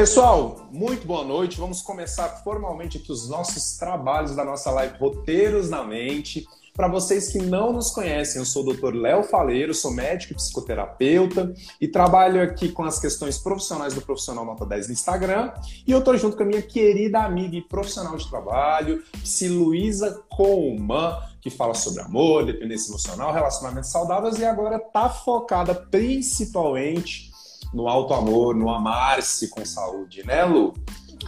Pessoal, 0.00 0.66
muito 0.72 1.06
boa 1.06 1.22
noite. 1.22 1.60
Vamos 1.60 1.82
começar 1.82 2.26
formalmente 2.42 2.96
aqui 2.96 3.12
os 3.12 3.28
nossos 3.28 3.76
trabalhos 3.76 4.34
da 4.34 4.42
nossa 4.42 4.70
live 4.70 4.96
Roteiros 4.96 5.68
na 5.68 5.84
Mente. 5.84 6.48
Para 6.74 6.88
vocês 6.88 7.28
que 7.28 7.36
não 7.36 7.70
nos 7.70 7.90
conhecem, 7.90 8.40
eu 8.40 8.46
sou 8.46 8.66
o 8.66 8.72
Dr. 8.72 8.94
Léo 8.94 9.22
Faleiro, 9.24 9.74
sou 9.74 9.90
médico 9.90 10.32
e 10.32 10.36
psicoterapeuta 10.36 11.52
e 11.78 11.86
trabalho 11.86 12.42
aqui 12.42 12.70
com 12.70 12.82
as 12.82 12.98
questões 12.98 13.36
profissionais 13.36 13.92
do 13.92 14.00
Profissional 14.00 14.46
Nota 14.46 14.64
10 14.64 14.86
no 14.86 14.94
Instagram. 14.94 15.52
E 15.86 15.92
eu 15.92 15.98
estou 15.98 16.16
junto 16.16 16.34
com 16.34 16.44
a 16.44 16.46
minha 16.46 16.62
querida 16.62 17.22
amiga 17.22 17.54
e 17.54 17.60
profissional 17.60 18.16
de 18.16 18.26
trabalho, 18.26 19.02
Psi 19.22 19.50
Luísa 19.50 20.24
Colman, 20.30 21.14
que 21.42 21.50
fala 21.50 21.74
sobre 21.74 22.00
amor, 22.00 22.46
dependência 22.46 22.90
emocional, 22.90 23.34
relacionamentos 23.34 23.90
saudáveis 23.90 24.38
e 24.38 24.46
agora 24.46 24.76
está 24.76 25.10
focada 25.10 25.74
principalmente 25.74 27.29
no 27.72 27.88
alto 27.88 28.14
amor, 28.14 28.54
no 28.54 28.70
amar-se 28.70 29.48
com 29.48 29.64
saúde, 29.64 30.26
né, 30.26 30.44
Lu? 30.44 30.74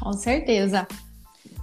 Com 0.01 0.13
certeza. 0.13 0.87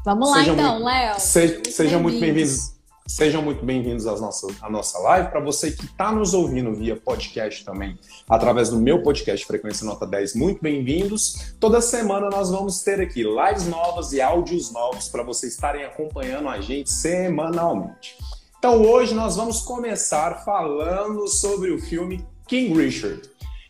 Vamos 0.06 0.32
sejam 0.32 0.56
lá 0.56 0.62
então, 0.62 0.84
Léo. 0.84 1.20
Se, 1.20 1.62
sejam 1.72 2.02
muito 2.02 2.20
bem-vindos. 2.20 2.80
Sejam 3.10 3.42
muito 3.42 3.66
bem-vindos 3.66 4.06
à 4.06 4.16
nossa, 4.18 4.48
à 4.62 4.70
nossa 4.70 5.00
live. 5.00 5.30
Para 5.30 5.40
você 5.40 5.72
que 5.72 5.84
está 5.84 6.12
nos 6.12 6.36
ouvindo 6.36 6.72
via 6.76 6.96
podcast 6.96 7.66
também, 7.66 7.98
através 8.30 8.70
do 8.70 8.78
meu 8.78 9.02
podcast 9.02 9.48
Frequência 9.48 9.84
Nota 9.84 10.06
10, 10.06 10.36
muito 10.36 10.62
bem-vindos. 10.62 11.56
Toda 11.60 11.82
semana 11.82 12.30
nós 12.30 12.52
vamos 12.52 12.82
ter 12.82 13.02
aqui 13.02 13.24
lives 13.24 13.68
novas 13.68 14.14
e 14.14 14.22
áudios 14.22 14.72
novos 14.72 15.10
para 15.10 15.24
vocês 15.24 15.54
estarem 15.54 15.84
acompanhando 15.84 16.50
a 16.50 16.62
gente 16.62 16.92
semanalmente. 16.92 18.16
Então 18.60 18.80
hoje 18.84 19.16
nós 19.16 19.36
vamos 19.36 19.62
começar 19.62 20.46
falando 20.46 21.28
sobre 21.28 21.72
o 21.72 21.80
filme 21.80 22.24
King 22.48 22.80
Richard. 22.80 23.28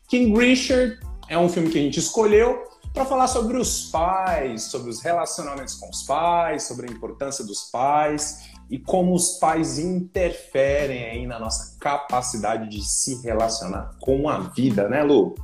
King 0.10 0.36
Richard 0.36 1.00
é 1.28 1.38
um 1.38 1.48
filme 1.48 1.70
que 1.70 1.78
a 1.78 1.82
gente 1.82 2.00
escolheu 2.00 2.64
para 2.92 3.06
falar 3.06 3.28
sobre 3.28 3.58
os 3.58 3.92
pais, 3.92 4.64
sobre 4.64 4.90
os 4.90 5.04
relacionamentos 5.04 5.76
com 5.76 5.88
os 5.88 6.02
pais, 6.02 6.64
sobre 6.64 6.90
a 6.90 6.92
importância 6.92 7.46
dos 7.46 7.66
pais 7.66 8.50
e 8.72 8.80
como 8.80 9.14
os 9.14 9.38
pais 9.38 9.78
interferem 9.78 11.06
aí 11.06 11.28
na 11.28 11.38
nossa 11.38 11.78
capacidade 11.80 12.68
de 12.70 12.84
se 12.84 13.22
relacionar 13.22 13.98
com 14.02 14.28
a 14.28 14.40
vida, 14.40 14.90
né, 14.90 15.04
Lu? 15.04 15.36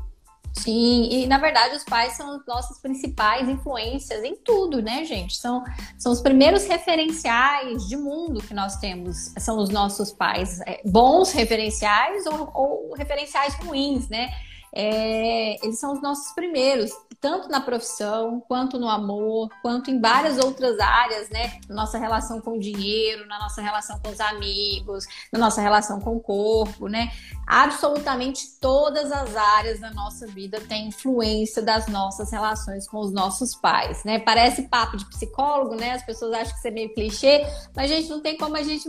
Sim, 0.52 1.10
e 1.12 1.28
na 1.28 1.38
verdade 1.38 1.76
os 1.76 1.84
pais 1.84 2.14
são 2.14 2.32
as 2.32 2.46
nossas 2.48 2.80
principais 2.80 3.48
influências 3.48 4.24
em 4.24 4.36
tudo, 4.38 4.82
né, 4.82 5.06
gente? 5.06 5.38
São, 5.38 5.64
são 6.00 6.12
os 6.12 6.22
primeiros 6.22 6.66
referenciais 6.66 7.88
de 7.88 7.98
mundo 7.98 8.42
que 8.42 8.54
nós 8.54 8.78
temos, 8.78 9.32
são 9.38 9.60
os 9.60 9.70
nossos 9.70 10.12
pais. 10.12 10.60
É, 10.62 10.82
bons 10.84 11.32
referenciais 11.34 12.26
ou, 12.26 12.50
ou 12.52 12.94
referenciais 12.96 13.54
ruins, 13.56 14.10
né? 14.10 14.32
É, 14.76 15.56
eles 15.66 15.80
são 15.80 15.94
os 15.94 16.02
nossos 16.02 16.34
primeiros, 16.34 16.92
tanto 17.26 17.50
na 17.50 17.60
profissão, 17.60 18.40
quanto 18.48 18.78
no 18.78 18.88
amor, 18.88 19.50
quanto 19.64 19.90
em 19.90 20.00
várias 20.00 20.38
outras 20.38 20.80
áreas, 20.80 21.28
né? 21.32 21.60
Na 21.68 21.74
nossa 21.74 21.98
relação 21.98 22.40
com 22.40 22.52
o 22.52 22.60
dinheiro, 22.60 23.26
na 23.26 23.40
nossa 23.40 23.64
relação 23.64 24.00
com 24.00 24.10
os 24.10 24.20
amigos, 24.20 25.08
na 25.34 25.40
nossa 25.40 25.60
relação 25.60 26.00
com 26.00 26.18
o 26.18 26.20
corpo, 26.20 26.88
né? 26.88 27.12
Absolutamente 27.48 28.60
todas 28.62 29.12
as 29.12 29.36
áreas 29.36 29.80
da 29.80 29.90
nossa 29.92 30.28
vida 30.28 30.62
têm 30.62 30.90
influência 30.90 31.64
das 31.64 31.88
nossas 31.88 32.32
relações 32.32 32.88
com 32.88 33.00
os 33.00 33.12
nossos 33.12 33.56
pais, 33.56 34.04
né? 34.04 34.20
Parece 34.20 34.68
papo 34.68 34.96
de 34.96 35.06
psicólogo, 35.06 35.74
né? 35.74 35.94
As 35.94 36.06
pessoas 36.06 36.32
acham 36.32 36.54
que 36.54 36.60
isso 36.60 36.68
é 36.68 36.72
meio 36.72 36.94
clichê, 36.94 37.44
mas 37.76 37.92
a 37.92 37.96
gente 37.96 38.08
não 38.08 38.22
tem 38.22 38.38
como 38.38 38.56
a 38.56 38.62
gente 38.62 38.88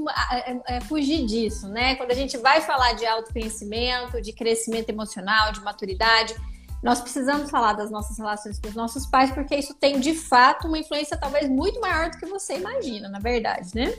é, 0.67 0.79
fugir 0.83 1.25
disso, 1.25 1.69
né? 1.69 1.95
Quando 1.95 2.11
a 2.11 2.15
gente 2.15 2.37
vai 2.37 2.61
falar 2.61 2.93
de 2.93 3.07
autoconhecimento, 3.07 4.21
de 4.21 4.35
crescimento 4.35 4.91
emocional, 4.91 5.53
de 5.53 5.61
maturidade. 5.63 6.35
Nós 6.87 7.01
precisamos 7.01 7.51
falar 7.51 7.73
das 7.73 7.91
nossas 7.91 8.17
relações 8.17 8.61
com 8.61 8.69
os 8.69 8.75
nossos 8.77 9.07
pais, 9.07 9.33
porque 9.33 9.57
isso 9.57 9.75
tem 9.75 9.99
de 9.99 10.15
fato 10.15 10.69
uma 10.69 10.79
influência 10.79 11.17
talvez 11.17 11.49
muito 11.51 11.81
maior 11.81 12.11
do 12.11 12.17
que 12.17 12.27
você 12.27 12.59
imagina, 12.59 13.09
na 13.09 13.19
verdade, 13.19 13.71
né? 13.75 13.93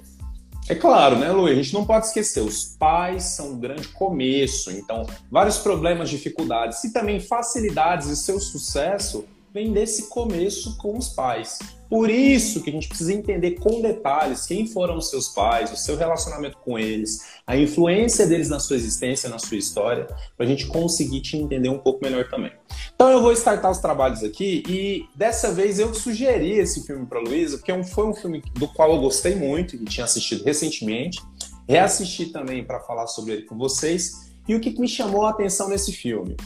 É 0.69 0.73
claro, 0.73 1.17
né, 1.17 1.29
Lu? 1.29 1.47
A 1.47 1.53
gente 1.53 1.73
não 1.73 1.85
pode 1.85 2.05
esquecer, 2.05 2.39
os 2.39 2.63
pais 2.63 3.23
são 3.23 3.49
um 3.49 3.59
grande 3.59 3.89
começo, 3.89 4.71
então 4.71 5.05
vários 5.29 5.57
problemas, 5.57 6.09
dificuldades 6.09 6.81
e 6.85 6.93
também 6.93 7.19
facilidades 7.19 8.07
e 8.07 8.15
seu 8.15 8.39
sucesso 8.39 9.25
vem 9.57 9.73
desse 9.73 10.07
começo 10.07 10.77
com 10.77 10.95
os 10.95 11.09
pais. 11.09 11.57
Por 11.89 12.11
isso 12.11 12.61
que 12.61 12.69
a 12.69 12.73
gente 12.73 12.87
precisa 12.87 13.11
entender 13.11 13.53
com 13.53 13.81
detalhes 13.81 14.45
quem 14.45 14.67
foram 14.67 14.97
os 14.97 15.09
seus 15.09 15.29
pais, 15.29 15.71
o 15.71 15.75
seu 15.75 15.97
relacionamento 15.97 16.57
com 16.59 16.77
eles, 16.77 17.25
a 17.47 17.57
influência 17.57 18.27
deles 18.27 18.49
na 18.49 18.59
sua 18.59 18.75
existência, 18.75 19.27
na 19.27 19.39
sua 19.39 19.57
história, 19.57 20.05
para 20.35 20.45
a 20.45 20.49
gente 20.49 20.67
conseguir 20.67 21.21
te 21.21 21.37
entender 21.37 21.69
um 21.69 21.79
pouco 21.79 22.03
melhor 22.03 22.29
também. 22.29 22.51
Então 22.93 23.09
eu 23.09 23.19
vou 23.19 23.31
startar 23.31 23.71
os 23.71 23.79
trabalhos 23.79 24.23
aqui 24.23 24.61
e 24.69 25.05
dessa 25.15 25.51
vez 25.51 25.79
eu 25.79 25.91
sugeri 25.91 26.51
esse 26.51 26.85
filme 26.85 27.07
para 27.07 27.19
Luísa, 27.19 27.57
porque 27.57 27.71
é 27.71 27.83
foi 27.83 28.05
um 28.05 28.13
filme 28.13 28.43
do 28.53 28.67
qual 28.67 28.91
eu 28.91 29.01
gostei 29.01 29.33
muito 29.33 29.75
e 29.75 29.85
tinha 29.85 30.03
assistido 30.03 30.43
recentemente. 30.43 31.19
Reassisti 31.67 32.27
também 32.27 32.63
para 32.63 32.79
falar 32.81 33.07
sobre 33.07 33.33
ele 33.33 33.41
com 33.43 33.57
vocês. 33.57 34.29
E 34.47 34.53
o 34.53 34.59
que 34.59 34.79
me 34.79 34.87
chamou 34.87 35.25
a 35.25 35.31
atenção 35.31 35.67
nesse 35.67 35.91
filme? 35.91 36.37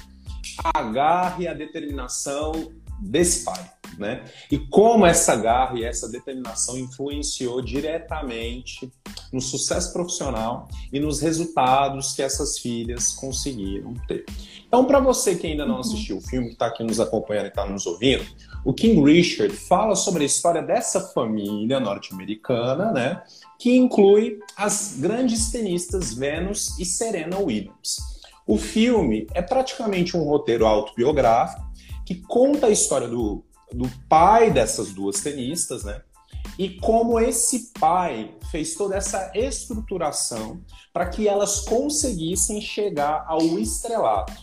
A 0.63 0.81
garra 0.83 1.43
e 1.43 1.47
a 1.47 1.53
determinação 1.53 2.71
desse 3.01 3.43
pai, 3.43 3.71
né? 3.97 4.23
E 4.51 4.57
como 4.57 5.05
essa 5.05 5.35
garra 5.35 5.77
e 5.79 5.83
essa 5.83 6.07
determinação 6.07 6.77
influenciou 6.77 7.61
diretamente 7.61 8.91
no 9.33 9.41
sucesso 9.41 9.91
profissional 9.91 10.67
e 10.91 10.99
nos 10.99 11.19
resultados 11.19 12.13
que 12.13 12.21
essas 12.21 12.59
filhas 12.59 13.13
conseguiram 13.13 13.93
ter. 14.07 14.25
Então, 14.67 14.85
para 14.85 14.99
você 14.99 15.35
que 15.35 15.47
ainda 15.47 15.65
não 15.65 15.75
uhum. 15.75 15.81
assistiu 15.81 16.17
o 16.17 16.21
filme, 16.21 16.47
que 16.47 16.53
está 16.53 16.67
aqui 16.67 16.83
nos 16.83 16.99
acompanhando 16.99 17.45
e 17.45 17.49
está 17.49 17.65
nos 17.65 17.85
ouvindo, 17.85 18.25
o 18.63 18.73
King 18.73 19.01
Richard 19.03 19.53
fala 19.55 19.95
sobre 19.95 20.23
a 20.23 20.25
história 20.25 20.61
dessa 20.61 21.01
família 21.09 21.79
norte-americana, 21.79 22.91
né? 22.91 23.21
Que 23.59 23.75
inclui 23.75 24.39
as 24.55 24.97
grandes 24.99 25.51
tenistas 25.51 26.13
Venus 26.13 26.77
e 26.79 26.85
Serena 26.85 27.37
Williams. 27.39 27.97
O 28.45 28.57
filme 28.57 29.27
é 29.33 29.41
praticamente 29.41 30.15
um 30.17 30.23
roteiro 30.23 30.65
autobiográfico 30.65 31.70
que 32.05 32.15
conta 32.15 32.67
a 32.67 32.69
história 32.71 33.07
do, 33.07 33.43
do 33.71 33.89
pai 34.09 34.51
dessas 34.51 34.91
duas 34.91 35.21
tenistas, 35.21 35.83
né? 35.83 36.01
E 36.57 36.69
como 36.79 37.19
esse 37.19 37.71
pai 37.79 38.35
fez 38.51 38.75
toda 38.75 38.95
essa 38.95 39.31
estruturação 39.33 40.61
para 40.93 41.07
que 41.07 41.27
elas 41.27 41.61
conseguissem 41.61 42.59
chegar 42.59 43.25
ao 43.27 43.41
estrelato. 43.59 44.33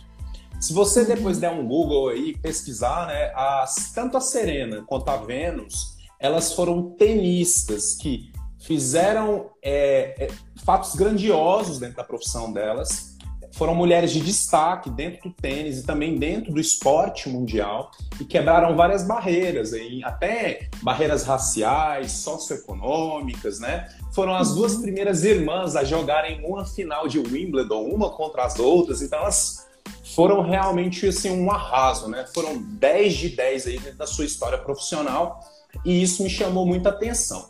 Se 0.59 0.73
você 0.73 1.05
depois 1.05 1.37
der 1.37 1.51
um 1.51 1.65
Google 1.67 2.09
aí 2.09 2.37
pesquisar, 2.37 3.07
né, 3.07 3.31
as, 3.33 3.91
tanto 3.93 4.17
a 4.17 4.21
Serena 4.21 4.83
quanto 4.85 5.09
a 5.09 5.17
Venus, 5.17 5.95
elas 6.19 6.53
foram 6.53 6.91
tenistas 6.91 7.95
que 7.95 8.31
fizeram 8.59 9.51
é, 9.63 10.25
é, 10.25 10.27
fatos 10.65 10.95
grandiosos 10.95 11.79
dentro 11.79 11.95
da 11.95 12.03
profissão 12.03 12.51
delas 12.51 13.08
foram 13.51 13.75
mulheres 13.75 14.11
de 14.11 14.19
destaque 14.21 14.89
dentro 14.89 15.29
do 15.29 15.35
tênis 15.35 15.79
e 15.79 15.83
também 15.83 16.15
dentro 16.15 16.53
do 16.53 16.59
esporte 16.59 17.29
mundial 17.29 17.91
e 18.19 18.25
quebraram 18.25 18.75
várias 18.75 19.05
barreiras, 19.05 19.71
até 20.03 20.69
barreiras 20.81 21.23
raciais, 21.23 22.11
socioeconômicas, 22.13 23.59
né? 23.59 23.87
Foram 24.13 24.35
as 24.35 24.53
duas 24.53 24.75
uhum. 24.75 24.81
primeiras 24.83 25.23
irmãs 25.23 25.75
a 25.75 25.83
jogarem 25.83 26.43
uma 26.45 26.65
final 26.65 27.07
de 27.07 27.19
Wimbledon, 27.19 27.83
uma 27.83 28.09
contra 28.11 28.43
as 28.43 28.59
outras, 28.59 29.01
então 29.01 29.19
elas 29.19 29.67
foram 30.15 30.41
realmente 30.41 31.07
assim, 31.07 31.29
um 31.29 31.51
arraso, 31.51 32.07
né? 32.07 32.25
Foram 32.33 32.61
10 32.61 33.13
de 33.13 33.29
10 33.29 33.67
aí 33.67 33.79
dentro 33.79 33.97
da 33.97 34.07
sua 34.07 34.25
história 34.25 34.57
profissional 34.57 35.39
e 35.85 36.01
isso 36.01 36.23
me 36.23 36.29
chamou 36.29 36.65
muita 36.65 36.89
atenção. 36.89 37.49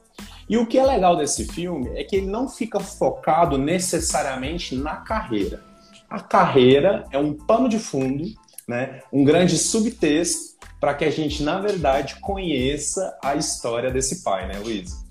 E 0.49 0.57
o 0.57 0.65
que 0.65 0.79
é 0.79 0.85
legal 0.85 1.15
desse 1.15 1.45
filme 1.45 1.89
é 1.95 2.03
que 2.03 2.15
ele 2.15 2.25
não 2.25 2.49
fica 2.49 2.79
focado 2.79 3.57
necessariamente 3.57 4.75
na 4.75 4.95
carreira 4.97 5.68
a 6.09 6.19
carreira 6.19 7.05
é 7.11 7.17
um 7.17 7.33
pano 7.33 7.69
de 7.69 7.79
fundo, 7.79 8.25
né? 8.67 9.01
um 9.11 9.23
grande 9.23 9.57
subtexto 9.57 10.57
para 10.79 10.93
que 10.93 11.05
a 11.05 11.11
gente, 11.11 11.43
na 11.43 11.59
verdade, 11.59 12.19
conheça 12.21 13.17
a 13.23 13.35
história 13.35 13.91
desse 13.91 14.23
pai, 14.23 14.47
né, 14.47 14.57
Luísa? 14.59 15.08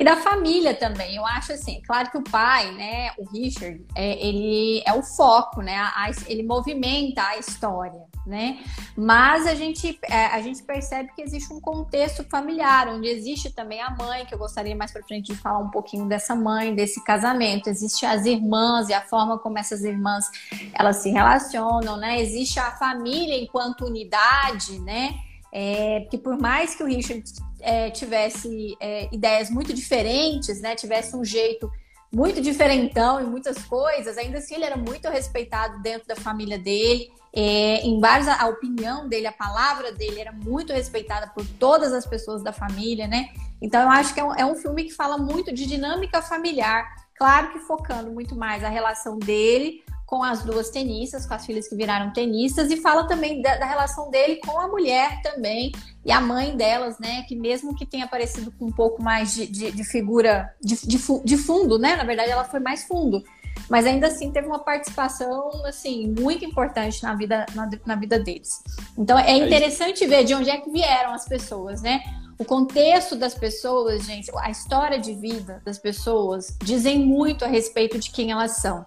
E 0.00 0.04
da 0.04 0.16
família 0.16 0.72
também, 0.72 1.16
eu 1.16 1.26
acho 1.26 1.52
assim, 1.52 1.82
claro 1.86 2.10
que 2.10 2.16
o 2.16 2.22
pai, 2.22 2.72
né, 2.72 3.10
o 3.18 3.30
Richard, 3.30 3.84
é, 3.94 4.26
ele 4.26 4.82
é 4.86 4.94
o 4.94 5.02
foco, 5.02 5.60
né, 5.60 5.76
a, 5.76 6.10
ele 6.26 6.42
movimenta 6.42 7.22
a 7.22 7.36
história, 7.36 8.00
né, 8.26 8.64
mas 8.96 9.46
a 9.46 9.54
gente, 9.54 9.98
é, 10.04 10.24
a 10.28 10.40
gente 10.40 10.62
percebe 10.62 11.10
que 11.14 11.20
existe 11.20 11.52
um 11.52 11.60
contexto 11.60 12.24
familiar, 12.30 12.88
onde 12.88 13.08
existe 13.08 13.50
também 13.50 13.82
a 13.82 13.90
mãe, 13.90 14.24
que 14.24 14.32
eu 14.32 14.38
gostaria 14.38 14.74
mais 14.74 14.90
para 14.90 15.02
frente 15.02 15.34
de 15.34 15.38
falar 15.38 15.58
um 15.58 15.70
pouquinho 15.70 16.06
dessa 16.06 16.34
mãe, 16.34 16.74
desse 16.74 17.04
casamento, 17.04 17.68
existe 17.68 18.06
as 18.06 18.24
irmãs 18.24 18.88
e 18.88 18.94
a 18.94 19.02
forma 19.02 19.38
como 19.38 19.58
essas 19.58 19.84
irmãs, 19.84 20.24
elas 20.72 20.96
se 20.96 21.10
relacionam, 21.10 21.98
né, 21.98 22.22
existe 22.22 22.58
a 22.58 22.70
família 22.70 23.38
enquanto 23.38 23.84
unidade, 23.84 24.78
né, 24.78 25.16
é, 25.52 26.08
por 26.24 26.38
mais 26.38 26.74
que 26.74 26.82
o 26.82 26.86
Richard 26.86 27.22
é, 27.62 27.90
tivesse 27.90 28.76
é, 28.80 29.08
ideias 29.12 29.50
muito 29.50 29.72
diferentes, 29.72 30.60
né, 30.60 30.74
tivesse 30.74 31.16
um 31.16 31.24
jeito 31.24 31.70
muito 32.12 32.40
diferentão 32.40 33.20
em 33.20 33.24
muitas 33.24 33.62
coisas, 33.64 34.18
ainda 34.18 34.38
assim 34.38 34.56
ele 34.56 34.64
era 34.64 34.76
muito 34.76 35.08
respeitado 35.08 35.80
dentro 35.80 36.08
da 36.08 36.16
família 36.16 36.58
dele. 36.58 37.08
É, 37.32 37.86
em 37.86 38.00
vários, 38.00 38.26
a 38.26 38.48
opinião 38.48 39.08
dele, 39.08 39.28
a 39.28 39.32
palavra 39.32 39.92
dele 39.92 40.20
era 40.20 40.32
muito 40.32 40.72
respeitada 40.72 41.28
por 41.28 41.46
todas 41.46 41.92
as 41.92 42.04
pessoas 42.04 42.42
da 42.42 42.52
família, 42.52 43.06
né? 43.06 43.28
Então 43.62 43.80
eu 43.82 43.88
acho 43.88 44.12
que 44.12 44.18
é 44.18 44.24
um, 44.24 44.34
é 44.34 44.44
um 44.44 44.56
filme 44.56 44.84
que 44.84 44.92
fala 44.92 45.16
muito 45.16 45.54
de 45.54 45.64
dinâmica 45.64 46.20
familiar, 46.20 46.88
claro 47.16 47.52
que 47.52 47.60
focando 47.60 48.10
muito 48.10 48.34
mais 48.34 48.64
a 48.64 48.68
relação 48.68 49.16
dele 49.16 49.84
com 50.10 50.24
as 50.24 50.42
duas 50.42 50.70
tenistas, 50.70 51.24
com 51.24 51.34
as 51.34 51.46
filhas 51.46 51.68
que 51.68 51.76
viraram 51.76 52.12
tenistas, 52.12 52.68
e 52.68 52.76
fala 52.78 53.06
também 53.06 53.40
da, 53.40 53.56
da, 53.58 53.64
relação 53.64 54.10
dele 54.10 54.40
com 54.44 54.58
a 54.58 54.66
mulher 54.66 55.22
também, 55.22 55.70
e 56.04 56.10
a 56.10 56.20
mãe 56.20 56.56
delas, 56.56 56.98
né? 56.98 57.22
Que 57.28 57.36
mesmo 57.36 57.76
que 57.76 57.86
tenha 57.86 58.06
aparecido 58.06 58.50
com 58.50 58.66
um 58.66 58.72
pouco 58.72 59.00
mais 59.00 59.32
de, 59.32 59.46
de, 59.46 59.70
de 59.70 59.84
figura 59.84 60.52
de, 60.60 60.74
de, 60.84 61.36
fundo, 61.36 61.78
né? 61.78 61.94
Na 61.94 62.02
verdade, 62.02 62.28
ela 62.32 62.42
foi 62.42 62.58
mais 62.58 62.82
fundo. 62.82 63.22
Mas 63.68 63.86
ainda 63.86 64.08
assim 64.08 64.32
teve 64.32 64.48
uma 64.48 64.58
participação 64.58 65.64
assim 65.64 66.12
muito 66.18 66.44
importante 66.44 67.00
na 67.04 67.14
vida, 67.14 67.46
na, 67.54 67.70
na 67.86 67.94
vida 67.94 68.18
deles. 68.18 68.60
Então 68.98 69.16
é, 69.16 69.30
é 69.30 69.36
interessante 69.36 70.04
ver 70.08 70.24
de 70.24 70.34
onde 70.34 70.50
é 70.50 70.56
que 70.56 70.70
vieram 70.70 71.12
as 71.12 71.24
pessoas, 71.24 71.82
né? 71.82 72.02
O 72.36 72.44
contexto 72.44 73.14
das 73.14 73.34
pessoas, 73.34 74.04
gente, 74.06 74.28
a 74.38 74.50
história 74.50 74.98
de 74.98 75.14
vida 75.14 75.62
das 75.64 75.78
pessoas 75.78 76.56
dizem 76.64 76.98
muito 76.98 77.44
a 77.44 77.48
respeito 77.48 77.96
de 77.96 78.10
quem 78.10 78.32
elas 78.32 78.56
são 78.56 78.84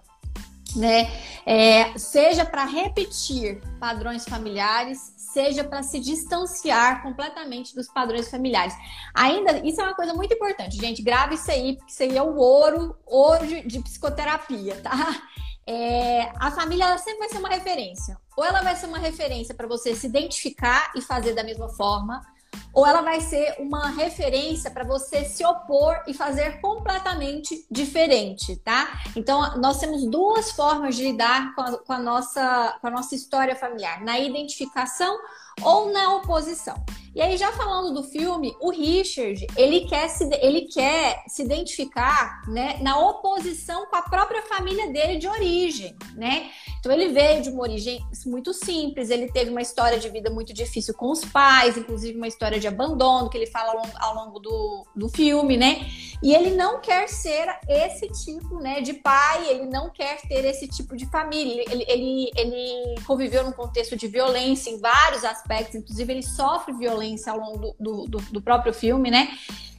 né? 0.74 1.10
É, 1.46 1.96
seja 1.98 2.44
para 2.44 2.64
repetir 2.64 3.60
padrões 3.78 4.24
familiares, 4.24 5.12
seja 5.16 5.64
para 5.64 5.82
se 5.82 5.98
distanciar 5.98 7.02
completamente 7.02 7.74
dos 7.74 7.88
padrões 7.88 8.30
familiares. 8.30 8.74
Ainda, 9.12 9.58
isso 9.66 9.80
é 9.80 9.84
uma 9.84 9.94
coisa 9.94 10.14
muito 10.14 10.32
importante, 10.34 10.76
gente. 10.76 11.02
Grave 11.02 11.34
isso 11.34 11.50
aí, 11.50 11.76
porque 11.76 11.92
isso 11.92 12.02
aí 12.02 12.16
é 12.16 12.22
o 12.22 12.36
ouro, 12.36 12.96
ouro 13.04 13.46
de, 13.46 13.66
de 13.66 13.80
psicoterapia, 13.80 14.80
tá? 14.82 15.22
É, 15.66 16.30
a 16.38 16.50
família 16.50 16.96
sempre 16.98 17.20
vai 17.20 17.28
ser 17.30 17.38
uma 17.38 17.48
referência. 17.48 18.18
Ou 18.36 18.44
ela 18.44 18.62
vai 18.62 18.76
ser 18.76 18.86
uma 18.86 18.98
referência 18.98 19.54
para 19.54 19.66
você 19.66 19.94
se 19.94 20.06
identificar 20.06 20.92
e 20.94 21.00
fazer 21.00 21.34
da 21.34 21.42
mesma 21.42 21.68
forma, 21.70 22.20
ou 22.74 22.86
ela 22.86 23.00
vai 23.00 23.20
ser 23.20 23.54
uma 23.58 23.88
referência 23.90 24.70
para 24.70 24.84
você 24.84 25.24
se 25.24 25.44
opor 25.46 26.02
e 26.06 26.12
fazer 26.12 26.60
completamente 26.60 27.64
diferente, 27.70 28.56
tá? 28.56 29.00
Então, 29.14 29.56
nós 29.58 29.78
temos 29.78 30.04
duas 30.04 30.50
formas 30.50 30.96
de 30.96 31.04
lidar 31.04 31.54
com 31.54 31.62
a, 31.62 31.78
com 31.78 31.92
a 31.92 31.98
nossa, 31.98 32.76
com 32.80 32.88
a 32.88 32.90
nossa 32.90 33.14
história 33.14 33.54
familiar: 33.54 34.02
na 34.02 34.18
identificação 34.18 35.16
ou 35.62 35.92
na 35.92 36.16
oposição. 36.16 36.74
E 37.14 37.22
aí, 37.22 37.36
já 37.36 37.52
falando 37.52 37.94
do 37.94 38.02
filme, 38.02 38.56
o 38.60 38.70
Richard, 38.70 39.46
ele 39.56 39.82
quer 39.86 40.08
se, 40.08 40.28
ele 40.42 40.62
quer 40.62 41.22
se 41.28 41.42
identificar 41.42 42.42
né, 42.48 42.76
na 42.80 42.98
oposição 42.98 43.86
com 43.86 43.94
a 43.94 44.02
própria 44.02 44.42
família 44.42 44.92
dele 44.92 45.16
de 45.16 45.28
origem, 45.28 45.96
né? 46.16 46.50
Então, 46.80 46.90
ele 46.90 47.10
veio 47.10 47.40
de 47.40 47.50
uma 47.50 47.62
origem 47.62 48.04
muito 48.26 48.52
simples, 48.52 49.10
ele 49.10 49.30
teve 49.30 49.48
uma 49.48 49.62
história 49.62 49.96
de 49.96 50.08
vida 50.08 50.28
muito 50.28 50.52
difícil 50.52 50.92
com 50.92 51.08
os 51.08 51.24
pais, 51.24 51.76
inclusive 51.76 52.16
uma 52.16 52.26
história 52.26 52.58
de 52.58 52.66
abandono, 52.66 53.30
que 53.30 53.38
ele 53.38 53.46
fala 53.46 53.70
ao 53.70 53.76
longo, 53.76 53.92
ao 53.96 54.14
longo 54.16 54.40
do, 54.40 54.86
do 54.96 55.08
filme, 55.08 55.56
né? 55.56 55.86
E 56.20 56.34
ele 56.34 56.50
não 56.50 56.80
quer 56.80 57.08
ser 57.08 57.46
esse 57.68 58.08
tipo 58.24 58.58
né, 58.58 58.80
de 58.80 58.92
pai, 58.94 59.48
ele 59.50 59.66
não 59.66 59.88
quer 59.88 60.20
ter 60.22 60.44
esse 60.44 60.66
tipo 60.66 60.96
de 60.96 61.06
família. 61.06 61.64
Ele, 61.70 61.84
ele, 61.86 62.30
ele 62.36 62.94
conviveu 63.06 63.44
num 63.44 63.52
contexto 63.52 63.94
de 63.94 64.08
violência 64.08 64.70
em 64.70 64.80
vários 64.80 65.24
aspectos, 65.24 65.76
inclusive 65.76 66.12
ele 66.12 66.22
sofre 66.22 66.72
violência 66.72 67.03
violência 67.04 67.32
ao 67.32 67.38
longo 67.38 67.76
do, 67.78 68.06
do, 68.06 68.18
do 68.18 68.42
próprio 68.42 68.72
filme, 68.72 69.10
né? 69.10 69.36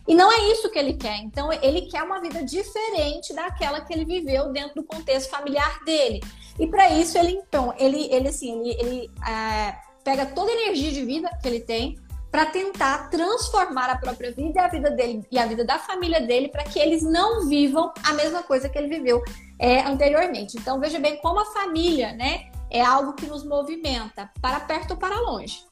E 0.08 0.14
não 0.14 0.32
é 0.32 0.52
isso 0.52 0.70
que 0.70 0.78
ele 0.78 0.94
quer. 0.94 1.18
Então, 1.18 1.52
ele 1.52 1.84
quer 1.84 2.04
uma 2.04 2.22
vida 2.22 2.44
diferente 2.44 3.34
daquela 3.34 3.82
que 3.82 3.92
ele 3.92 4.06
viveu 4.06 4.52
dentro 4.52 4.76
do 4.76 4.84
contexto 4.84 5.32
familiar 5.32 5.84
dele. 5.84 6.22
E 6.60 6.68
para 6.68 6.92
isso, 6.92 7.18
ele, 7.18 7.32
então, 7.32 7.74
ele, 7.78 8.08
ele 8.14 8.28
assim, 8.28 8.70
ele, 8.70 8.78
ele 8.80 9.12
é, 9.28 9.76
pega 10.04 10.28
toda 10.28 10.52
a 10.52 10.54
energia 10.54 10.92
de 10.92 11.04
vida 11.04 11.28
que 11.42 11.48
ele 11.48 11.60
tem 11.60 11.98
para 12.32 12.46
tentar 12.46 13.10
transformar 13.10 13.90
a 13.90 13.98
própria 13.98 14.32
vida 14.32 14.60
e 14.60 14.60
a 14.60 14.68
vida 14.68 14.92
dele 14.92 15.26
e 15.32 15.40
a 15.40 15.46
vida 15.46 15.64
da 15.64 15.80
família 15.80 16.20
dele 16.20 16.50
para 16.50 16.66
que 16.66 16.78
eles 16.78 17.02
não 17.02 17.48
vivam 17.48 17.94
a 18.04 18.14
mesma 18.14 18.44
coisa 18.44 18.68
que 18.68 18.78
ele 18.78 18.90
viveu 18.90 19.24
é, 19.58 19.82
anteriormente. 19.82 20.58
Então, 20.58 20.80
veja 20.80 21.00
bem 21.00 21.18
como 21.18 21.40
a 21.40 21.46
família, 21.46 22.12
né, 22.14 22.52
é 22.70 22.82
algo 22.82 23.14
que 23.14 23.26
nos 23.26 23.44
movimenta 23.44 24.30
para 24.42 24.60
perto 24.60 24.92
ou 24.92 24.98
para 24.98 25.20
longe. 25.22 25.64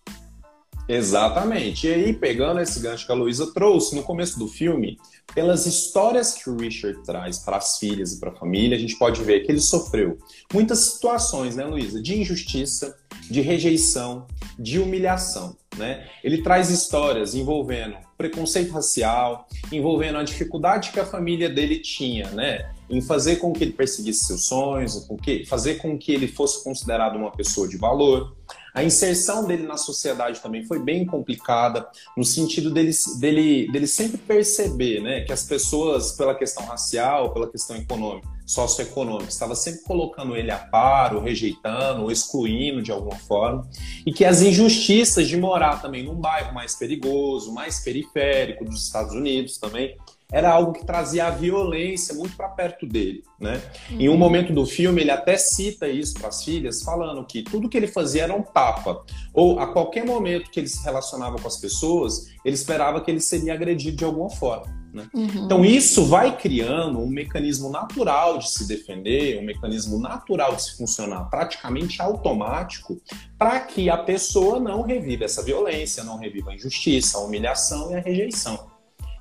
Exatamente. 0.87 1.87
E 1.87 1.93
aí, 1.93 2.13
pegando 2.13 2.59
esse 2.59 2.79
gancho 2.79 3.05
que 3.05 3.11
a 3.11 3.15
Luísa 3.15 3.53
trouxe 3.53 3.95
no 3.95 4.03
começo 4.03 4.37
do 4.37 4.47
filme, 4.47 4.97
pelas 5.33 5.65
histórias 5.65 6.33
que 6.33 6.49
o 6.49 6.57
Richard 6.57 7.01
traz 7.03 7.39
para 7.39 7.57
as 7.57 7.77
filhas 7.77 8.13
e 8.13 8.19
para 8.19 8.31
a 8.31 8.35
família, 8.35 8.75
a 8.75 8.79
gente 8.79 8.97
pode 8.97 9.23
ver 9.23 9.41
que 9.41 9.51
ele 9.51 9.61
sofreu 9.61 10.17
muitas 10.53 10.79
situações, 10.79 11.55
né, 11.55 11.65
Luísa? 11.65 12.01
De 12.01 12.19
injustiça, 12.19 12.95
de 13.29 13.41
rejeição, 13.41 14.27
de 14.59 14.79
humilhação. 14.79 15.55
Né? 15.77 16.07
Ele 16.23 16.41
traz 16.43 16.69
histórias 16.69 17.33
envolvendo 17.33 17.95
preconceito 18.17 18.71
racial, 18.71 19.47
envolvendo 19.71 20.17
a 20.17 20.23
dificuldade 20.23 20.91
que 20.91 20.99
a 20.99 21.05
família 21.05 21.49
dele 21.49 21.79
tinha, 21.79 22.29
né? 22.29 22.71
Em 22.89 23.01
fazer 23.01 23.37
com 23.37 23.51
que 23.51 23.63
ele 23.63 23.73
perseguisse 23.73 24.25
seus 24.25 24.45
sonhos, 24.45 24.95
com 25.07 25.17
que, 25.17 25.45
fazer 25.45 25.75
com 25.75 25.97
que 25.97 26.13
ele 26.13 26.27
fosse 26.27 26.63
considerado 26.63 27.15
uma 27.15 27.31
pessoa 27.31 27.67
de 27.67 27.75
valor. 27.75 28.35
A 28.73 28.83
inserção 28.83 29.45
dele 29.45 29.67
na 29.67 29.77
sociedade 29.77 30.39
também 30.39 30.65
foi 30.65 30.79
bem 30.79 31.05
complicada, 31.05 31.87
no 32.17 32.23
sentido 32.23 32.71
dele, 32.71 32.91
dele, 33.19 33.71
dele 33.71 33.87
sempre 33.87 34.17
perceber 34.17 34.99
né, 35.01 35.21
que 35.21 35.31
as 35.31 35.43
pessoas, 35.43 36.13
pela 36.13 36.33
questão 36.33 36.65
racial, 36.65 37.31
pela 37.33 37.47
questão 37.47 37.75
econômica, 37.75 38.27
socioeconômica, 38.45 39.29
estava 39.29 39.55
sempre 39.55 39.83
colocando 39.83 40.35
ele 40.35 40.49
a 40.49 40.57
par, 40.57 41.15
ou 41.15 41.21
rejeitando, 41.21 42.01
ou 42.01 42.11
excluindo 42.11 42.81
de 42.81 42.91
alguma 42.91 43.15
forma, 43.15 43.67
e 44.05 44.11
que 44.11 44.25
as 44.25 44.41
injustiças 44.41 45.27
de 45.27 45.37
morar 45.37 45.81
também 45.81 46.03
num 46.03 46.15
bairro 46.15 46.53
mais 46.53 46.75
perigoso, 46.75 47.53
mais 47.53 47.79
periférico 47.79 48.65
dos 48.65 48.85
Estados 48.85 49.13
Unidos 49.13 49.57
também, 49.57 49.95
era 50.33 50.51
algo 50.51 50.73
que 50.73 50.83
trazia 50.83 51.27
a 51.27 51.29
violência 51.29 52.15
muito 52.15 52.35
para 52.35 52.49
perto 52.49 52.87
dele, 52.87 53.23
né? 53.39 53.61
Uhum. 53.91 54.01
Em 54.01 54.09
um 54.09 54.17
momento 54.17 54.51
do 54.51 54.65
filme 54.65 55.01
ele 55.01 55.11
até 55.11 55.37
cita 55.37 55.87
isso 55.87 56.15
para 56.15 56.29
as 56.29 56.43
filhas, 56.43 56.81
falando 56.81 57.23
que 57.23 57.43
tudo 57.43 57.69
que 57.69 57.77
ele 57.77 57.87
fazia 57.87 58.23
era 58.23 58.35
um 58.35 58.41
tapa, 58.41 59.05
ou 59.31 59.59
a 59.59 59.71
qualquer 59.71 60.03
momento 60.03 60.49
que 60.49 60.59
ele 60.59 60.67
se 60.67 60.83
relacionava 60.83 61.37
com 61.37 61.47
as 61.47 61.57
pessoas, 61.57 62.31
ele 62.43 62.55
esperava 62.55 62.99
que 62.99 63.11
ele 63.11 63.19
seria 63.19 63.53
agredido 63.53 63.95
de 63.95 64.03
alguma 64.03 64.29
forma. 64.31 64.83
Né? 64.91 65.07
Uhum. 65.13 65.45
Então 65.45 65.63
isso 65.63 66.05
vai 66.05 66.35
criando 66.35 66.99
um 66.99 67.07
mecanismo 67.07 67.69
natural 67.69 68.39
de 68.39 68.49
se 68.49 68.67
defender, 68.67 69.39
um 69.39 69.45
mecanismo 69.45 69.99
natural 69.99 70.55
de 70.55 70.63
se 70.63 70.77
funcionar, 70.77 71.29
praticamente 71.29 72.01
automático, 72.01 72.99
para 73.37 73.59
que 73.59 73.87
a 73.87 73.97
pessoa 73.97 74.59
não 74.59 74.81
reviva 74.81 75.25
essa 75.25 75.43
violência, 75.43 76.03
não 76.03 76.17
reviva 76.17 76.51
a 76.51 76.55
injustiça, 76.55 77.17
a 77.17 77.21
humilhação 77.21 77.91
e 77.91 77.95
a 77.95 77.99
rejeição. 77.99 78.72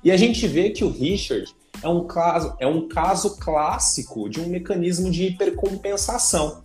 E 0.03 0.11
a 0.11 0.17
gente 0.17 0.45
vê 0.47 0.69
que 0.69 0.83
o 0.83 0.89
Richard 0.89 1.53
é 1.81 1.87
um 1.87 2.05
caso, 2.05 2.55
é 2.59 2.67
um 2.67 2.87
caso 2.87 3.37
clássico 3.37 4.29
de 4.29 4.39
um 4.39 4.47
mecanismo 4.47 5.09
de 5.09 5.25
hipercompensação. 5.25 6.61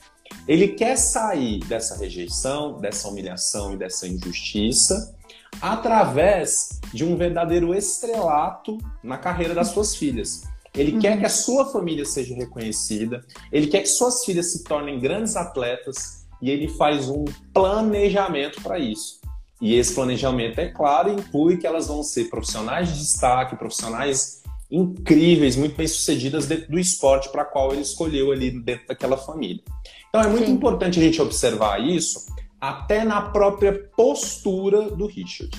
Ele 0.47 0.69
quer 0.69 0.97
sair 0.97 1.61
dessa 1.61 1.97
rejeição, 1.97 2.81
dessa 2.81 3.09
humilhação 3.09 3.75
e 3.75 3.77
dessa 3.77 4.07
injustiça 4.07 5.15
através 5.61 6.81
de 6.93 7.05
um 7.05 7.17
verdadeiro 7.17 7.75
estrelato 7.75 8.79
na 9.03 9.19
carreira 9.19 9.55
das 9.55 9.69
suas 9.69 9.97
filhas. 9.97 10.43
Ele 10.75 10.93
uhum. 10.93 10.99
quer 11.01 11.19
que 11.19 11.27
a 11.27 11.31
sua 11.31 11.67
família 11.67 12.05
seja 12.05 12.35
reconhecida, 12.35 13.25
ele 13.51 13.67
quer 13.67 13.81
que 13.81 13.89
suas 13.89 14.25
filhas 14.25 14.53
se 14.53 14.63
tornem 14.63 15.01
grandes 15.01 15.35
atletas 15.37 16.27
e 16.41 16.51
ele 16.51 16.69
faz 16.69 17.09
um 17.09 17.25
planejamento 17.53 18.63
para 18.63 18.79
isso. 18.79 19.18
E 19.61 19.75
esse 19.75 19.95
planejamento, 19.95 20.59
é 20.59 20.69
claro, 20.69 21.13
inclui 21.13 21.57
que 21.57 21.67
elas 21.67 21.89
vão 21.89 22.03
ser 22.03 22.31
profissionais 22.31 22.89
de 22.89 22.99
destaque, 22.99 23.57
profissionais 23.57 24.43
incríveis, 24.71 25.57
muito 25.57 25.77
bem 25.77 25.87
sucedidas 25.87 26.47
dentro 26.47 26.71
do 26.71 26.79
esporte 26.79 27.31
para 27.31 27.45
qual 27.45 27.73
ele 27.73 27.83
escolheu 27.83 28.31
ali 28.31 28.51
dentro 28.51 28.87
daquela 28.87 29.17
família. 29.17 29.63
Então 30.09 30.21
é 30.21 30.29
muito 30.29 30.47
Sim. 30.47 30.53
importante 30.53 30.99
a 30.99 31.03
gente 31.03 31.21
observar 31.21 31.83
isso 31.83 32.27
até 32.61 33.05
na 33.05 33.23
própria 33.23 33.73
postura 33.97 34.91
do 34.91 35.07
Richard. 35.07 35.51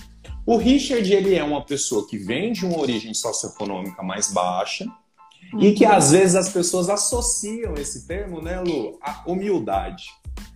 O 0.46 0.58
Richard 0.58 1.12
ele 1.12 1.36
é 1.36 1.44
uma 1.44 1.64
pessoa 1.64 2.08
que 2.08 2.18
vem 2.18 2.52
de 2.52 2.66
uma 2.66 2.80
origem 2.80 3.14
socioeconômica 3.14 4.02
mais 4.02 4.32
baixa 4.32 4.86
uhum. 5.54 5.62
e 5.62 5.74
que 5.74 5.86
uhum. 5.86 5.92
às 5.92 6.12
vezes 6.12 6.36
as 6.36 6.50
pessoas 6.50 6.90
associam 6.90 7.74
esse 7.76 8.08
termo, 8.08 8.42
né, 8.42 8.62
Lu, 8.62 8.98
à 9.02 9.24
humildade. 9.26 10.06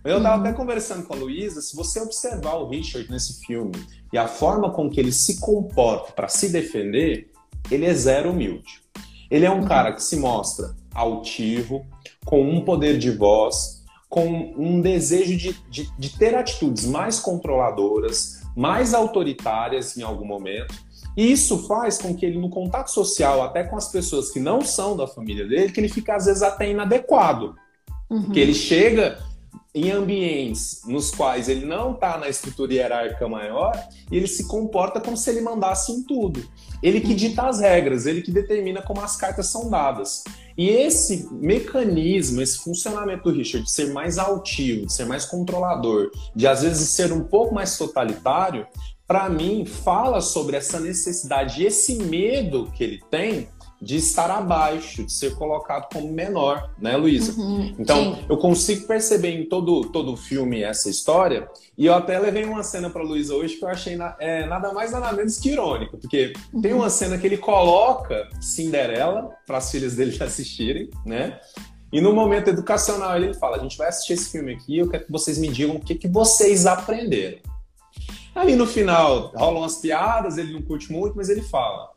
Eu 0.04 0.18
estava 0.18 0.40
até 0.40 0.52
conversando 0.52 1.04
com 1.04 1.14
a 1.14 1.16
Luísa, 1.16 1.60
se 1.62 1.74
você 1.74 2.00
observar 2.00 2.54
o 2.54 2.68
Richard 2.68 3.10
nesse 3.10 3.44
filme 3.44 3.72
e 4.12 4.18
a 4.18 4.28
forma 4.28 4.70
com 4.70 4.90
que 4.90 5.00
ele 5.00 5.12
se 5.12 5.40
comporta 5.40 6.12
para 6.12 6.28
se 6.28 6.50
defender, 6.50 7.30
ele 7.70 7.86
é 7.86 7.94
zero 7.94 8.30
humilde. 8.30 8.82
Ele 9.30 9.46
é 9.46 9.50
um 9.50 9.60
uhum. 9.60 9.66
cara 9.66 9.92
que 9.92 10.02
se 10.02 10.16
mostra 10.16 10.74
altivo, 10.94 11.86
com 12.24 12.42
um 12.42 12.64
poder 12.64 12.98
de 12.98 13.10
voz, 13.10 13.82
com 14.08 14.54
um 14.56 14.80
desejo 14.80 15.36
de, 15.36 15.52
de, 15.68 15.90
de 15.98 16.16
ter 16.16 16.34
atitudes 16.34 16.86
mais 16.86 17.18
controladoras, 17.18 18.42
mais 18.56 18.94
autoritárias 18.94 19.96
em 19.96 20.02
algum 20.02 20.24
momento, 20.24 20.74
E 21.16 21.30
isso 21.30 21.66
faz 21.66 21.98
com 21.98 22.14
que 22.14 22.26
ele, 22.26 22.38
no 22.38 22.50
contato 22.50 22.90
social, 22.90 23.42
até 23.42 23.64
com 23.64 23.76
as 23.76 23.88
pessoas 23.88 24.30
que 24.30 24.40
não 24.40 24.60
são 24.60 24.96
da 24.96 25.06
família 25.06 25.46
dele, 25.46 25.72
que 25.72 25.80
ele 25.80 25.88
fica 25.88 26.16
às 26.16 26.26
vezes 26.26 26.42
até 26.42 26.70
inadequado. 26.70 27.54
Uhum. 28.10 28.30
Que 28.30 28.40
ele 28.40 28.54
chega 28.54 29.18
em 29.74 29.90
ambientes 29.90 30.82
nos 30.86 31.10
quais 31.10 31.48
ele 31.48 31.66
não 31.66 31.92
está 31.92 32.16
na 32.16 32.28
estrutura 32.28 32.72
hierárquica 32.72 33.28
maior 33.28 33.72
e 34.10 34.16
ele 34.16 34.28
se 34.28 34.46
comporta 34.46 35.00
como 35.00 35.16
se 35.16 35.28
ele 35.28 35.40
mandasse 35.40 35.90
em 35.90 36.02
tudo. 36.04 36.48
Ele 36.80 37.00
que 37.00 37.12
dita 37.12 37.48
as 37.48 37.60
regras, 37.60 38.06
ele 38.06 38.22
que 38.22 38.30
determina 38.30 38.80
como 38.82 39.00
as 39.00 39.16
cartas 39.16 39.48
são 39.48 39.68
dadas. 39.68 40.22
E 40.56 40.68
esse 40.68 41.28
mecanismo, 41.32 42.40
esse 42.40 42.58
funcionamento 42.58 43.24
do 43.24 43.36
Richard 43.36 43.66
de 43.66 43.72
ser 43.72 43.92
mais 43.92 44.18
altivo, 44.18 44.86
de 44.86 44.92
ser 44.92 45.06
mais 45.06 45.24
controlador, 45.24 46.12
de 46.36 46.46
às 46.46 46.62
vezes 46.62 46.90
ser 46.90 47.12
um 47.12 47.24
pouco 47.24 47.52
mais 47.52 47.76
totalitário, 47.76 48.64
para 49.06 49.28
mim 49.28 49.64
fala 49.64 50.20
sobre 50.20 50.56
essa 50.56 50.80
necessidade, 50.80 51.64
esse 51.64 51.96
medo 51.96 52.70
que 52.72 52.82
ele 52.82 53.00
tem 53.10 53.48
de 53.80 53.96
estar 53.96 54.30
abaixo, 54.30 55.04
de 55.04 55.12
ser 55.12 55.34
colocado 55.34 55.88
como 55.92 56.10
menor, 56.10 56.70
né, 56.80 56.96
Luísa? 56.96 57.38
Uhum, 57.38 57.74
então, 57.78 58.14
sim. 58.14 58.24
eu 58.28 58.38
consigo 58.38 58.86
perceber 58.86 59.30
em 59.30 59.46
todo, 59.46 59.82
todo 59.90 60.12
o 60.12 60.16
filme 60.16 60.62
essa 60.62 60.88
história, 60.88 61.46
e 61.76 61.84
eu 61.86 61.94
até 61.94 62.18
levei 62.18 62.44
uma 62.44 62.62
cena 62.62 62.88
para 62.88 63.02
Luísa 63.02 63.34
hoje 63.34 63.56
que 63.56 63.64
eu 63.64 63.68
achei 63.68 63.94
na, 63.94 64.16
é, 64.18 64.46
nada 64.46 64.72
mais 64.72 64.92
nada 64.92 65.12
menos 65.12 65.38
que 65.38 65.50
irônico, 65.50 65.98
porque 65.98 66.32
uhum. 66.52 66.62
tem 66.62 66.72
uma 66.72 66.88
cena 66.88 67.18
que 67.18 67.26
ele 67.26 67.36
coloca 67.36 68.26
Cinderela 68.40 69.30
para 69.46 69.58
as 69.58 69.70
filhas 69.70 69.94
dele 69.94 70.16
assistirem, 70.22 70.88
né? 71.04 71.38
E 71.92 72.00
no 72.00 72.12
momento 72.12 72.48
educacional 72.48 73.16
ele 73.16 73.34
fala: 73.34 73.56
a 73.56 73.60
gente 73.60 73.76
vai 73.76 73.88
assistir 73.88 74.14
esse 74.14 74.30
filme 74.30 74.54
aqui, 74.54 74.78
eu 74.78 74.88
quero 74.88 75.04
que 75.04 75.12
vocês 75.12 75.38
me 75.38 75.48
digam 75.48 75.76
o 75.76 75.80
que, 75.80 75.94
que 75.94 76.08
vocês 76.08 76.66
aprenderam. 76.66 77.38
Aí 78.34 78.56
no 78.56 78.66
final 78.66 79.32
rolam 79.34 79.64
as 79.64 79.76
piadas, 79.76 80.38
ele 80.38 80.52
não 80.52 80.62
curte 80.62 80.92
muito, 80.92 81.16
mas 81.16 81.28
ele 81.28 81.42
fala: 81.42 81.90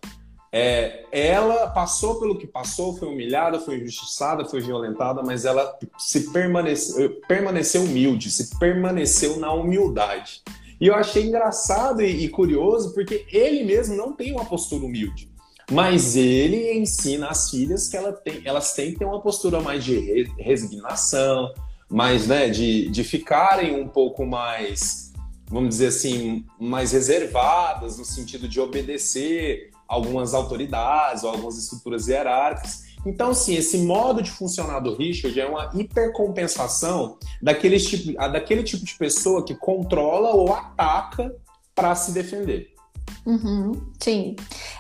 é, 0.51 1.05
ela 1.11 1.67
passou 1.67 2.19
pelo 2.19 2.37
que 2.37 2.47
passou, 2.47 2.95
foi 2.95 3.07
humilhada, 3.07 3.59
foi 3.59 3.77
injustiçada, 3.77 4.45
foi 4.45 4.61
violentada, 4.61 5.21
mas 5.23 5.45
ela 5.45 5.77
se 5.97 6.31
permaneceu, 6.31 7.19
permaneceu 7.27 7.83
humilde, 7.83 8.31
se 8.31 8.57
permaneceu 8.57 9.37
na 9.37 9.51
humildade. 9.51 10.41
E 10.79 10.87
eu 10.87 10.95
achei 10.95 11.25
engraçado 11.25 12.01
e, 12.01 12.25
e 12.25 12.29
curioso 12.29 12.93
porque 12.93 13.25
ele 13.31 13.63
mesmo 13.63 13.95
não 13.95 14.13
tem 14.13 14.31
uma 14.31 14.45
postura 14.45 14.85
humilde. 14.85 15.29
Mas 15.69 16.15
ele 16.15 16.73
ensina 16.73 17.27
às 17.27 17.49
filhas 17.49 17.89
que 17.89 17.97
ela 17.97 18.13
tem, 18.13 18.41
elas 18.45 18.73
têm 18.73 18.93
que 18.93 18.99
ter 18.99 19.05
uma 19.05 19.21
postura 19.21 19.59
mais 19.59 19.83
de 19.83 20.23
resignação, 20.37 21.51
mais 21.89 22.25
né, 22.25 22.49
de, 22.49 22.89
de 22.89 23.03
ficarem 23.03 23.75
um 23.75 23.87
pouco 23.87 24.25
mais, 24.25 25.06
vamos 25.49 25.69
dizer 25.69 25.87
assim, 25.87 26.45
mais 26.59 26.91
reservadas, 26.91 27.97
no 27.97 28.05
sentido 28.05 28.47
de 28.47 28.59
obedecer 28.59 29.71
algumas 29.87 30.33
autoridades 30.33 31.23
ou 31.23 31.31
algumas 31.31 31.57
estruturas 31.57 32.07
hierárquicas. 32.07 32.85
Então, 33.05 33.33
sim, 33.33 33.55
esse 33.55 33.77
modo 33.77 34.21
de 34.21 34.29
funcionar 34.29 34.79
do 34.79 34.95
Richard 34.95 35.39
é 35.39 35.47
uma 35.47 35.71
hipercompensação 35.73 37.17
daquele 37.41 37.79
tipo, 37.79 38.13
daquele 38.13 38.63
tipo 38.63 38.83
de 38.83 38.95
pessoa 38.95 39.45
que 39.45 39.55
controla 39.55 40.31
ou 40.31 40.53
ataca 40.53 41.33
para 41.73 41.95
se 41.95 42.11
defender. 42.11 42.73
Uhum, 43.25 43.71
sim. 43.99 44.35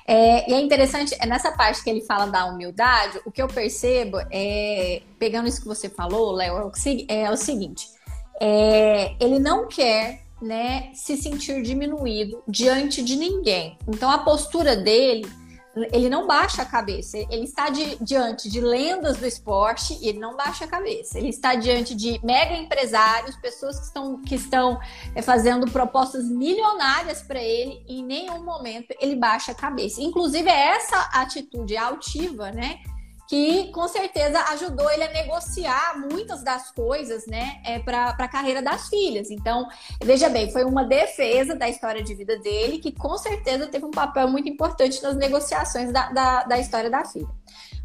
É, 0.05 0.49
e 0.49 0.53
é 0.53 0.59
interessante, 0.59 1.15
é 1.19 1.25
nessa 1.25 1.51
parte 1.51 1.81
que 1.81 1.89
ele 1.89 2.01
fala 2.01 2.25
da 2.25 2.45
humildade, 2.45 3.21
o 3.25 3.31
que 3.31 3.41
eu 3.41 3.47
percebo 3.47 4.17
é, 4.29 5.01
pegando 5.17 5.47
isso 5.47 5.61
que 5.61 5.67
você 5.67 5.87
falou, 5.89 6.33
Léo, 6.33 6.71
é, 7.07 7.23
é 7.23 7.31
o 7.31 7.37
seguinte: 7.37 7.87
é, 8.41 9.15
ele 9.19 9.39
não 9.39 9.67
quer 9.67 10.26
né, 10.41 10.91
se 10.93 11.17
sentir 11.17 11.61
diminuído 11.61 12.43
diante 12.47 13.03
de 13.03 13.15
ninguém. 13.15 13.77
Então 13.87 14.09
a 14.09 14.19
postura 14.19 14.75
dele, 14.75 15.27
ele 15.91 16.09
não 16.09 16.25
baixa 16.25 16.61
a 16.61 16.65
cabeça. 16.65 17.17
Ele 17.17 17.43
está 17.43 17.69
de, 17.69 17.97
diante 18.03 18.49
de 18.49 18.59
lendas 18.59 19.17
do 19.17 19.25
esporte 19.25 19.97
e 20.01 20.09
ele 20.09 20.19
não 20.19 20.35
baixa 20.35 20.65
a 20.65 20.67
cabeça. 20.67 21.17
Ele 21.17 21.29
está 21.29 21.55
diante 21.55 21.93
de 21.93 22.19
mega 22.23 22.55
empresários, 22.55 23.35
pessoas 23.37 23.79
que 23.79 23.85
estão, 23.85 24.21
que 24.21 24.35
estão 24.35 24.79
é, 25.15 25.21
fazendo 25.21 25.69
propostas 25.71 26.29
milionárias 26.29 27.21
para 27.21 27.41
ele 27.41 27.83
e 27.87 27.99
em 27.99 28.03
nenhum 28.03 28.43
momento 28.43 28.93
ele 28.99 29.15
baixa 29.15 29.51
a 29.51 29.55
cabeça. 29.55 30.01
Inclusive 30.01 30.49
é 30.49 30.75
essa 30.75 30.97
atitude 31.13 31.77
altiva, 31.77 32.51
né? 32.51 32.79
Que 33.27 33.71
com 33.71 33.87
certeza 33.87 34.39
ajudou 34.51 34.89
ele 34.89 35.03
a 35.03 35.11
negociar 35.11 35.99
muitas 36.09 36.43
das 36.43 36.71
coisas, 36.71 37.27
né, 37.27 37.61
é, 37.65 37.79
para 37.79 38.09
a 38.09 38.27
carreira 38.27 38.61
das 38.61 38.87
filhas. 38.89 39.29
Então, 39.29 39.67
veja 40.03 40.29
bem, 40.29 40.51
foi 40.51 40.63
uma 40.63 40.85
defesa 40.85 41.55
da 41.55 41.67
história 41.67 42.01
de 42.01 42.15
vida 42.15 42.37
dele 42.39 42.79
que 42.79 42.91
com 42.91 43.17
certeza 43.17 43.67
teve 43.67 43.85
um 43.85 43.91
papel 43.91 44.27
muito 44.27 44.47
importante 44.47 45.01
nas 45.03 45.15
negociações 45.15 45.91
da, 45.91 46.09
da, 46.11 46.43
da 46.43 46.59
história 46.59 46.89
da 46.89 47.03
filha. 47.03 47.27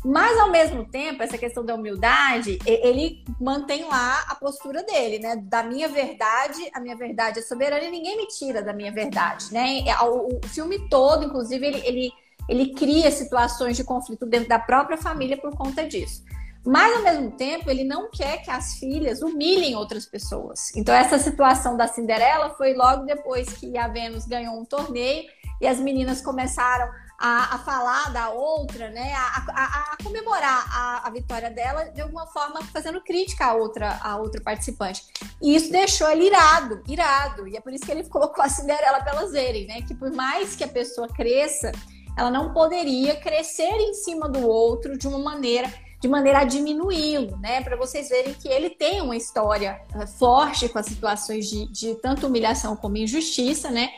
Mas, 0.04 0.36
ao 0.38 0.50
mesmo 0.50 0.84
tempo, 0.84 1.22
essa 1.22 1.38
questão 1.38 1.64
da 1.64 1.76
humildade, 1.76 2.58
ele 2.66 3.22
mantém 3.40 3.84
lá 3.84 4.24
a 4.28 4.34
postura 4.34 4.82
dele, 4.82 5.20
né? 5.20 5.36
Da 5.36 5.62
minha 5.62 5.88
verdade, 5.88 6.68
a 6.74 6.80
minha 6.80 6.96
verdade 6.96 7.38
é 7.38 7.42
soberana 7.42 7.84
e 7.84 7.90
ninguém 7.90 8.16
me 8.16 8.26
tira 8.26 8.62
da 8.62 8.72
minha 8.72 8.90
verdade, 8.90 9.52
né? 9.52 9.84
O, 10.02 10.40
filme 10.48 10.88
todo, 10.88 11.24
inclusive, 11.24 11.64
ele, 11.64 11.82
ele 11.86 12.12
ele 12.48 12.74
cria 12.74 13.10
situações 13.10 13.76
de 13.76 13.84
conflito 13.84 14.26
dentro 14.26 14.48
da 14.48 14.58
própria 14.58 14.96
família 14.96 15.36
por 15.36 15.54
conta 15.56 15.86
disso. 15.86 16.22
Mas, 16.64 16.96
ao 16.96 17.02
mesmo 17.02 17.32
tempo, 17.32 17.68
ele 17.68 17.82
não 17.82 18.08
quer 18.08 18.38
que 18.42 18.50
as 18.50 18.74
filhas 18.74 19.20
humilhem 19.20 19.74
outras 19.74 20.06
pessoas. 20.06 20.70
Então, 20.76 20.94
essa 20.94 21.18
situação 21.18 21.76
da 21.76 21.88
Cinderela 21.88 22.50
foi 22.50 22.72
logo 22.74 23.04
depois 23.04 23.48
que 23.54 23.76
a 23.76 23.88
Vênus 23.88 24.26
ganhou 24.26 24.60
um 24.60 24.64
torneio 24.64 25.24
e 25.60 25.66
as 25.66 25.80
meninas 25.80 26.20
começaram 26.20 26.88
a, 27.18 27.54
a 27.54 27.58
falar 27.58 28.12
da 28.12 28.30
outra, 28.30 28.90
né? 28.90 29.12
A, 29.14 29.44
a, 29.48 29.92
a 29.92 29.96
comemorar 30.02 31.04
a, 31.04 31.10
vitória 31.10 31.50
dela 31.50 31.84
de 31.84 32.00
alguma 32.00 32.26
forma 32.26 32.60
fazendo 32.72 33.00
crítica 33.00 33.46
à 33.46 33.54
outra, 33.54 34.00
outra 34.18 34.40
participante. 34.40 35.04
E 35.40 35.54
isso 35.54 35.70
deixou 35.70 36.10
ele 36.10 36.26
irado, 36.26 36.82
irado. 36.88 37.46
E 37.46 37.56
é 37.56 37.60
por 37.60 37.72
isso 37.72 37.84
que 37.84 37.92
ele 37.92 38.08
colocou 38.08 38.44
a 38.44 38.48
Cinderela 38.48 39.00
para 39.00 39.12
elas 39.12 39.32
verem, 39.32 39.66
né? 39.66 39.82
Que 39.82 39.94
por 39.94 40.12
mais 40.12 40.54
que 40.54 40.64
a 40.64 40.68
pessoa 40.68 41.08
cresça 41.08 41.72
ela 42.16 42.30
não 42.30 42.52
poderia 42.52 43.16
crescer 43.16 43.62
em 43.62 43.94
cima 43.94 44.28
do 44.28 44.46
outro 44.46 44.96
de 44.96 45.06
uma 45.08 45.18
maneira 45.18 45.72
de 46.02 46.08
maneira 46.08 46.40
a 46.40 46.44
diminuí-lo, 46.44 47.36
né? 47.36 47.62
Para 47.62 47.76
vocês 47.76 48.08
verem 48.08 48.34
que 48.34 48.48
ele 48.48 48.70
tem 48.70 49.00
uma 49.00 49.16
história 49.16 49.80
eh, 49.94 50.04
forte 50.04 50.68
com 50.68 50.76
as 50.76 50.86
situações 50.86 51.48
de, 51.48 51.66
de 51.68 51.94
tanto 51.94 52.26
humilhação 52.26 52.74
como 52.74 52.96
injustiça, 52.96 53.70
né? 53.70 53.88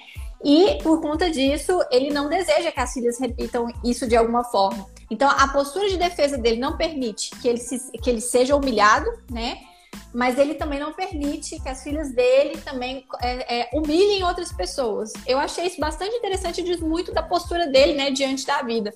E 0.44 0.78
por 0.82 1.00
conta 1.00 1.30
disso, 1.30 1.80
ele 1.90 2.12
não 2.12 2.28
deseja 2.28 2.70
que 2.70 2.78
as 2.78 2.92
filhas 2.92 3.18
repitam 3.18 3.68
isso 3.82 4.06
de 4.06 4.14
alguma 4.14 4.44
forma. 4.44 4.86
Então, 5.10 5.30
a 5.30 5.48
postura 5.48 5.88
de 5.88 5.96
defesa 5.96 6.36
dele 6.36 6.60
não 6.60 6.76
permite 6.76 7.30
que 7.40 7.48
ele, 7.48 7.58
se, 7.58 7.90
que 7.92 8.10
ele 8.10 8.20
seja 8.20 8.54
humilhado, 8.54 9.10
né? 9.30 9.60
Mas 10.14 10.38
ele 10.38 10.54
também 10.54 10.78
não 10.78 10.92
permite 10.92 11.60
que 11.60 11.68
as 11.68 11.82
filhas 11.82 12.14
dele 12.14 12.56
também 12.58 13.04
é, 13.20 13.62
é, 13.62 13.70
humilhem 13.74 14.22
outras 14.22 14.52
pessoas. 14.52 15.12
Eu 15.26 15.38
achei 15.38 15.66
isso 15.66 15.80
bastante 15.80 16.14
interessante 16.14 16.60
e 16.60 16.64
diz 16.64 16.80
muito 16.80 17.12
da 17.12 17.22
postura 17.22 17.66
dele, 17.66 17.94
né, 17.94 18.12
diante 18.12 18.46
da 18.46 18.62
vida. 18.62 18.94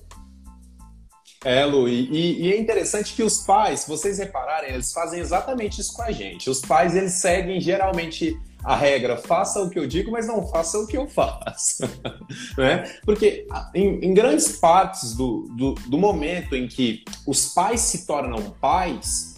É, 1.43 1.65
Lu, 1.65 1.87
e, 1.87 2.47
e, 2.47 2.53
é 2.53 2.59
interessante 2.59 3.13
que 3.13 3.23
os 3.23 3.39
pais, 3.39 3.85
vocês 3.87 4.17
repararem, 4.17 4.73
eles 4.73 4.91
fazem 4.91 5.19
exatamente 5.19 5.79
isso 5.79 5.93
com 5.93 6.01
a 6.01 6.11
gente. 6.11 6.49
Os 6.49 6.61
pais, 6.61 6.95
eles 6.95 7.13
seguem 7.13 7.61
geralmente 7.61 8.37
a 8.63 8.75
regra, 8.75 9.15
faça 9.15 9.61
o 9.61 9.69
que 9.69 9.79
eu 9.79 9.87
digo, 9.87 10.11
mas 10.11 10.27
não 10.27 10.45
faça 10.47 10.77
o 10.77 10.85
que 10.85 10.97
eu 10.97 11.07
faço. 11.07 11.83
né? 12.57 12.83
Porque 13.05 13.47
em, 13.73 14.05
em 14.05 14.13
grandes 14.13 14.57
partes 14.59 15.15
do, 15.15 15.47
do, 15.55 15.73
do 15.73 15.97
momento 15.97 16.55
em 16.55 16.67
que 16.67 17.03
os 17.25 17.53
pais 17.53 17.81
se 17.81 18.05
tornam 18.05 18.51
pais, 18.59 19.28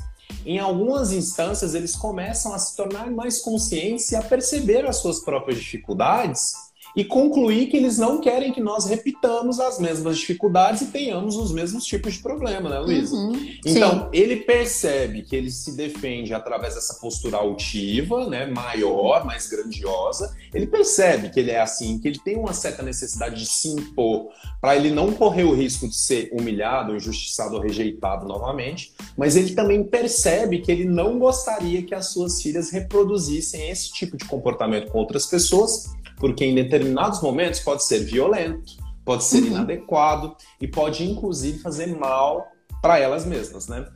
em 0.46 0.60
algumas 0.60 1.12
instâncias 1.12 1.76
eles 1.76 1.96
começam 1.96 2.54
a 2.54 2.60
se 2.60 2.76
tornar 2.76 3.10
mais 3.12 3.40
conscientes 3.40 4.12
e 4.12 4.16
a 4.16 4.22
perceber 4.22 4.86
as 4.86 4.98
suas 4.98 5.20
próprias 5.20 5.60
dificuldades 5.60 6.71
e 6.96 7.04
concluir 7.04 7.68
que 7.68 7.78
eles 7.78 7.98
não 7.98 8.20
querem 8.20 8.52
que 8.52 8.62
nós 8.62 8.86
repitamos 8.86 9.60
as 9.60 9.80
mesmas 9.80 10.18
dificuldades 10.18 10.82
e 10.82 10.88
tenhamos 10.88 11.36
os 11.36 11.52
mesmos 11.52 11.86
tipos 11.86 12.14
de 12.14 12.20
problema, 12.20 12.70
né, 12.70 12.80
Luísa? 12.80 13.16
Uhum, 13.16 13.32
então, 13.66 13.92
sim. 13.92 14.10
ele 14.12 14.38
percebe 14.38 15.22
que 15.22 15.36
ele 15.36 15.50
se 15.50 15.76
defende 15.76 16.34
através 16.34 16.76
dessa 16.76 16.96
postura 16.96 17.38
altiva, 17.38 18.28
né, 18.28 18.46
maior, 18.46 19.26
mais 19.26 19.48
grandiosa. 19.48 20.36
Ele 20.54 20.68
percebe 20.68 21.30
que 21.30 21.40
ele 21.40 21.52
é 21.52 21.62
assim, 21.62 22.00
que 22.00 22.08
ele 22.08 22.20
tem 22.20 22.38
uma 22.38 22.54
certa 22.54 22.84
necessidade 22.84 23.36
de 23.36 23.46
se 23.46 23.70
impor 23.70 24.30
para 24.60 24.76
ele 24.76 24.92
não 24.92 25.12
correr 25.12 25.44
o 25.44 25.54
risco 25.54 25.88
de 25.88 25.96
ser 25.96 26.30
humilhado, 26.34 26.96
injustiçado 26.96 27.56
ou 27.56 27.62
rejeitado 27.62 28.28
novamente, 28.28 28.94
mas 29.18 29.36
ele 29.36 29.54
também 29.54 29.84
percebe 29.84 30.60
que 30.60 30.72
ele 30.72 30.86
não 30.86 31.18
gostaria 31.18 31.82
que 31.84 31.96
as 31.96 32.08
suas 32.08 32.42
filhas 32.42 32.70
reproduzissem 32.70 33.70
esse 33.70 33.92
tipo 33.92 34.18
de 34.18 34.26
comportamento 34.26 34.92
com 34.92 35.00
outras 35.00 35.26
pessoas 35.26 35.90
porque 36.22 36.46
em 36.46 36.54
determinados 36.54 37.20
momentos 37.20 37.60
pode 37.60 37.84
ser 37.84 38.06
violento, 38.06 38.78
pode 39.04 39.24
ser 39.24 39.40
uhum. 39.40 39.48
inadequado 39.48 40.36
e 40.62 40.68
pode 40.68 41.04
inclusive 41.04 41.58
fazer 41.58 41.88
mal 41.98 42.46
para 42.80 43.00
elas 43.00 43.26
mesmas, 43.26 43.68
né? 43.68 43.88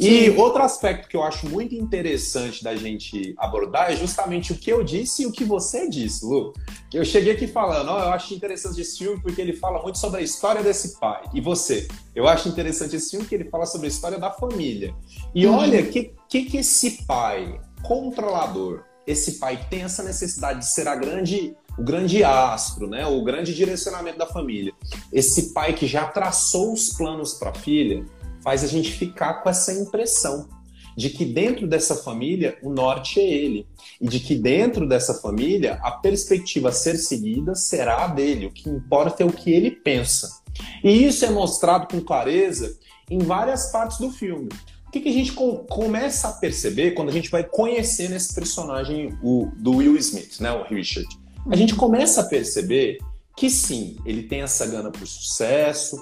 E 0.00 0.30
outro 0.30 0.62
aspecto 0.62 1.08
que 1.08 1.16
eu 1.16 1.22
acho 1.22 1.48
muito 1.48 1.74
interessante 1.74 2.64
da 2.64 2.74
gente 2.74 3.34
abordar 3.36 3.92
é 3.92 3.96
justamente 3.96 4.52
o 4.52 4.56
que 4.56 4.72
eu 4.72 4.82
disse 4.82 5.22
e 5.22 5.26
o 5.26 5.32
que 5.32 5.44
você 5.44 5.88
disse, 5.88 6.24
Lu. 6.24 6.52
Eu 6.92 7.04
cheguei 7.04 7.32
aqui 7.32 7.46
falando, 7.46 7.90
ó, 7.90 7.98
eu 7.98 8.08
acho 8.08 8.34
interessante 8.34 8.80
esse 8.80 8.98
filme 8.98 9.20
porque 9.20 9.40
ele 9.40 9.52
fala 9.54 9.82
muito 9.82 9.98
sobre 9.98 10.20
a 10.20 10.22
história 10.22 10.62
desse 10.62 10.98
pai. 10.98 11.22
E 11.34 11.40
você? 11.40 11.88
Eu 12.14 12.26
acho 12.26 12.48
interessante 12.48 12.96
esse 12.96 13.10
filme 13.10 13.24
porque 13.24 13.34
ele 13.34 13.50
fala 13.50 13.66
sobre 13.66 13.86
a 13.86 13.90
história 13.90 14.18
da 14.18 14.30
família. 14.30 14.94
E 15.34 15.46
uhum. 15.46 15.58
olha, 15.58 15.80
o 15.80 15.86
que, 15.86 16.14
que, 16.28 16.44
que 16.46 16.56
esse 16.58 17.04
pai 17.04 17.60
controlador, 17.82 18.84
esse 19.06 19.38
pai 19.38 19.58
que 19.58 19.68
tem 19.68 19.82
essa 19.82 20.02
necessidade 20.02 20.60
de 20.60 20.66
ser 20.66 20.88
a 20.88 20.96
grande 20.96 21.54
o 21.78 21.82
grande 21.82 22.22
astro, 22.22 22.86
né, 22.86 23.06
o 23.06 23.22
grande 23.22 23.54
direcionamento 23.54 24.18
da 24.18 24.26
família. 24.26 24.72
Esse 25.12 25.52
pai 25.52 25.72
que 25.72 25.86
já 25.86 26.06
traçou 26.06 26.72
os 26.72 26.90
planos 26.90 27.34
para 27.34 27.50
a 27.50 27.54
filha 27.54 28.04
faz 28.42 28.64
a 28.64 28.66
gente 28.66 28.90
ficar 28.90 29.34
com 29.34 29.48
essa 29.48 29.72
impressão 29.72 30.48
de 30.96 31.10
que 31.10 31.24
dentro 31.24 31.66
dessa 31.66 31.96
família 31.96 32.58
o 32.62 32.70
norte 32.70 33.18
é 33.18 33.26
ele 33.26 33.66
e 34.00 34.06
de 34.06 34.20
que 34.20 34.34
dentro 34.34 34.86
dessa 34.86 35.14
família 35.14 35.78
a 35.82 35.90
perspectiva 35.90 36.68
a 36.68 36.72
ser 36.72 36.96
seguida 36.96 37.54
será 37.54 38.04
a 38.04 38.08
dele. 38.08 38.46
O 38.46 38.52
que 38.52 38.68
importa 38.68 39.22
é 39.22 39.26
o 39.26 39.32
que 39.32 39.50
ele 39.50 39.70
pensa. 39.70 40.42
E 40.84 41.06
isso 41.06 41.24
é 41.24 41.30
mostrado 41.30 41.86
com 41.88 42.00
clareza 42.00 42.78
em 43.10 43.18
várias 43.18 43.70
partes 43.70 43.98
do 43.98 44.10
filme. 44.10 44.48
O 44.86 44.90
que, 44.90 45.00
que 45.00 45.08
a 45.08 45.12
gente 45.12 45.32
com, 45.32 45.56
começa 45.64 46.28
a 46.28 46.32
perceber 46.32 46.90
quando 46.90 47.08
a 47.08 47.12
gente 47.12 47.30
vai 47.30 47.42
conhecendo 47.42 48.14
esse 48.14 48.34
personagem 48.34 49.16
o, 49.22 49.50
do 49.56 49.76
Will 49.76 49.96
Smith, 49.96 50.38
né, 50.40 50.52
o 50.52 50.64
Richard? 50.64 51.08
A 51.50 51.56
gente 51.56 51.74
começa 51.74 52.20
a 52.20 52.24
perceber 52.24 52.98
que 53.36 53.50
sim, 53.50 53.96
ele 54.04 54.24
tem 54.24 54.42
essa 54.42 54.66
gana 54.66 54.90
por 54.90 55.06
sucesso, 55.06 55.96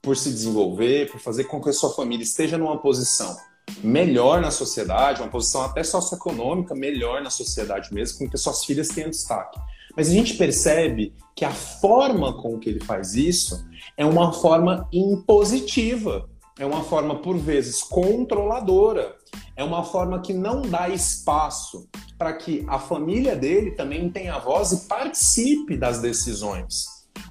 por 0.00 0.16
se 0.16 0.30
desenvolver, 0.30 1.10
por 1.10 1.18
fazer 1.18 1.44
com 1.44 1.60
que 1.60 1.70
a 1.70 1.72
sua 1.72 1.94
família 1.94 2.22
esteja 2.22 2.58
numa 2.58 2.78
posição 2.78 3.36
melhor 3.82 4.40
na 4.40 4.50
sociedade, 4.50 5.22
uma 5.22 5.30
posição 5.30 5.62
até 5.62 5.82
socioeconômica 5.82 6.74
melhor 6.74 7.22
na 7.22 7.30
sociedade 7.30 7.92
mesmo, 7.92 8.18
com 8.18 8.28
que 8.28 8.36
suas 8.36 8.64
filhas 8.64 8.88
tenham 8.88 9.10
destaque. 9.10 9.58
Mas 9.96 10.08
a 10.08 10.12
gente 10.12 10.34
percebe 10.34 11.14
que 11.34 11.44
a 11.44 11.50
forma 11.50 12.34
com 12.40 12.58
que 12.58 12.68
ele 12.68 12.80
faz 12.80 13.14
isso 13.14 13.64
é 13.96 14.04
uma 14.04 14.32
forma 14.32 14.86
impositiva, 14.92 16.28
é 16.58 16.66
uma 16.66 16.84
forma, 16.84 17.16
por 17.20 17.36
vezes, 17.36 17.82
controladora, 17.82 19.16
é 19.56 19.62
uma 19.62 19.84
forma 19.84 20.20
que 20.20 20.32
não 20.32 20.62
dá 20.62 20.88
espaço 20.88 21.88
para 22.18 22.32
que 22.32 22.64
a 22.68 22.78
família 22.78 23.36
dele 23.36 23.72
também 23.72 24.08
tenha 24.10 24.38
voz 24.38 24.72
e 24.72 24.88
participe 24.88 25.76
das 25.76 26.00
decisões. 26.00 26.86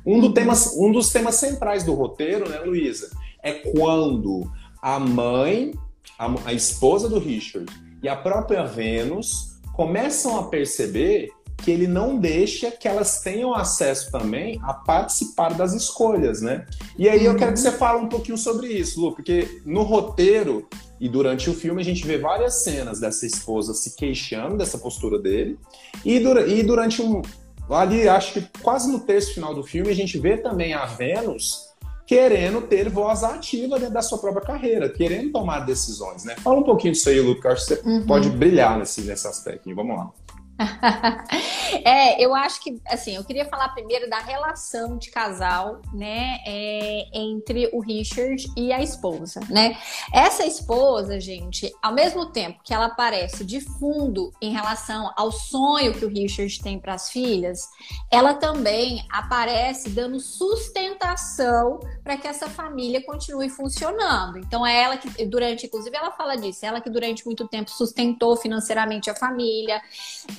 Um, 0.06 0.20
do 0.20 0.34
temas, 0.34 0.76
um 0.78 0.92
dos 0.92 1.10
temas 1.10 1.36
centrais 1.36 1.84
do 1.84 1.94
roteiro, 1.94 2.50
né, 2.50 2.60
Luísa, 2.60 3.10
é 3.42 3.54
quando 3.54 4.50
a 4.82 5.00
mãe, 5.00 5.74
a, 6.18 6.28
a 6.46 6.54
esposa 6.54 7.10
do 7.10 7.20
Richard 7.20 7.72
e 8.02 8.10
a 8.10 8.16
própria 8.16 8.66
Vênus 8.66 9.54
começam 9.74 10.38
a 10.38 10.44
perceber 10.44 11.30
que 11.58 11.72
ele 11.72 11.88
não 11.88 12.18
deixa 12.18 12.70
que 12.72 12.88
elas 12.88 13.22
tenham 13.22 13.54
acesso 13.54 14.12
também 14.12 14.60
a 14.64 14.74
participar 14.74 15.54
das 15.54 15.74
escolhas, 15.74 16.42
né? 16.42 16.66
E 16.98 17.08
aí 17.08 17.24
eu 17.24 17.36
quero 17.38 17.54
que 17.54 17.60
você 17.60 17.72
fale 17.72 18.00
um 18.00 18.10
pouquinho 18.10 18.38
sobre 18.38 18.68
isso, 18.68 19.00
Lu, 19.00 19.16
porque 19.16 19.62
no 19.66 19.84
roteiro 19.84 20.68
e 21.04 21.10
durante 21.10 21.50
o 21.50 21.54
filme 21.54 21.82
a 21.82 21.84
gente 21.86 22.08
vê 22.08 22.18
várias 22.18 22.64
cenas 22.64 22.98
dessa 22.98 23.26
esposa 23.26 23.74
se 23.74 23.94
queixando 23.94 24.56
dessa 24.56 24.78
postura 24.78 25.20
dele 25.20 25.60
e, 26.06 26.18
dura 26.18 26.48
e 26.48 26.64
durante 26.64 27.02
um 27.02 27.22
ali 27.70 28.08
acho 28.08 28.34
que 28.34 28.62
quase 28.62 28.90
no 28.90 29.02
terço 29.02 29.34
final 29.34 29.54
do 29.54 29.64
filme 29.64 29.90
a 29.90 29.96
gente 29.96 30.18
vê 30.18 30.38
também 30.38 30.74
a 30.74 30.86
Vênus 30.86 31.74
querendo 32.08 32.62
ter 32.62 32.88
voz 32.90 33.22
ativa 33.22 33.78
dentro 33.78 33.94
da 33.94 34.02
sua 34.02 34.18
própria 34.18 34.46
carreira, 34.46 34.90
querendo 34.90 35.32
tomar 35.32 35.60
decisões, 35.62 36.24
né? 36.26 36.36
Fala 36.38 36.60
um 36.60 36.64
pouquinho 36.64 36.94
disso 36.94 37.10
aí, 37.10 37.20
Lu, 37.20 37.40
que 37.40 37.48
eu 37.48 37.52
acho 37.52 37.66
que 37.66 37.76
você 37.76 37.82
uhum. 37.90 38.06
pode 38.06 38.30
brilhar 38.30 38.78
nesse, 38.78 39.02
nesse 39.02 39.26
aspecto. 39.26 39.74
Vamos 39.74 39.98
lá. 39.98 40.12
é, 41.84 42.24
eu 42.24 42.34
acho 42.36 42.62
que, 42.62 42.80
assim, 42.88 43.16
eu 43.16 43.24
queria 43.24 43.46
falar 43.46 43.70
primeiro 43.70 44.10
da 44.10 44.20
relação 44.20 44.98
de 44.98 45.10
casal, 45.10 45.82
né, 45.94 46.40
é, 46.46 47.06
entre 47.14 47.70
o 47.74 47.80
Richard 47.80 48.46
e 48.56 48.72
a 48.72 48.82
esposa, 48.82 49.40
né? 49.50 49.78
Essa 50.14 50.46
esposa, 50.46 51.20
gente, 51.20 51.72
ao 51.82 51.94
mesmo 51.94 52.28
tempo 52.28 52.60
que 52.64 52.74
ela 52.74 52.86
aparece 52.86 53.44
de 53.44 53.62
fundo 53.62 54.32
em 54.42 54.52
relação 54.52 55.12
ao 55.16 55.32
sonho 55.32 55.94
que 55.94 56.06
o 56.06 56.10
Richard 56.10 56.62
tem 56.62 56.80
para 56.80 56.94
as 56.94 57.10
filhas, 57.10 57.68
ela 58.12 58.34
também 58.36 59.06
aparece 59.10 59.90
dando 59.90 60.20
sustentação 60.20 61.80
para 62.04 62.18
que 62.18 62.28
essa 62.28 62.48
família 62.48 63.04
continue 63.04 63.50
funcionando. 63.50 64.38
Então, 64.38 64.66
é 64.66 64.84
ela 64.84 64.98
que, 64.98 65.26
durante, 65.26 65.66
inclusive, 65.66 65.96
ela 65.96 66.12
fala 66.12 66.36
disso, 66.36 66.66
ela 66.66 66.80
que 66.80 66.90
durante 66.90 67.26
muito 67.26 67.48
tempo 67.48 67.72
sustentou 67.72 68.36
financeiramente 68.38 69.10
a 69.10 69.16
família. 69.16 69.82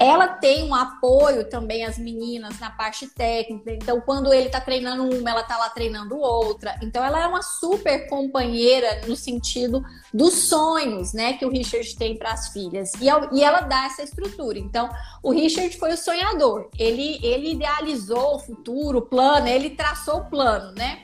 Ela 0.05 0.29
tem 0.29 0.69
um 0.69 0.75
apoio 0.75 1.49
também 1.49 1.83
às 1.83 1.97
meninas 1.97 2.61
na 2.61 2.69
parte 2.69 3.07
técnica. 3.07 3.73
Então, 3.73 4.03
quando 4.03 4.35
ele 4.35 4.51
tá 4.51 4.61
treinando 4.61 5.03
uma, 5.05 5.31
ela 5.31 5.43
tá 5.43 5.57
lá 5.57 5.71
treinando 5.71 6.19
outra. 6.19 6.79
Então, 6.83 7.03
ela 7.03 7.23
é 7.23 7.27
uma 7.27 7.41
super 7.41 8.07
companheira 8.07 9.01
no 9.07 9.17
sentido 9.17 9.83
dos 10.13 10.35
sonhos, 10.35 11.15
né, 11.15 11.39
que 11.39 11.47
o 11.47 11.49
Richard 11.49 11.97
tem 11.97 12.19
para 12.19 12.33
as 12.33 12.49
filhas. 12.49 12.93
E, 13.01 13.07
e 13.33 13.43
ela 13.43 13.61
dá 13.63 13.87
essa 13.87 14.03
estrutura. 14.03 14.59
Então, 14.59 14.91
o 15.23 15.31
Richard 15.31 15.75
foi 15.79 15.95
o 15.95 15.97
sonhador. 15.97 16.69
Ele, 16.79 17.19
ele 17.23 17.53
idealizou 17.53 18.35
o 18.35 18.39
futuro, 18.41 18.99
o 18.99 19.07
plano, 19.07 19.49
ele 19.49 19.71
traçou 19.71 20.19
o 20.19 20.25
plano, 20.27 20.75
né? 20.75 21.03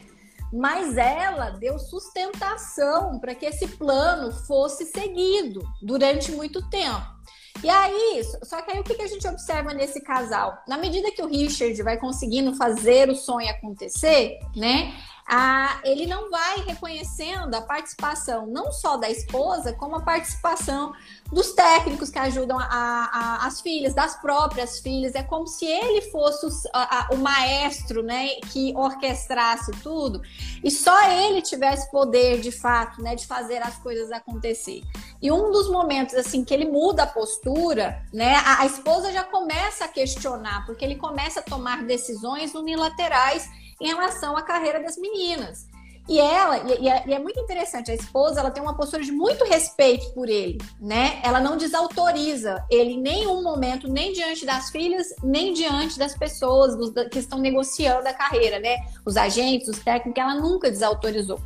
mas 0.53 0.97
ela 0.97 1.51
deu 1.51 1.79
sustentação 1.79 3.21
para 3.21 3.37
que 3.37 3.47
esse 3.47 3.69
plano 3.69 4.33
fosse 4.33 4.85
seguido 4.85 5.63
durante 5.81 6.33
muito 6.33 6.61
tempo. 6.69 7.20
E 7.63 7.69
aí, 7.69 8.23
só 8.43 8.63
que 8.63 8.71
aí 8.71 8.81
o 8.81 8.85
que, 8.85 9.01
a 9.03 9.07
gente 9.07 9.27
observa 9.27 9.75
nesse 9.75 10.01
casal? 10.01 10.63
Na 10.67 10.79
medida 10.79 11.11
que 11.11 11.23
o 11.23 11.27
Richard 11.27 11.83
vai 11.83 11.99
conseguindo 11.99 12.55
fazer 12.55 13.11
o 13.11 13.15
sonho 13.15 13.51
acontecer, 13.51 14.39
né? 14.57 14.95
a, 15.31 15.81
ele 15.85 16.07
não 16.07 16.29
vai 16.29 16.57
reconhecendo 16.67 17.55
a 17.55 17.63
participação 17.63 18.49
não 18.49 18.73
só 18.73 18.97
da 18.97 19.09
esposa, 19.09 19.73
como 19.73 19.95
a 19.95 20.03
participação 20.03 20.93
dos 21.31 21.53
técnicos 21.53 22.11
que 22.11 22.19
ajudam 22.19 22.59
a, 22.59 22.65
a, 22.65 23.47
as 23.47 23.61
filhas, 23.61 23.95
das 23.95 24.21
próprias 24.21 24.81
filhas. 24.81 25.15
É 25.15 25.23
como 25.23 25.47
se 25.47 25.65
ele 25.65 26.03
fosse 26.11 26.47
o, 26.47 27.15
o 27.15 27.19
maestro, 27.19 28.03
né, 28.03 28.31
que 28.51 28.75
orquestrasse 28.77 29.71
tudo 29.83 30.21
e 30.65 30.71
só 30.71 31.09
ele 31.09 31.41
tivesse 31.41 31.89
poder 31.93 32.41
de 32.41 32.51
fato, 32.51 33.01
né, 33.01 33.15
de 33.15 33.25
fazer 33.25 33.63
as 33.63 33.79
coisas 33.79 34.11
acontecer. 34.11 34.83
E 35.23 35.31
um 35.31 35.51
dos 35.51 35.69
momentos 35.71 36.15
assim 36.15 36.45
que 36.45 36.55
ele 36.55 36.67
muda 36.67 37.03
a 37.03 37.07
postura, 37.07 38.03
né, 38.13 38.37
a, 38.37 38.63
a 38.63 38.67
esposa 38.67 39.13
já 39.13 39.25
começa 39.25 39.85
a 39.85 39.89
questionar, 39.89 40.65
porque 40.65 40.85
ele 40.85 40.97
começa 40.97 41.41
a 41.41 41.43
tomar 41.43 41.85
decisões 41.85 42.55
unilaterais 42.55 43.49
em 43.81 43.87
relação 43.89 44.37
à 44.37 44.43
carreira 44.43 44.81
das 44.81 44.97
meninas. 44.97 45.69
E 46.09 46.19
ela, 46.19 46.59
e, 46.59 46.89
é, 46.89 47.05
é, 47.09 47.19
muito 47.19 47.39
interessante, 47.39 47.91
a 47.91 47.95
esposa, 47.95 48.41
ela 48.41 48.51
tem 48.51 48.63
uma 48.63 48.77
postura 48.77 49.03
de 49.03 49.13
muito 49.13 49.45
respeito 49.45 50.13
por 50.13 50.29
ele, 50.29 50.59
né? 50.81 51.21
Ela 51.23 51.39
não 51.39 51.57
desautoriza 51.57 52.65
ele 52.69 52.95
em 52.95 53.01
nenhum 53.01 53.43
momento, 53.43 53.87
nem 53.87 54.13
diante 54.13 54.45
das 54.45 54.71
filhas, 54.71 55.15
nem 55.23 55.53
diante 55.53 55.99
das 55.99 56.17
pessoas 56.17 56.75
que 57.13 57.19
estão 57.21 57.39
negociando 57.39 58.09
a 58.09 58.13
carreira, 58.13 58.59
né? 58.59 58.79
Os 59.07 59.17
agentes, 59.17 59.69
os 59.69 59.79
técnicos, 59.79 60.21
ela 60.21 60.35
nunca 60.35 60.69
desautorizou. 60.69 61.41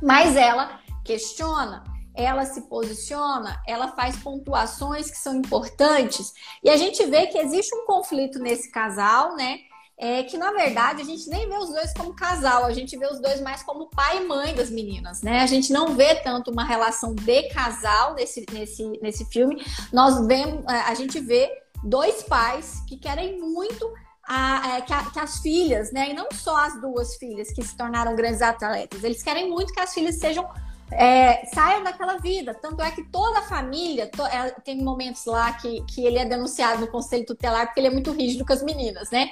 Mas 0.00 0.36
ela 0.36 0.78
questiona, 1.04 1.82
ela 2.18 2.44
se 2.44 2.62
posiciona, 2.62 3.62
ela 3.66 3.92
faz 3.92 4.16
pontuações 4.16 5.08
que 5.08 5.16
são 5.16 5.36
importantes, 5.36 6.32
e 6.62 6.68
a 6.68 6.76
gente 6.76 7.04
vê 7.06 7.28
que 7.28 7.38
existe 7.38 7.74
um 7.74 7.86
conflito 7.86 8.40
nesse 8.40 8.70
casal, 8.70 9.36
né? 9.36 9.60
é 10.00 10.22
que 10.22 10.38
na 10.38 10.52
verdade 10.52 11.02
a 11.02 11.04
gente 11.04 11.28
nem 11.28 11.48
vê 11.48 11.56
os 11.56 11.70
dois 11.70 11.92
como 11.92 12.14
casal, 12.14 12.64
a 12.64 12.72
gente 12.72 12.96
vê 12.96 13.06
os 13.06 13.20
dois 13.20 13.40
mais 13.40 13.64
como 13.64 13.90
pai 13.90 14.18
e 14.18 14.26
mãe 14.28 14.54
das 14.54 14.70
meninas, 14.70 15.22
né? 15.22 15.40
A 15.40 15.46
gente 15.46 15.72
não 15.72 15.96
vê 15.96 16.14
tanto 16.14 16.52
uma 16.52 16.64
relação 16.64 17.16
de 17.16 17.48
casal 17.48 18.14
nesse, 18.14 18.46
nesse, 18.52 18.86
nesse 19.02 19.24
filme. 19.24 19.60
Nós 19.92 20.24
vemos, 20.24 20.64
é, 20.66 20.82
a 20.82 20.94
gente 20.94 21.18
vê 21.18 21.50
dois 21.82 22.22
pais 22.22 22.80
que 22.86 22.96
querem 22.96 23.40
muito 23.40 23.92
a, 24.24 24.76
é, 24.76 24.80
que, 24.82 24.92
a, 24.92 25.04
que, 25.10 25.18
as 25.18 25.40
filhas, 25.40 25.90
né? 25.90 26.10
E 26.10 26.14
não 26.14 26.28
só 26.32 26.56
as 26.56 26.80
duas 26.80 27.16
filhas 27.16 27.50
que 27.50 27.62
se 27.64 27.76
tornaram 27.76 28.14
grandes 28.14 28.40
atletas, 28.40 29.02
eles 29.02 29.20
querem 29.20 29.50
muito 29.50 29.72
que 29.72 29.80
as 29.80 29.92
filhas 29.92 30.20
sejam 30.20 30.48
é, 30.90 31.44
saiam 31.46 31.82
daquela 31.82 32.18
vida. 32.18 32.54
Tanto 32.54 32.82
é 32.82 32.90
que 32.90 33.04
toda 33.04 33.40
a 33.40 33.42
família, 33.42 34.10
to, 34.10 34.24
é, 34.26 34.50
tem 34.64 34.82
momentos 34.82 35.24
lá 35.26 35.52
que, 35.52 35.82
que 35.86 36.04
ele 36.04 36.18
é 36.18 36.24
denunciado 36.24 36.80
no 36.80 36.88
conselho 36.88 37.26
tutelar 37.26 37.66
porque 37.66 37.80
ele 37.80 37.88
é 37.88 37.92
muito 37.92 38.12
rígido 38.12 38.44
com 38.44 38.52
as 38.52 38.62
meninas, 38.62 39.10
né? 39.10 39.30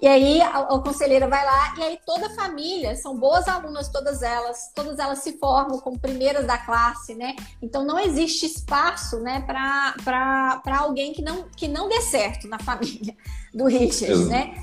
E 0.00 0.06
aí 0.06 0.40
a, 0.40 0.60
a 0.60 0.78
conselheira 0.78 1.26
vai 1.26 1.44
lá 1.44 1.74
e 1.76 1.82
aí 1.82 1.98
toda 2.06 2.26
a 2.26 2.30
família, 2.30 2.94
são 2.94 3.18
boas 3.18 3.48
alunas 3.48 3.88
todas 3.88 4.22
elas, 4.22 4.70
todas 4.72 4.98
elas 4.98 5.18
se 5.18 5.38
formam 5.38 5.80
como 5.80 5.98
primeiras 5.98 6.46
da 6.46 6.56
classe, 6.56 7.14
né? 7.16 7.34
Então 7.60 7.84
não 7.84 7.98
existe 7.98 8.46
espaço, 8.46 9.18
né, 9.18 9.40
para 9.40 10.78
alguém 10.78 11.12
que 11.12 11.20
não, 11.20 11.48
que 11.56 11.66
não 11.66 11.88
dê 11.88 12.00
certo 12.00 12.46
na 12.46 12.60
família 12.60 13.16
do 13.52 13.66
Richard, 13.66 14.26
né? 14.26 14.54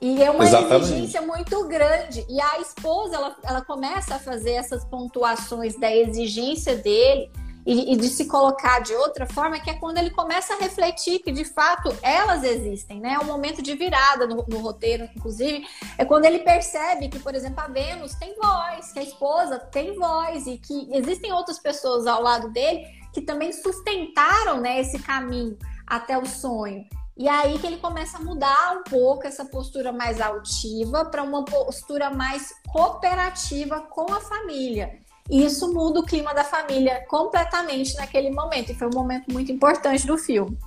E 0.00 0.22
é 0.22 0.30
uma 0.30 0.44
Exatamente. 0.44 0.92
exigência 0.92 1.22
muito 1.22 1.66
grande. 1.66 2.26
E 2.28 2.40
a 2.40 2.60
esposa, 2.60 3.16
ela, 3.16 3.36
ela 3.42 3.60
começa 3.62 4.16
a 4.16 4.18
fazer 4.18 4.52
essas 4.52 4.84
pontuações 4.84 5.78
da 5.78 5.94
exigência 5.94 6.76
dele 6.76 7.30
e, 7.66 7.94
e, 7.94 7.96
de 7.96 8.08
se 8.08 8.26
colocar 8.26 8.80
de 8.80 8.94
outra 8.94 9.26
forma, 9.26 9.58
que 9.58 9.70
é 9.70 9.74
quando 9.74 9.96
ele 9.96 10.10
começa 10.10 10.54
a 10.54 10.58
refletir 10.58 11.20
que 11.20 11.32
de 11.32 11.44
fato 11.44 11.96
elas 12.02 12.44
existem, 12.44 13.00
né? 13.00 13.14
É 13.14 13.18
um 13.18 13.24
momento 13.24 13.62
de 13.62 13.74
virada 13.74 14.26
no, 14.26 14.44
no 14.46 14.58
roteiro, 14.58 15.08
inclusive, 15.16 15.66
é 15.96 16.04
quando 16.04 16.26
ele 16.26 16.40
percebe 16.40 17.08
que, 17.08 17.18
por 17.18 17.34
exemplo, 17.34 17.60
a 17.60 17.68
Vênus 17.68 18.14
tem 18.14 18.34
voz, 18.34 18.92
que 18.92 18.98
a 18.98 19.02
esposa 19.02 19.58
tem 19.58 19.94
voz 19.98 20.46
e 20.46 20.58
que 20.58 20.88
existem 20.92 21.32
outras 21.32 21.58
pessoas 21.58 22.06
ao 22.06 22.20
lado 22.20 22.50
dele 22.50 22.84
que 23.14 23.22
também 23.22 23.52
sustentaram 23.52 24.60
né, 24.60 24.80
esse 24.80 24.98
caminho 24.98 25.56
até 25.86 26.18
o 26.18 26.26
sonho. 26.26 26.84
E 27.16 27.28
aí 27.28 27.58
que 27.58 27.66
ele 27.66 27.76
começa 27.76 28.18
a 28.18 28.20
mudar 28.20 28.76
um 28.76 28.82
pouco 28.82 29.26
essa 29.26 29.44
postura 29.44 29.92
mais 29.92 30.20
altiva 30.20 31.04
para 31.04 31.22
uma 31.22 31.44
postura 31.44 32.10
mais 32.10 32.52
cooperativa 32.72 33.80
com 33.82 34.12
a 34.12 34.20
família. 34.20 34.98
E 35.30 35.44
isso 35.44 35.72
muda 35.72 36.00
o 36.00 36.04
clima 36.04 36.34
da 36.34 36.44
família 36.44 37.04
completamente 37.08 37.94
naquele 37.96 38.30
momento. 38.30 38.72
E 38.72 38.74
foi 38.74 38.88
um 38.88 38.94
momento 38.94 39.32
muito 39.32 39.52
importante 39.52 40.06
do 40.06 40.18
filme. 40.18 40.58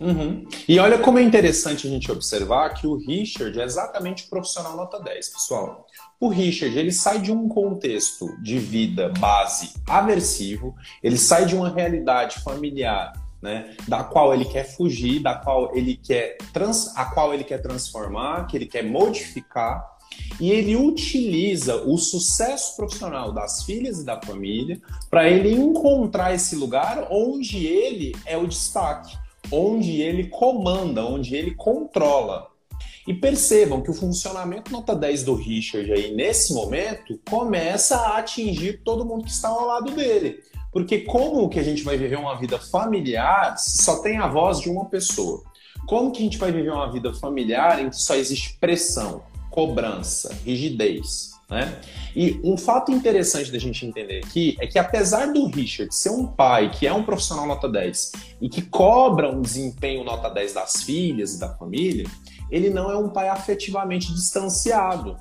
Uhum. 0.00 0.46
E 0.68 0.78
olha 0.78 0.98
como 0.98 1.18
é 1.18 1.22
interessante 1.22 1.88
a 1.88 1.90
gente 1.90 2.10
observar 2.10 2.70
que 2.70 2.86
o 2.86 2.96
Richard 2.96 3.58
é 3.58 3.64
exatamente 3.64 4.24
o 4.24 4.30
profissional 4.30 4.76
nota 4.76 5.00
10, 5.00 5.28
pessoal. 5.30 5.84
O 6.20 6.28
Richard, 6.28 6.78
ele 6.78 6.92
sai 6.92 7.20
de 7.20 7.32
um 7.32 7.48
contexto 7.48 8.40
de 8.40 8.58
vida 8.58 9.12
base 9.18 9.74
aversivo, 9.88 10.74
ele 11.02 11.18
sai 11.18 11.46
de 11.46 11.56
uma 11.56 11.68
realidade 11.68 12.40
familiar 12.40 13.12
né, 13.40 13.76
da 13.86 14.02
qual 14.02 14.34
ele 14.34 14.44
quer 14.44 14.64
fugir, 14.64 15.20
da 15.20 15.34
qual 15.34 15.74
ele 15.76 15.96
quer 15.96 16.36
trans, 16.52 16.96
a 16.96 17.04
qual 17.04 17.32
ele 17.32 17.44
quer 17.44 17.62
transformar, 17.62 18.46
que 18.46 18.56
ele 18.56 18.66
quer 18.66 18.82
modificar, 18.82 19.98
e 20.40 20.50
ele 20.50 20.76
utiliza 20.76 21.76
o 21.84 21.96
sucesso 21.98 22.76
profissional 22.76 23.32
das 23.32 23.64
filhas 23.64 24.00
e 24.00 24.04
da 24.04 24.20
família 24.20 24.80
para 25.10 25.28
ele 25.28 25.52
encontrar 25.52 26.34
esse 26.34 26.54
lugar 26.54 27.08
onde 27.10 27.66
ele 27.66 28.14
é 28.24 28.36
o 28.36 28.46
destaque, 28.46 29.16
onde 29.50 30.00
ele 30.00 30.28
comanda, 30.28 31.04
onde 31.04 31.34
ele 31.34 31.54
controla. 31.54 32.48
E 33.06 33.14
percebam 33.14 33.80
que 33.80 33.90
o 33.90 33.94
funcionamento 33.94 34.70
nota 34.70 34.94
10 34.94 35.24
do 35.24 35.34
Richard 35.34 35.90
aí 35.90 36.14
nesse 36.14 36.52
momento 36.52 37.18
começa 37.28 37.96
a 37.96 38.18
atingir 38.18 38.82
todo 38.84 39.04
mundo 39.04 39.24
que 39.24 39.30
está 39.30 39.48
ao 39.48 39.66
lado 39.66 39.92
dele. 39.92 40.40
Porque 40.72 41.00
como 41.00 41.48
que 41.48 41.58
a 41.58 41.62
gente 41.62 41.82
vai 41.82 41.96
viver 41.96 42.18
uma 42.18 42.38
vida 42.38 42.58
familiar 42.58 43.56
se 43.58 43.82
só 43.82 44.00
tem 44.02 44.18
a 44.18 44.26
voz 44.26 44.60
de 44.60 44.68
uma 44.68 44.86
pessoa? 44.86 45.42
Como 45.86 46.12
que 46.12 46.20
a 46.20 46.24
gente 46.24 46.38
vai 46.38 46.52
viver 46.52 46.70
uma 46.70 46.90
vida 46.90 47.14
familiar 47.14 47.82
em 47.82 47.88
que 47.88 47.96
só 47.96 48.14
existe 48.14 48.58
pressão, 48.58 49.22
cobrança, 49.50 50.34
rigidez? 50.44 51.30
Né? 51.48 51.80
E 52.14 52.38
um 52.44 52.58
fato 52.58 52.92
interessante 52.92 53.50
da 53.50 53.58
gente 53.58 53.86
entender 53.86 54.18
aqui 54.22 54.54
é 54.60 54.66
que 54.66 54.78
apesar 54.78 55.32
do 55.32 55.46
Richard 55.46 55.94
ser 55.94 56.10
um 56.10 56.26
pai 56.26 56.70
que 56.70 56.86
é 56.86 56.92
um 56.92 57.02
profissional 57.02 57.46
nota 57.46 57.66
10 57.66 58.12
e 58.42 58.50
que 58.50 58.60
cobra 58.60 59.30
um 59.30 59.40
desempenho 59.40 60.04
nota 60.04 60.28
10 60.28 60.52
das 60.52 60.82
filhas 60.82 61.34
e 61.34 61.40
da 61.40 61.48
família, 61.54 62.06
ele 62.50 62.68
não 62.68 62.90
é 62.90 62.98
um 62.98 63.08
pai 63.08 63.30
afetivamente 63.30 64.12
distanciado. 64.12 65.16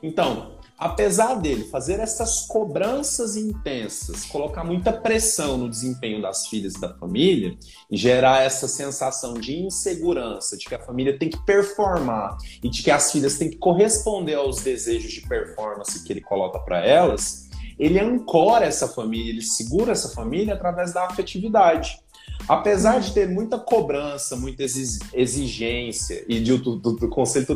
Então, 0.00 0.52
apesar 0.84 1.36
dele 1.36 1.64
fazer 1.64 1.98
essas 1.98 2.40
cobranças 2.42 3.36
intensas, 3.36 4.26
colocar 4.26 4.62
muita 4.62 4.92
pressão 4.92 5.56
no 5.56 5.66
desempenho 5.66 6.20
das 6.20 6.46
filhas 6.46 6.74
e 6.74 6.80
da 6.80 6.92
família, 6.92 7.56
e 7.90 7.96
gerar 7.96 8.42
essa 8.42 8.68
sensação 8.68 9.32
de 9.32 9.56
insegurança, 9.56 10.58
de 10.58 10.66
que 10.66 10.74
a 10.74 10.78
família 10.78 11.18
tem 11.18 11.30
que 11.30 11.42
performar 11.46 12.36
e 12.62 12.68
de 12.68 12.82
que 12.82 12.90
as 12.90 13.10
filhas 13.10 13.38
têm 13.38 13.48
que 13.48 13.56
corresponder 13.56 14.34
aos 14.34 14.60
desejos 14.60 15.10
de 15.10 15.22
performance 15.22 16.04
que 16.04 16.12
ele 16.12 16.20
coloca 16.20 16.58
para 16.58 16.84
elas, 16.84 17.48
ele 17.78 17.98
ancora 17.98 18.66
essa 18.66 18.86
família, 18.86 19.30
ele 19.30 19.40
segura 19.40 19.92
essa 19.92 20.10
família 20.10 20.52
através 20.52 20.92
da 20.92 21.06
afetividade. 21.06 21.98
Apesar 22.46 23.00
de 23.00 23.14
ter 23.14 23.26
muita 23.26 23.58
cobrança, 23.58 24.36
muita 24.36 24.62
exigência, 24.62 26.26
e 26.28 26.40
de, 26.40 26.58
do, 26.58 26.76
do, 26.76 26.92
do 26.92 27.08
conselho 27.08 27.46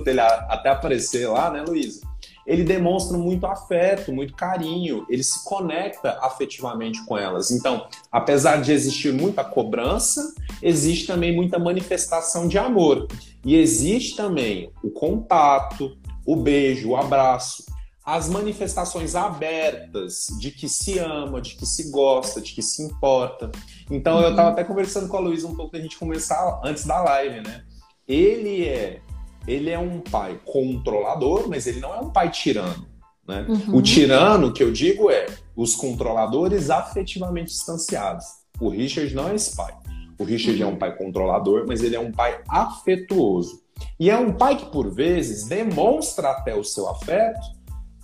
até 0.49 0.71
aparecer 0.71 1.29
lá, 1.29 1.51
né, 1.51 1.62
Luísa? 1.69 2.08
Ele 2.49 2.65
demonstra 2.65 3.19
muito 3.19 3.47
afeto, 3.47 4.11
muito 4.11 4.33
carinho, 4.33 5.05
ele 5.11 5.23
se 5.23 5.45
conecta 5.45 6.19
afetivamente 6.23 7.05
com 7.05 7.19
elas. 7.19 7.51
Então, 7.51 7.87
apesar 8.11 8.63
de 8.63 8.73
existir 8.73 9.13
muita 9.13 9.45
cobrança, 9.45 10.33
existe 10.63 11.07
também 11.07 11.37
muita 11.37 11.59
manifestação 11.59 12.49
de 12.49 12.57
amor. 12.57 13.07
E 13.45 13.55
existe 13.55 14.17
também 14.17 14.73
o 14.83 14.91
contato, 14.91 15.95
o 16.27 16.35
beijo, 16.35 16.89
o 16.89 16.97
abraço, 16.97 17.67
as 18.03 18.31
manifestações 18.31 19.15
abertas 19.15 20.29
de 20.41 20.51
que 20.51 20.71
se 20.71 20.99
ama, 20.99 21.43
de 21.43 21.55
que 21.55 21.67
se 21.67 21.91
gosta, 21.91 22.41
de 22.41 22.55
que 22.55 22.63
se 22.63 22.83
importa. 22.83 23.53
Então, 23.91 24.17
uhum. 24.17 24.23
eu 24.23 24.31
estava 24.31 24.49
até 24.49 24.65
conversando 24.65 25.07
com 25.07 25.19
a 25.19 25.21
Luísa 25.21 25.47
um 25.47 25.55
pouco 25.55 25.73
da 25.73 25.81
gente 25.81 25.99
começar 25.99 26.63
antes 26.65 26.87
da 26.87 26.99
live, 27.03 27.43
né? 27.43 27.63
Ele 28.09 28.65
é, 28.65 29.03
ele 29.49 29.71
é 29.71 29.79
um 29.79 30.01
pai 30.01 30.39
controlador, 30.45 31.49
mas 31.49 31.67
ele 31.67 31.81
não 31.81 31.95
é 31.95 32.01
um 32.01 32.11
pai 32.11 32.31
tirano. 32.31 32.87
Né? 33.27 33.47
Uhum. 33.49 33.77
O 33.77 33.83
tirano, 33.83 34.53
que 34.53 34.63
eu 34.63 34.71
digo, 34.71 35.11
é 35.11 35.27
os 35.57 35.75
controladores 35.75 36.71
afetivamente 36.71 37.49
distanciados. 37.49 38.25
O 38.61 38.69
Richard 38.69 39.15
não 39.15 39.29
é 39.29 39.35
esse 39.35 39.57
pai. 39.57 39.75
O 40.19 40.25
Richard 40.25 40.63
uhum. 40.63 40.69
é 40.69 40.73
um 40.73 40.77
pai 40.77 40.97
controlador, 40.97 41.65
mas 41.67 41.83
ele 41.83 41.97
é 41.97 42.01
um 42.01 42.13
pai 42.13 42.41
afetuoso. 42.49 43.63
E 43.99 44.11
é 44.11 44.19
um 44.19 44.33
pai 44.33 44.57
que, 44.57 44.67
por 44.67 44.93
vezes, 44.93 45.47
demonstra 45.47 46.31
até 46.31 46.55
o 46.55 46.65
seu 46.65 46.89
afeto 46.89 47.58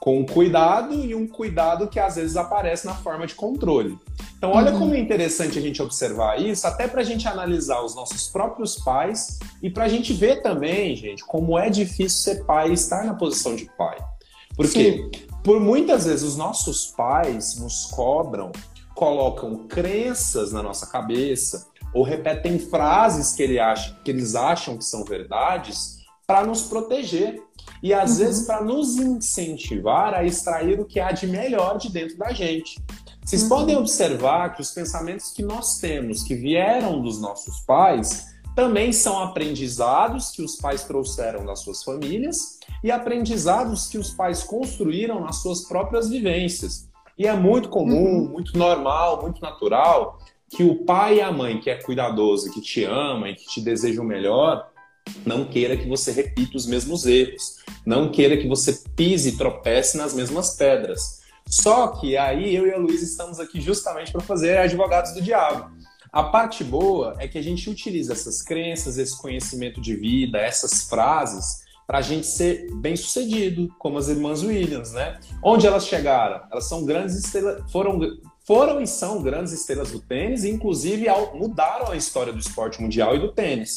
com 0.04 0.22
cuidado 0.26 0.92
e 0.92 1.14
um 1.14 1.26
cuidado 1.26 1.88
que 1.88 1.98
às 1.98 2.16
vezes 2.16 2.36
aparece 2.36 2.84
na 2.84 2.94
forma 2.94 3.26
de 3.26 3.34
controle. 3.34 3.98
Então, 4.36 4.52
olha 4.52 4.70
uhum. 4.70 4.80
como 4.80 4.94
é 4.94 4.98
interessante 4.98 5.58
a 5.58 5.62
gente 5.62 5.80
observar 5.80 6.38
isso, 6.38 6.66
até 6.66 6.86
para 6.86 7.00
a 7.00 7.04
gente 7.04 7.26
analisar 7.26 7.80
os 7.80 7.94
nossos 7.94 8.28
próprios 8.28 8.76
pais 8.76 9.38
e 9.62 9.70
para 9.70 9.84
a 9.84 9.88
gente 9.88 10.12
ver 10.12 10.42
também, 10.42 10.94
gente, 10.94 11.24
como 11.24 11.58
é 11.58 11.70
difícil 11.70 12.34
ser 12.34 12.44
pai 12.44 12.68
e 12.68 12.74
estar 12.74 13.02
na 13.02 13.14
posição 13.14 13.56
de 13.56 13.64
pai. 13.78 13.96
Porque, 14.54 14.92
Sim. 14.92 15.10
por 15.42 15.58
muitas 15.58 16.04
vezes, 16.04 16.22
os 16.22 16.36
nossos 16.36 16.88
pais 16.88 17.58
nos 17.58 17.86
cobram, 17.86 18.52
colocam 18.94 19.66
crenças 19.66 20.52
na 20.52 20.62
nossa 20.62 20.86
cabeça 20.86 21.66
ou 21.94 22.02
repetem 22.02 22.58
frases 22.58 23.32
que, 23.32 23.42
ele 23.42 23.58
acha, 23.58 23.98
que 24.04 24.10
eles 24.10 24.34
acham 24.34 24.76
que 24.76 24.84
são 24.84 25.02
verdades 25.02 26.03
para 26.26 26.46
nos 26.46 26.62
proteger 26.62 27.42
e 27.82 27.92
às 27.92 28.12
uhum. 28.12 28.18
vezes 28.18 28.46
para 28.46 28.62
nos 28.62 28.96
incentivar 28.96 30.14
a 30.14 30.24
extrair 30.24 30.80
o 30.80 30.84
que 30.84 31.00
há 31.00 31.12
de 31.12 31.26
melhor 31.26 31.78
de 31.78 31.90
dentro 31.90 32.16
da 32.16 32.32
gente. 32.32 32.82
Vocês 33.24 33.42
uhum. 33.42 33.48
podem 33.48 33.76
observar 33.76 34.54
que 34.54 34.60
os 34.60 34.70
pensamentos 34.70 35.30
que 35.30 35.42
nós 35.42 35.78
temos, 35.78 36.22
que 36.22 36.34
vieram 36.34 37.00
dos 37.00 37.20
nossos 37.20 37.60
pais, 37.60 38.34
também 38.54 38.92
são 38.92 39.18
aprendizados 39.18 40.30
que 40.30 40.42
os 40.42 40.56
pais 40.56 40.84
trouxeram 40.84 41.44
das 41.44 41.60
suas 41.60 41.82
famílias 41.82 42.58
e 42.82 42.90
aprendizados 42.90 43.86
que 43.86 43.98
os 43.98 44.10
pais 44.10 44.42
construíram 44.44 45.20
nas 45.20 45.36
suas 45.36 45.62
próprias 45.62 46.08
vivências. 46.08 46.88
E 47.18 47.26
é 47.26 47.32
muito 47.32 47.68
comum, 47.68 48.20
uhum. 48.20 48.28
muito 48.28 48.56
normal, 48.56 49.22
muito 49.22 49.40
natural 49.40 50.18
que 50.48 50.62
o 50.62 50.84
pai 50.84 51.16
e 51.16 51.20
a 51.20 51.32
mãe, 51.32 51.58
que 51.58 51.68
é 51.68 51.74
cuidadoso, 51.74 52.52
que 52.52 52.60
te 52.60 52.84
ama 52.84 53.28
e 53.28 53.34
que 53.34 53.46
te 53.46 53.60
deseja 53.60 54.00
o 54.00 54.04
melhor, 54.04 54.68
não 55.24 55.46
queira 55.46 55.76
que 55.76 55.88
você 55.88 56.12
repita 56.12 56.56
os 56.56 56.66
mesmos 56.66 57.06
erros. 57.06 57.58
Não 57.84 58.10
queira 58.10 58.36
que 58.36 58.46
você 58.46 58.82
pise 58.94 59.30
e 59.30 59.36
tropece 59.36 59.96
nas 59.96 60.14
mesmas 60.14 60.56
pedras. 60.56 61.22
Só 61.46 61.88
que 61.88 62.16
aí 62.16 62.54
eu 62.54 62.66
e 62.66 62.72
a 62.72 62.78
Luísa 62.78 63.04
estamos 63.04 63.38
aqui 63.40 63.60
justamente 63.60 64.12
para 64.12 64.20
fazer 64.20 64.58
advogados 64.58 65.12
do 65.12 65.22
diabo. 65.22 65.70
A 66.12 66.22
parte 66.22 66.62
boa 66.62 67.16
é 67.18 67.26
que 67.26 67.38
a 67.38 67.42
gente 67.42 67.68
utiliza 67.68 68.12
essas 68.12 68.40
crenças, 68.40 68.98
esse 68.98 69.20
conhecimento 69.20 69.80
de 69.80 69.96
vida, 69.96 70.38
essas 70.38 70.88
frases, 70.88 71.64
para 71.86 71.98
a 71.98 72.02
gente 72.02 72.26
ser 72.26 72.72
bem 72.76 72.96
sucedido, 72.96 73.68
como 73.78 73.98
as 73.98 74.08
irmãs 74.08 74.42
Williams, 74.42 74.92
né? 74.92 75.18
Onde 75.42 75.66
elas 75.66 75.86
chegaram? 75.86 76.40
Elas 76.50 76.68
são 76.68 76.86
grandes 76.86 77.16
estrelas, 77.16 77.70
foram, 77.70 77.98
foram 78.46 78.80
e 78.80 78.86
são 78.86 79.22
grandes 79.22 79.52
estrelas 79.52 79.90
do 79.90 80.00
tênis, 80.00 80.44
e 80.44 80.50
inclusive 80.50 81.06
mudaram 81.34 81.90
a 81.90 81.96
história 81.96 82.32
do 82.32 82.38
esporte 82.38 82.80
mundial 82.80 83.16
e 83.16 83.18
do 83.18 83.32
tênis 83.32 83.74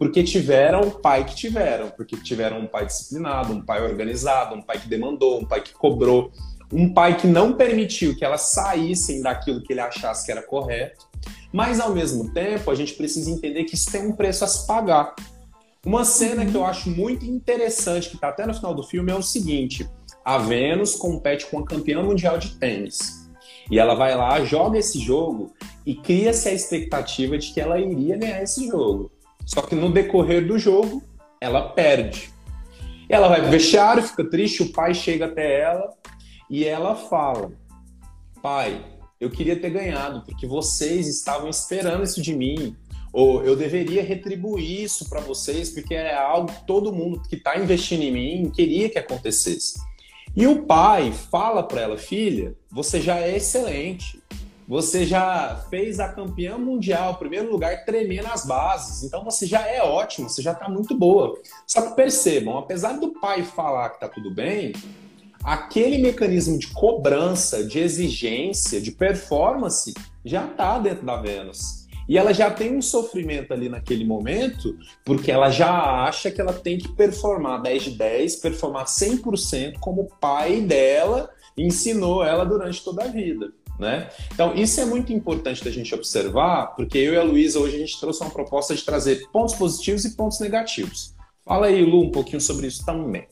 porque 0.00 0.24
tiveram 0.24 0.80
o 0.80 0.90
pai 0.92 1.26
que 1.26 1.34
tiveram, 1.34 1.90
porque 1.90 2.16
tiveram 2.16 2.60
um 2.60 2.66
pai 2.66 2.86
disciplinado, 2.86 3.52
um 3.52 3.60
pai 3.60 3.82
organizado, 3.82 4.54
um 4.54 4.62
pai 4.62 4.78
que 4.78 4.88
demandou, 4.88 5.38
um 5.38 5.44
pai 5.44 5.60
que 5.60 5.74
cobrou, 5.74 6.32
um 6.72 6.94
pai 6.94 7.18
que 7.18 7.26
não 7.26 7.52
permitiu 7.52 8.16
que 8.16 8.24
elas 8.24 8.50
saíssem 8.52 9.20
daquilo 9.20 9.62
que 9.62 9.74
ele 9.74 9.80
achasse 9.80 10.24
que 10.24 10.32
era 10.32 10.42
correto. 10.42 11.06
Mas 11.52 11.78
ao 11.78 11.92
mesmo 11.92 12.32
tempo, 12.32 12.70
a 12.70 12.74
gente 12.74 12.94
precisa 12.94 13.30
entender 13.30 13.64
que 13.64 13.74
isso 13.74 13.92
tem 13.92 14.06
um 14.06 14.12
preço 14.12 14.42
a 14.42 14.46
se 14.46 14.66
pagar. 14.66 15.14
Uma 15.84 16.02
cena 16.02 16.46
que 16.46 16.54
eu 16.54 16.64
acho 16.64 16.88
muito 16.88 17.26
interessante, 17.26 18.08
que 18.08 18.14
está 18.14 18.30
até 18.30 18.46
no 18.46 18.54
final 18.54 18.74
do 18.74 18.82
filme, 18.82 19.12
é 19.12 19.14
o 19.14 19.22
seguinte: 19.22 19.86
a 20.24 20.38
Vênus 20.38 20.94
compete 20.94 21.44
com 21.44 21.58
a 21.58 21.66
campeã 21.66 22.02
mundial 22.02 22.38
de 22.38 22.56
tênis. 22.56 23.28
E 23.70 23.78
ela 23.78 23.94
vai 23.94 24.16
lá, 24.16 24.42
joga 24.46 24.78
esse 24.78 24.98
jogo 24.98 25.52
e 25.84 25.94
cria-se 25.94 26.48
a 26.48 26.54
expectativa 26.54 27.36
de 27.36 27.52
que 27.52 27.60
ela 27.60 27.78
iria 27.78 28.16
ganhar 28.16 28.42
esse 28.42 28.66
jogo. 28.66 29.12
Só 29.52 29.62
que 29.62 29.74
no 29.74 29.90
decorrer 29.90 30.46
do 30.46 30.56
jogo, 30.56 31.02
ela 31.40 31.70
perde. 31.70 32.30
Ela 33.08 33.26
vai 33.26 33.40
pro 33.40 33.50
vestiário, 33.50 34.00
fica 34.00 34.24
triste, 34.30 34.62
o 34.62 34.72
pai 34.72 34.94
chega 34.94 35.26
até 35.26 35.62
ela 35.62 35.92
e 36.48 36.64
ela 36.64 36.94
fala: 36.94 37.50
Pai, 38.40 38.80
eu 39.20 39.28
queria 39.28 39.58
ter 39.58 39.70
ganhado, 39.70 40.22
porque 40.24 40.46
vocês 40.46 41.08
estavam 41.08 41.50
esperando 41.50 42.04
isso 42.04 42.22
de 42.22 42.32
mim. 42.32 42.76
Ou 43.12 43.44
eu 43.44 43.56
deveria 43.56 44.04
retribuir 44.04 44.82
isso 44.82 45.08
para 45.08 45.20
vocês, 45.20 45.70
porque 45.70 45.94
é 45.94 46.14
algo 46.14 46.52
que 46.52 46.64
todo 46.64 46.92
mundo 46.92 47.20
que 47.28 47.34
está 47.34 47.58
investindo 47.58 48.02
em 48.02 48.12
mim 48.12 48.52
queria 48.54 48.88
que 48.88 49.00
acontecesse. 49.00 49.80
E 50.36 50.46
o 50.46 50.64
pai 50.64 51.10
fala 51.10 51.64
para 51.64 51.80
ela, 51.80 51.98
filha, 51.98 52.54
você 52.70 53.00
já 53.00 53.18
é 53.18 53.36
excelente. 53.36 54.19
Você 54.70 55.04
já 55.04 55.56
fez 55.68 55.98
a 55.98 56.10
campeã 56.10 56.56
mundial, 56.56 57.16
primeiro 57.16 57.50
lugar, 57.50 57.84
tremendo 57.84 58.28
as 58.28 58.46
bases. 58.46 59.02
Então 59.02 59.24
você 59.24 59.44
já 59.44 59.66
é 59.66 59.82
ótimo, 59.82 60.30
você 60.30 60.40
já 60.40 60.52
está 60.52 60.68
muito 60.68 60.96
boa. 60.96 61.36
Só 61.66 61.82
que 61.82 61.96
percebam, 61.96 62.56
apesar 62.56 62.92
do 62.92 63.08
pai 63.08 63.42
falar 63.42 63.88
que 63.88 63.96
está 63.96 64.08
tudo 64.08 64.32
bem, 64.32 64.72
aquele 65.42 65.98
mecanismo 65.98 66.56
de 66.56 66.68
cobrança, 66.68 67.64
de 67.66 67.80
exigência, 67.80 68.80
de 68.80 68.92
performance 68.92 69.92
já 70.24 70.46
está 70.46 70.78
dentro 70.78 71.04
da 71.04 71.16
Vênus. 71.16 71.88
E 72.08 72.16
ela 72.16 72.32
já 72.32 72.48
tem 72.48 72.76
um 72.76 72.80
sofrimento 72.80 73.52
ali 73.52 73.68
naquele 73.68 74.04
momento, 74.04 74.78
porque 75.04 75.32
ela 75.32 75.50
já 75.50 76.04
acha 76.04 76.30
que 76.30 76.40
ela 76.40 76.52
tem 76.52 76.78
que 76.78 76.92
performar 76.92 77.60
10 77.60 77.82
de 77.82 77.90
10, 77.98 78.36
performar 78.36 78.84
100% 78.84 79.80
como 79.80 80.02
o 80.02 80.10
pai 80.20 80.60
dela 80.60 81.28
ensinou 81.58 82.22
ela 82.22 82.44
durante 82.44 82.84
toda 82.84 83.02
a 83.02 83.08
vida. 83.08 83.52
Né? 83.80 84.10
Então, 84.34 84.54
isso 84.54 84.78
é 84.78 84.84
muito 84.84 85.10
importante 85.10 85.64
da 85.64 85.70
gente 85.70 85.94
observar, 85.94 86.74
porque 86.76 86.98
eu 86.98 87.14
e 87.14 87.16
a 87.16 87.22
Luísa 87.22 87.58
hoje 87.58 87.76
a 87.76 87.78
gente 87.78 87.98
trouxe 87.98 88.20
uma 88.20 88.30
proposta 88.30 88.74
de 88.74 88.84
trazer 88.84 89.26
pontos 89.32 89.54
positivos 89.54 90.04
e 90.04 90.14
pontos 90.14 90.38
negativos. 90.38 91.14
Fala 91.46 91.68
aí, 91.68 91.82
Lu, 91.82 92.04
um 92.04 92.10
pouquinho 92.10 92.42
sobre 92.42 92.66
isso 92.66 92.84
também. 92.84 93.26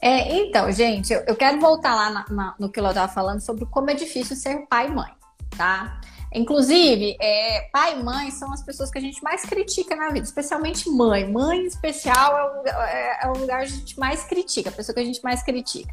É, 0.00 0.38
então, 0.38 0.72
gente, 0.72 1.12
eu, 1.12 1.20
eu 1.26 1.36
quero 1.36 1.60
voltar 1.60 1.94
lá 1.94 2.08
na, 2.10 2.24
na, 2.30 2.54
no 2.58 2.70
que 2.70 2.80
eu 2.80 2.86
estava 2.88 3.12
falando 3.12 3.40
sobre 3.40 3.66
como 3.66 3.90
é 3.90 3.94
difícil 3.94 4.34
ser 4.34 4.66
pai 4.68 4.86
e 4.86 4.90
mãe, 4.90 5.12
tá? 5.54 6.00
Inclusive, 6.34 7.16
é, 7.20 7.68
pai 7.70 8.00
e 8.00 8.02
mãe 8.02 8.30
são 8.30 8.50
as 8.52 8.62
pessoas 8.62 8.90
que 8.90 8.96
a 8.96 9.00
gente 9.02 9.22
mais 9.22 9.42
critica 9.42 9.94
na 9.94 10.08
vida, 10.08 10.24
especialmente 10.24 10.88
mãe. 10.88 11.30
Mãe, 11.30 11.60
em 11.60 11.66
especial, 11.66 12.38
é 12.38 12.42
o, 12.42 12.66
é, 12.66 13.18
é 13.24 13.28
o 13.28 13.38
lugar 13.38 13.58
que 13.60 13.64
a 13.64 13.68
gente 13.68 14.00
mais 14.00 14.24
critica, 14.24 14.70
a 14.70 14.72
pessoa 14.72 14.94
que 14.94 15.00
a 15.00 15.04
gente 15.04 15.22
mais 15.22 15.42
critica. 15.42 15.92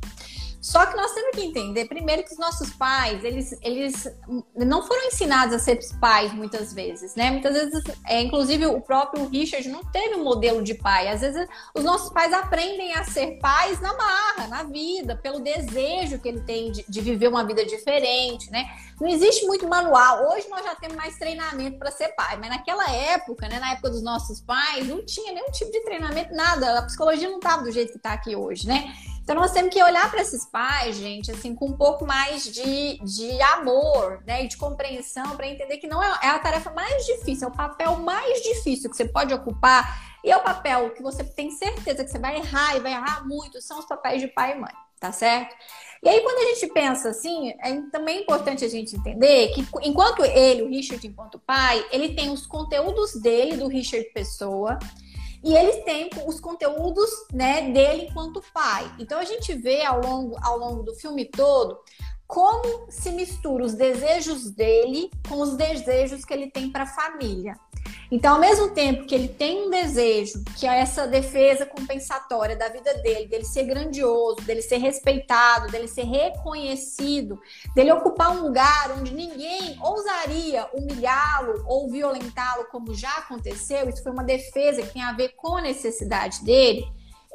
Só 0.63 0.86
que 0.86 0.95
nós 0.95 1.12
temos 1.12 1.36
que 1.36 1.41
entender, 1.41 1.89
primeiro, 1.89 2.23
que 2.23 2.32
os 2.32 2.39
nossos 2.39 2.69
pais, 2.69 3.21
eles, 3.26 3.54
eles 3.62 4.08
não 4.56 4.82
foram 4.88 5.08
ensinados 5.08 5.54
a 5.54 5.60
ser 5.60 5.78
pais 5.99 6.34
muitas 6.34 6.73
vezes, 6.73 7.15
né? 7.15 7.32
Muitas 7.32 7.54
vezes, 7.54 7.84
é, 8.08 8.21
inclusive, 8.21 8.65
o 8.67 8.80
próprio 8.80 9.28
Richard 9.28 9.67
não 9.67 9.84
teve 9.84 10.15
um 10.15 10.23
modelo 10.23 10.63
de 10.63 10.73
pai. 10.73 11.10
Às 11.10 11.19
vezes, 11.19 11.49
os 11.76 11.84
nossos 11.84 12.13
pais 12.13 12.32
aprendem 12.32 12.93
a 12.93 13.04
ser 13.04 13.39
pais 13.39 13.82
na 13.82 13.93
marra, 13.93 14.47
na 14.47 14.63
vida, 14.63 15.17
pelo 15.17 15.41
desejo 15.41 16.17
que 16.17 16.30
ele 16.30 16.39
tem 16.39 16.71
de, 16.71 16.86
de 16.88 17.02
viver 17.02 17.28
uma 17.28 17.43
vida 17.45 17.65
diferente, 17.65 18.49
né? 18.49 18.65
Não 19.02 19.10
existe 19.10 19.45
muito 19.45 19.67
manual. 19.67 20.32
Hoje 20.32 20.47
nós 20.47 20.63
já 20.63 20.76
temos 20.76 20.95
mais 20.95 21.17
treinamento 21.17 21.78
para 21.78 21.91
ser 21.91 22.15
pai, 22.15 22.38
mas 22.38 22.49
naquela 22.49 22.89
época, 22.89 23.49
né, 23.49 23.60
na 23.60 23.73
época 23.73 23.89
dos 23.89 24.02
nossos 24.02 24.39
pais, 24.39 24.88
não 24.88 25.06
tinha 25.06 25.34
nenhum 25.34 25.52
tipo 25.52 25.73
de 25.73 25.82
treinamento, 25.82 26.34
nada. 26.34 26.80
A 26.80 26.84
psicologia 26.84 27.30
não 27.30 27.39
estava 27.39 27.63
do 27.63 27.71
jeito 27.71 27.91
que 27.91 27.97
está 27.97 28.13
aqui 28.13 28.34
hoje, 28.34 28.65
né? 28.65 28.93
Então 29.23 29.38
nós 29.38 29.51
temos 29.51 29.73
que 29.73 29.81
olhar 29.81 30.12
para 30.12 30.21
esses 30.21 30.45
pais, 30.45 30.97
gente, 30.97 31.31
assim, 31.31 31.55
com 31.55 31.67
um 31.67 31.77
pouco 31.77 32.05
mais 32.05 32.43
de, 32.43 32.99
de 32.99 33.41
amor, 33.41 34.21
né, 34.27 34.43
e 34.43 34.47
de 34.49 34.57
compreensão 34.57 35.38
para 35.38 35.47
entender 35.47 35.77
que 35.77 35.88
não 35.88 36.03
é, 36.03 36.19
é 36.23 36.27
a 36.27 36.39
tarefa 36.39 36.71
mais 36.71 37.05
difícil, 37.05 37.47
é 37.47 37.51
o 37.51 37.55
papel 37.55 37.95
mais 37.99 38.41
difícil 38.41 38.89
que 38.89 38.97
você 38.97 39.05
pode 39.05 39.33
ocupar 39.33 40.13
e 40.25 40.31
é 40.31 40.36
o 40.36 40.43
papel 40.43 40.91
que 40.91 41.01
você 41.01 41.23
tem 41.23 41.51
certeza 41.51 42.03
que 42.03 42.12
você 42.12 42.19
vai 42.19 42.38
errar 42.38 42.75
e 42.75 42.81
vai 42.81 42.91
errar 42.91 43.25
muito, 43.25 43.62
são 43.62 43.79
os 43.79 43.86
papéis 43.86 44.21
de 44.21 44.27
pai 44.27 44.57
e 44.57 44.59
mãe, 44.59 44.73
tá 44.99 45.12
certo? 45.13 45.55
E 46.03 46.09
aí, 46.09 46.19
quando 46.19 46.38
a 46.38 46.53
gente 46.53 46.73
pensa 46.73 47.09
assim, 47.09 47.53
é 47.62 47.81
também 47.89 48.23
importante 48.23 48.65
a 48.65 48.67
gente 48.67 48.93
entender 48.93 49.53
que 49.53 49.65
enquanto 49.83 50.21
ele, 50.25 50.63
o 50.63 50.67
Richard, 50.67 51.07
enquanto 51.07 51.39
pai, 51.39 51.81
ele 51.93 52.13
tem 52.13 52.29
os 52.29 52.45
conteúdos 52.45 53.13
dele, 53.21 53.55
do 53.55 53.67
Richard 53.67 54.05
Pessoa, 54.13 54.77
e 55.43 55.53
eles 55.53 55.84
têm 55.84 56.10
os 56.25 56.39
conteúdos 56.39 57.10
né, 57.32 57.69
dele 57.71 58.08
enquanto 58.10 58.43
pai. 58.53 58.89
Então 58.99 59.19
a 59.19 59.25
gente 59.25 59.53
vê 59.53 59.84
ao 59.84 60.01
longo, 60.01 60.38
ao 60.41 60.58
longo 60.58 60.84
do 60.84 60.95
filme 60.95 61.25
todo 61.25 61.79
como 62.25 62.89
se 62.89 63.12
mistura 63.12 63.63
os 63.63 63.75
desejos 63.75 64.49
dele 64.49 65.12
com 65.27 65.39
os 65.41 65.56
desejos 65.56 66.25
que 66.25 66.34
ele 66.34 66.49
tem 66.49 66.71
para 66.71 66.84
a 66.84 66.88
família. 66.88 67.56
Então, 68.13 68.36
ao 68.36 68.39
mesmo 68.39 68.69
tempo 68.69 69.08
que 69.08 69.15
ele 69.15 69.28
tem 69.28 69.65
um 69.65 69.71
desejo, 69.71 70.43
que 70.56 70.67
é 70.67 70.82
essa 70.82 71.08
defesa 71.08 71.65
compensatória 71.65 72.56
da 72.56 72.69
vida 72.69 72.93
dele, 72.99 73.26
dele 73.26 73.43
ser 73.43 73.63
grandioso, 73.63 74.39
dele 74.41 74.62
ser 74.62 74.78
respeitado, 74.78 75.71
dele 75.71 75.88
ser 75.88 76.04
reconhecido, 76.04 77.41
dele 77.73 77.91
ocupar 77.91 78.30
um 78.30 78.43
lugar 78.43 78.95
onde 78.99 79.12
ninguém 79.15 79.80
ousaria 79.82 80.67
humilhá-lo 80.76 81.65
ou 81.65 81.89
violentá-lo, 81.89 82.65
como 82.65 82.93
já 82.93 83.17
aconteceu, 83.17 83.89
isso 83.89 84.04
foi 84.04 84.12
uma 84.12 84.23
defesa 84.23 84.84
que 84.84 84.93
tem 84.93 85.02
a 85.02 85.13
ver 85.13 85.30
com 85.30 85.58
a 85.58 85.62
necessidade 85.62 86.43
dele 86.43 86.86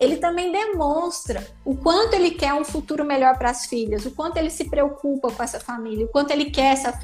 ele 0.00 0.16
também 0.18 0.52
demonstra 0.52 1.44
o 1.64 1.76
quanto 1.76 2.14
ele 2.14 2.30
quer 2.30 2.54
um 2.54 2.64
futuro 2.64 3.04
melhor 3.04 3.36
para 3.36 3.50
as 3.50 3.66
filhas, 3.66 4.06
o 4.06 4.12
quanto 4.12 4.36
ele 4.36 4.50
se 4.50 4.70
preocupa 4.70 5.30
com 5.30 5.42
essa 5.42 5.58
família, 5.58 6.06
o 6.06 6.08
quanto 6.08 6.30
ele 6.30 6.50
quer 6.50 6.72
essa, 6.72 6.96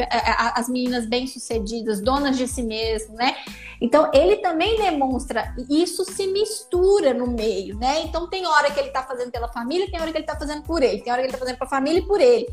as 0.55 0.69
meninas 0.69 1.05
bem-sucedidas, 1.07 2.01
donas 2.01 2.37
de 2.37 2.47
si 2.47 2.63
mesmo, 2.63 3.17
né? 3.17 3.35
Então, 3.81 4.11
ele 4.13 4.37
também 4.37 4.77
demonstra, 4.77 5.55
isso 5.69 6.05
se 6.05 6.27
mistura 6.27 7.13
no 7.13 7.27
meio, 7.27 7.79
né? 7.79 8.03
Então, 8.03 8.29
tem 8.29 8.47
hora 8.47 8.71
que 8.71 8.79
ele 8.79 8.89
está 8.89 9.03
fazendo 9.03 9.31
pela 9.31 9.49
família, 9.49 9.91
tem 9.91 10.01
hora 10.01 10.11
que 10.11 10.19
ele 10.19 10.25
está 10.25 10.39
fazendo 10.39 10.63
por 10.63 10.83
ele, 10.83 11.03
tem 11.03 11.13
hora 11.13 11.23
que 11.23 11.27
ele 11.27 11.35
está 11.35 11.45
fazendo 11.45 11.59
para 11.59 11.67
a 11.67 11.71
família 11.71 11.99
e 11.99 12.07
por 12.07 12.21
ele. 12.21 12.47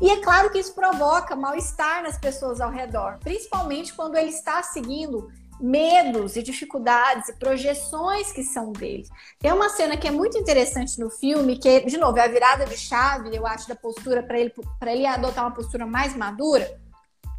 E 0.00 0.10
é 0.10 0.18
claro 0.18 0.50
que 0.50 0.58
isso 0.58 0.74
provoca 0.74 1.34
mal-estar 1.34 2.02
nas 2.02 2.18
pessoas 2.18 2.60
ao 2.60 2.70
redor, 2.70 3.18
principalmente 3.20 3.94
quando 3.94 4.16
ele 4.16 4.28
está 4.28 4.62
seguindo 4.62 5.30
medos 5.58 6.36
e 6.36 6.42
dificuldades 6.42 7.30
e 7.30 7.32
projeções 7.32 8.30
que 8.30 8.42
são 8.42 8.72
dele. 8.72 9.04
Tem 9.38 9.52
uma 9.52 9.70
cena 9.70 9.96
que 9.96 10.06
é 10.06 10.10
muito 10.10 10.36
interessante 10.36 11.00
no 11.00 11.08
filme, 11.10 11.58
que, 11.58 11.80
de 11.80 11.96
novo, 11.96 12.18
é 12.18 12.24
a 12.24 12.28
virada 12.28 12.66
de 12.66 12.76
chave, 12.76 13.34
eu 13.34 13.46
acho, 13.46 13.68
da 13.68 13.74
postura 13.74 14.22
para 14.22 14.38
ele, 14.38 14.52
para 14.78 14.92
ele 14.92 15.06
adotar 15.06 15.44
uma 15.44 15.54
postura 15.54 15.86
mais 15.86 16.14
madura. 16.14 16.78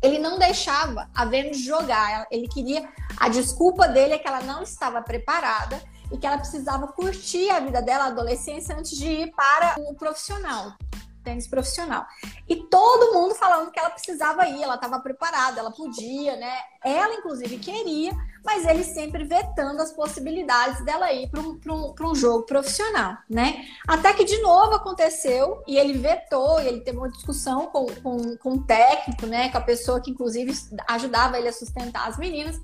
Ele 0.02 0.20
não 0.20 0.38
deixava 0.38 1.10
a 1.14 1.26
Vênus 1.26 1.58
jogar, 1.58 2.28
ele 2.32 2.48
queria. 2.48 2.88
A 3.18 3.30
desculpa 3.30 3.88
dele 3.88 4.14
é 4.14 4.18
que 4.18 4.28
ela 4.28 4.42
não 4.42 4.62
estava 4.62 5.02
preparada 5.02 5.82
e 6.12 6.18
que 6.18 6.26
ela 6.26 6.38
precisava 6.38 6.88
curtir 6.88 7.50
a 7.50 7.60
vida 7.60 7.82
dela, 7.82 8.06
a 8.06 8.08
adolescência, 8.08 8.76
antes 8.76 8.98
de 8.98 9.08
ir 9.08 9.32
para 9.36 9.76
o 9.80 9.96
profissional 9.96 10.74
tênis 11.28 11.48
profissional. 11.48 12.06
E 12.48 12.56
todo 12.56 13.14
mundo 13.14 13.36
falando 13.36 13.70
que 13.70 13.78
ela 13.78 13.90
precisava 13.90 14.48
ir, 14.48 14.64
ela 14.64 14.76
estava 14.76 14.98
preparada, 15.02 15.60
ela 15.60 15.72
podia, 15.72 16.38
né? 16.38 16.58
Ela, 16.82 17.16
inclusive, 17.16 17.58
queria, 17.58 18.14
mas 18.48 18.66
ele 18.66 18.86
sempre 18.86 19.26
vetando 19.26 19.82
as 19.82 19.92
possibilidades 19.92 20.82
dela 20.86 21.12
ir 21.12 21.30
para 21.30 21.42
um, 21.42 21.60
um, 21.68 21.94
um 22.12 22.16
jogo 22.16 22.46
profissional, 22.46 23.18
né? 23.30 23.66
Até 23.86 24.14
que 24.14 24.24
de 24.24 24.38
novo 24.42 24.74
aconteceu 24.74 25.62
e 25.68 25.78
ele 25.78 25.98
vetou, 25.98 26.62
e 26.62 26.68
ele 26.68 26.80
teve 26.80 26.98
uma 26.98 27.10
discussão 27.10 27.68
com, 27.68 27.88
com, 28.02 28.38
com 28.38 28.52
o 28.54 28.64
técnico, 28.64 29.26
né? 29.26 29.50
Com 29.50 29.58
a 29.58 29.62
pessoa 29.62 30.00
que, 30.00 30.12
inclusive, 30.12 30.54
ajudava 30.88 31.38
ele 31.38 31.50
a 31.50 31.52
sustentar 31.52 32.08
as 32.08 32.18
meninas. 32.18 32.58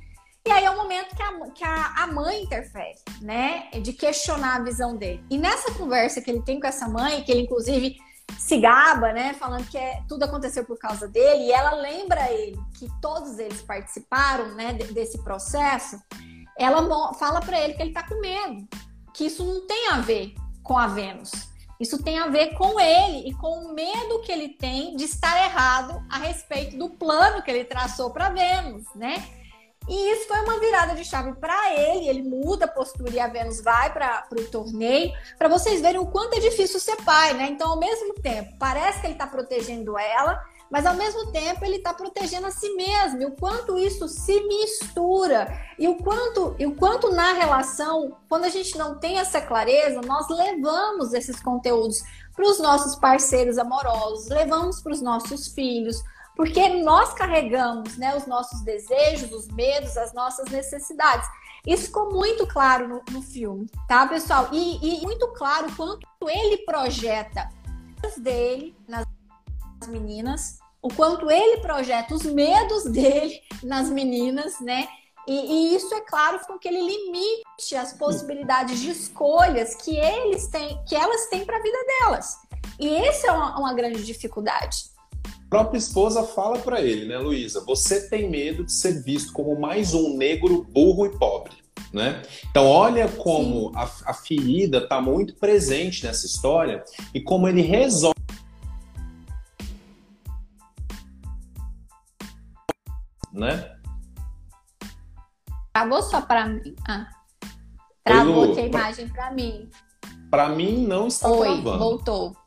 E 0.48 0.52
aí 0.52 0.64
é 0.64 0.72
o 0.72 0.78
momento 0.78 1.14
que 1.18 1.22
a, 1.22 1.52
que 1.52 1.64
a, 1.66 2.04
a 2.04 2.08
mãe 2.08 2.44
interfere, 2.44 2.96
né? 3.22 3.70
De 3.82 3.92
questionar 3.92 4.56
a 4.56 4.64
visão 4.64 4.96
dele. 4.96 5.22
E 5.30 5.38
nessa 5.38 5.70
conversa 5.74 6.22
que 6.22 6.32
ele 6.32 6.44
tem 6.44 6.62
com 6.62 6.68
essa 6.68 6.88
mãe, 6.88 7.24
que 7.24 7.32
ele, 7.34 7.42
inclusive, 7.42 7.98
se 8.38 8.58
gaba, 8.58 9.14
né, 9.14 9.34
falando 9.34 9.68
que 9.68 9.78
é, 9.78 10.02
tudo 10.08 10.24
aconteceu 10.24 10.66
por 10.66 10.78
causa 10.78 11.08
dele, 11.08 11.46
e 11.46 11.52
ela 11.52 11.72
lembra 11.76 12.32
ele 12.32 12.60
que 12.78 12.88
todos 13.02 13.40
eles 13.40 13.62
participaram, 13.62 14.54
né, 14.56 14.74
desse 14.74 15.18
processo. 15.24 16.02
Ela 16.58 17.14
fala 17.14 17.40
para 17.40 17.60
ele 17.60 17.74
que 17.74 17.82
ele 17.82 17.94
tá 17.94 18.08
com 18.08 18.20
medo, 18.20 18.68
que 19.14 19.26
isso 19.26 19.44
não 19.44 19.66
tem 19.66 19.90
a 19.90 20.00
ver 20.00 20.34
com 20.62 20.78
a 20.78 20.88
Vênus. 20.88 21.32
Isso 21.80 22.02
tem 22.02 22.20
a 22.20 22.28
ver 22.28 22.56
com 22.56 22.80
ele 22.80 23.28
e 23.28 23.34
com 23.34 23.66
o 23.66 23.74
medo 23.74 24.22
que 24.22 24.32
ele 24.32 24.50
tem 24.50 24.96
de 24.96 25.04
estar 25.04 25.44
errado 25.44 26.02
a 26.10 26.18
respeito 26.18 26.78
do 26.78 26.90
plano 26.90 27.42
que 27.42 27.52
ele 27.52 27.66
traçou 27.66 28.12
para 28.12 28.30
Vênus, 28.30 28.86
né? 28.96 29.43
E 29.88 30.12
isso 30.12 30.28
foi 30.28 30.40
uma 30.42 30.60
virada 30.60 30.96
de 30.96 31.04
chave 31.04 31.34
para 31.34 31.74
ele. 31.74 32.08
Ele 32.08 32.24
muda 32.24 32.66
a 32.66 32.68
postura 32.68 33.12
e 33.12 33.20
a 33.20 33.28
Vênus 33.28 33.62
vai 33.62 33.92
para 33.92 34.26
o 34.32 34.44
torneio, 34.46 35.12
para 35.38 35.50
vocês 35.50 35.82
verem 35.82 36.00
o 36.00 36.08
quanto 36.08 36.36
é 36.36 36.40
difícil 36.40 36.80
ser 36.80 36.98
pai, 37.04 37.34
né? 37.34 37.50
Então, 37.50 37.72
ao 37.72 37.80
mesmo 37.80 38.14
tempo, 38.16 38.54
parece 38.58 39.02
que 39.02 39.08
ele 39.08 39.14
está 39.14 39.28
protegendo 39.28 39.98
ela, 39.98 40.42
mas 40.72 40.86
ao 40.86 40.96
mesmo 40.96 41.32
tempo 41.32 41.64
ele 41.64 41.76
está 41.76 41.94
protegendo 41.94 42.48
a 42.48 42.52
si 42.52 42.74
mesmo. 42.76 43.22
E 43.22 43.26
o 43.26 43.32
quanto 43.32 43.78
isso 43.78 44.08
se 44.08 44.42
mistura 44.42 45.48
e 45.78 45.88
o 45.88 45.98
quanto, 45.98 46.56
e 46.58 46.66
o 46.66 46.76
quanto 46.76 47.12
na 47.12 47.34
relação, 47.34 48.18
quando 48.30 48.46
a 48.46 48.50
gente 48.50 48.78
não 48.78 48.98
tem 48.98 49.20
essa 49.20 49.42
clareza, 49.42 50.02
nós 50.02 50.28
levamos 50.30 51.14
esses 51.14 51.40
conteúdos 51.42 52.02
para 52.36 52.46
os 52.46 52.60
nossos 52.60 52.96
parceiros 52.96 53.58
amorosos, 53.58 54.30
levamos 54.30 54.82
para 54.82 54.94
os 54.94 55.02
nossos 55.02 55.48
filhos, 55.50 56.02
porque 56.36 56.70
nós 56.84 57.14
carregamos 57.14 57.98
né, 57.98 58.16
os 58.16 58.26
nossos 58.26 58.62
desejos, 58.62 59.32
os 59.32 59.48
medos, 59.48 59.96
as 59.98 60.14
nossas 60.14 60.50
necessidades. 60.50 61.28
Isso 61.66 61.86
ficou 61.86 62.12
muito 62.12 62.46
claro 62.48 62.88
no, 62.88 63.04
no 63.12 63.22
filme, 63.22 63.70
tá, 63.88 64.06
pessoal? 64.06 64.50
E, 64.52 64.80
e, 64.82 65.02
muito 65.02 65.28
claro 65.30 65.74
quanto 65.76 66.06
ele 66.28 66.58
projeta 66.66 67.50
dele 68.18 68.76
nas 68.88 69.06
meninas 69.88 70.60
o 70.84 70.90
quanto 70.94 71.32
ele 71.32 71.62
projeta 71.62 72.14
os 72.14 72.24
medos 72.24 72.84
dele 72.84 73.42
nas 73.64 73.90
meninas, 73.90 74.60
né? 74.60 74.86
E, 75.26 75.34
e, 75.72 75.76
isso, 75.76 75.96
é 75.96 76.02
claro, 76.02 76.46
com 76.46 76.60
que 76.60 76.68
ele 76.68 76.82
limite 76.82 77.76
as 77.78 77.94
possibilidades 77.94 78.82
de 78.82 78.92
escolhas 78.92 79.74
que 79.76 79.96
eles 79.98 80.48
têm, 80.48 80.84
que 80.84 80.94
elas 80.94 81.28
têm 81.28 81.46
para 81.46 81.56
a 81.56 81.62
vida 81.62 81.78
delas. 81.86 82.38
E 82.78 82.94
essa 82.94 83.28
é 83.28 83.32
uma, 83.32 83.58
uma 83.58 83.74
grande 83.74 84.04
dificuldade. 84.04 84.92
A 85.54 85.56
própria 85.56 85.78
esposa 85.78 86.24
fala 86.24 86.58
para 86.58 86.82
ele, 86.82 87.06
né, 87.06 87.16
Luísa? 87.20 87.64
Você 87.64 88.10
tem 88.10 88.28
medo 88.28 88.64
de 88.64 88.72
ser 88.72 89.04
visto 89.04 89.32
como 89.32 89.56
mais 89.62 89.94
um 89.94 90.18
negro 90.18 90.64
burro 90.64 91.06
e 91.06 91.16
pobre. 91.16 91.54
Né? 91.94 92.24
Então, 92.50 92.66
olha 92.66 93.08
como 93.08 93.72
a, 93.76 93.84
a 94.06 94.16
ferida 94.16 94.80
está 94.80 95.00
muito 95.00 95.36
presente 95.36 96.08
nessa 96.08 96.26
história 96.26 96.84
e 97.14 97.22
como 97.22 97.48
ele 97.48 97.62
resolve. 97.62 98.16
Né? 103.32 103.78
Travou 105.72 106.02
só 106.02 106.20
para 106.20 106.48
mim? 106.48 106.76
Ah. 106.90 107.12
Travou 108.04 108.56
Oi, 108.56 108.60
a 108.60 108.66
imagem 108.66 109.08
para 109.08 109.30
mim. 109.30 109.70
Para 110.32 110.50
mim 110.50 110.88
não 110.88 111.06
está 111.06 111.30
Oi, 111.30 111.48
travando. 111.48 111.78
voltou. 111.78 112.43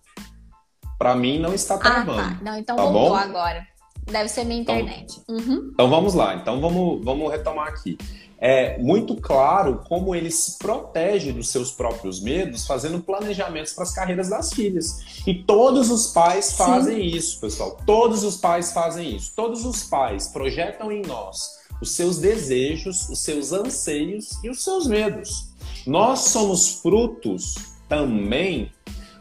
Para 0.98 1.14
mim 1.14 1.38
não 1.38 1.54
está 1.54 1.76
travando. 1.78 2.12
Ah, 2.20 2.30
tá. 2.30 2.38
Não, 2.42 2.58
então 2.58 2.76
tá 2.76 2.82
voltou 2.82 3.08
bom? 3.10 3.14
agora. 3.14 3.66
Deve 4.04 4.28
ser 4.28 4.44
minha 4.44 4.60
então, 4.60 4.78
internet. 4.78 5.20
Então, 5.24 5.36
uhum. 5.36 5.70
então 5.72 5.90
vamos 5.90 6.14
lá. 6.14 6.36
Então 6.36 6.60
vamos, 6.60 7.04
vamos 7.04 7.30
retomar 7.30 7.68
aqui. 7.68 7.98
É 8.38 8.78
muito 8.78 9.16
claro 9.16 9.82
como 9.88 10.14
ele 10.14 10.30
se 10.30 10.58
protege 10.58 11.32
dos 11.32 11.48
seus 11.48 11.72
próprios 11.72 12.20
medos, 12.20 12.66
fazendo 12.66 13.00
planejamentos 13.00 13.72
para 13.72 13.84
as 13.84 13.92
carreiras 13.92 14.28
das 14.28 14.52
filhas. 14.52 15.22
E 15.26 15.34
todos 15.34 15.90
os 15.90 16.08
pais 16.08 16.52
fazem 16.52 16.96
Sim. 16.96 17.16
isso, 17.16 17.40
pessoal. 17.40 17.78
Todos 17.86 18.22
os 18.22 18.36
pais 18.36 18.72
fazem 18.72 19.16
isso. 19.16 19.32
Todos 19.34 19.64
os 19.64 19.84
pais 19.84 20.28
projetam 20.28 20.92
em 20.92 21.02
nós 21.02 21.56
os 21.80 21.90
seus 21.90 22.18
desejos, 22.18 23.08
os 23.08 23.18
seus 23.18 23.52
anseios 23.52 24.42
e 24.42 24.48
os 24.48 24.62
seus 24.62 24.86
medos. 24.86 25.48
Nós 25.86 26.20
somos 26.20 26.80
frutos 26.80 27.54
também 27.88 28.70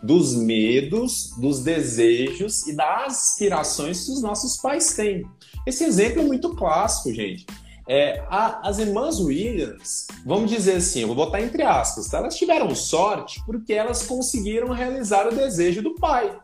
dos 0.06 0.36
medos, 0.36 1.34
dos 1.38 1.62
desejos 1.62 2.68
e 2.68 2.76
das 2.76 3.32
aspirações 3.32 4.06
que 4.06 4.12
os 4.12 4.22
nossos 4.22 4.58
pais 4.58 4.94
têm. 4.94 5.26
Esse 5.66 5.84
exemplo 5.84 6.22
é 6.22 6.26
muito 6.26 6.56
clássico, 6.56 7.12
gente. 7.12 7.46
É, 7.88 8.24
a, 8.30 8.68
as 8.68 8.78
irmãs 8.78 9.20
Williams, 9.20 10.08
vamos 10.26 10.50
dizer 10.50 10.78
assim, 10.78 11.02
eu 11.02 11.08
vou 11.08 11.16
botar 11.16 11.42
entre 11.42 11.64
aspas, 11.64 12.08
tá? 12.08 12.18
elas 12.20 12.36
tiveram 12.36 12.74
sorte 12.76 13.44
porque 13.46 13.74
elas 13.74 14.04
conseguiram 14.04 14.70
realizar 14.70 15.28
o 15.28 15.36
desejo 15.36 15.82
do 15.82 15.96
pai. 15.96 16.36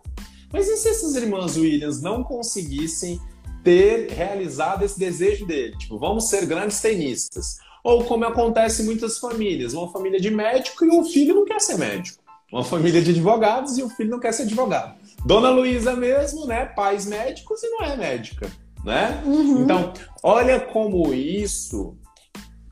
Mas 0.52 0.68
e 0.68 0.78
se 0.78 0.90
essas 0.90 1.16
irmãs 1.16 1.56
Williams 1.56 2.02
não 2.02 2.24
conseguissem 2.24 3.20
ter 3.64 4.10
realizado 4.12 4.84
esse 4.84 5.00
desejo 5.00 5.46
dele? 5.46 5.78
Tipo, 5.78 5.98
vamos 5.98 6.30
ser 6.30 6.46
grandes 6.46 6.82
tenistas. 6.82 7.58
Ou 7.84 8.04
como 8.04 8.26
acontece 8.26 8.82
em 8.82 8.86
muitas 8.86 9.18
famílias, 9.18 9.74
uma 9.74 9.92
família 9.92 10.20
de 10.20 10.30
médico 10.30 10.86
e 10.86 10.90
o 10.90 11.04
filho 11.04 11.36
não 11.36 11.46
quer 11.46 11.60
ser 11.60 11.78
médico 11.78 12.21
uma 12.52 12.64
família 12.64 13.02
de 13.02 13.12
advogados 13.12 13.78
e 13.78 13.84
o 13.84 13.90
filho 13.90 14.10
não 14.10 14.20
quer 14.20 14.34
ser 14.34 14.44
advogado. 14.44 14.96
Dona 15.26 15.50
Luísa 15.50 15.96
mesmo, 15.96 16.46
né? 16.46 16.66
Pais 16.66 17.06
médicos 17.06 17.64
e 17.64 17.70
não 17.70 17.84
é 17.84 17.96
médica, 17.96 18.52
né? 18.84 19.22
Uhum. 19.26 19.64
Então, 19.64 19.94
olha 20.22 20.60
como 20.60 21.14
isso 21.14 21.96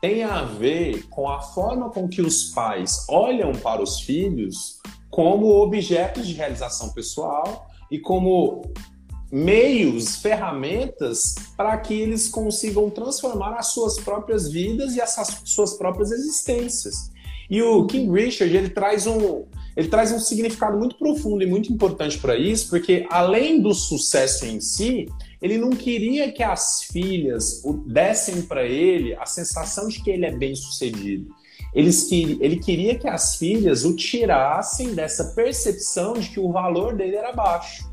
tem 0.02 0.24
a 0.24 0.44
ver 0.44 1.08
com 1.10 1.30
a 1.30 1.42
forma 1.42 1.89
com 1.89 2.08
que 2.08 2.22
os 2.22 2.46
pais 2.52 3.06
olham 3.10 3.52
para 3.52 3.82
os 3.82 4.00
filhos 4.00 4.80
como 5.10 5.62
objetos 5.62 6.28
de 6.28 6.34
realização 6.34 6.89
pessoal 6.89 7.68
e 7.92 8.00
como 8.00 8.62
meios, 9.32 10.18
ferramentas 10.18 11.36
para 11.56 11.78
que 11.78 11.94
eles 11.94 12.30
consigam 12.30 12.89
transformar 12.89 13.56
as 13.56 13.68
suas 13.68 14.00
próprias 14.00 14.50
vidas 14.50 14.96
e 14.96 15.02
as 15.02 15.15
suas 15.46 15.74
próprias 15.74 16.12
existências. 16.12 17.12
E 17.50 17.62
o 17.62 17.86
King 17.88 18.12
Richard, 18.12 18.56
ele 18.56 18.70
traz 18.70 19.08
um, 19.08 19.46
ele 19.75 19.88
traz 19.88 20.12
um 20.12 20.19
significado 20.19 20.77
muito 20.77 20.97
profundo 20.97 21.43
e 21.43 21.47
muito 21.47 21.71
importante 21.71 22.17
para 22.17 22.38
isso, 22.38 22.69
porque 22.69 23.05
além 23.10 23.62
do 23.62 23.73
sucesso 23.73 24.45
em 24.45 24.60
si, 24.60 25.08
ele 25.41 25.58
não 25.58 25.69
queria 25.69 26.32
que 26.32 26.43
as 26.43 26.84
filhas 26.84 27.62
dessem 27.86 28.41
para 28.41 28.65
ele 28.65 29.15
a 29.15 29.25
sensação 29.25 29.88
de 29.88 30.01
que 30.03 30.10
ele 30.10 30.25
é 30.25 30.32
bem 30.32 30.55
sucedido. 30.55 31.34
Eles, 31.73 32.12
ele 32.12 32.58
queria 32.58 32.95
que 32.95 33.08
as 33.08 33.36
filhas 33.36 33.86
o 33.86 33.95
tirassem 33.95 34.93
dessa 34.95 35.23
percepção 35.36 36.13
de 36.13 36.29
que 36.29 36.39
o 36.39 36.51
valor 36.51 36.95
dele 36.95 37.15
era 37.15 37.32
baixo. 37.32 37.88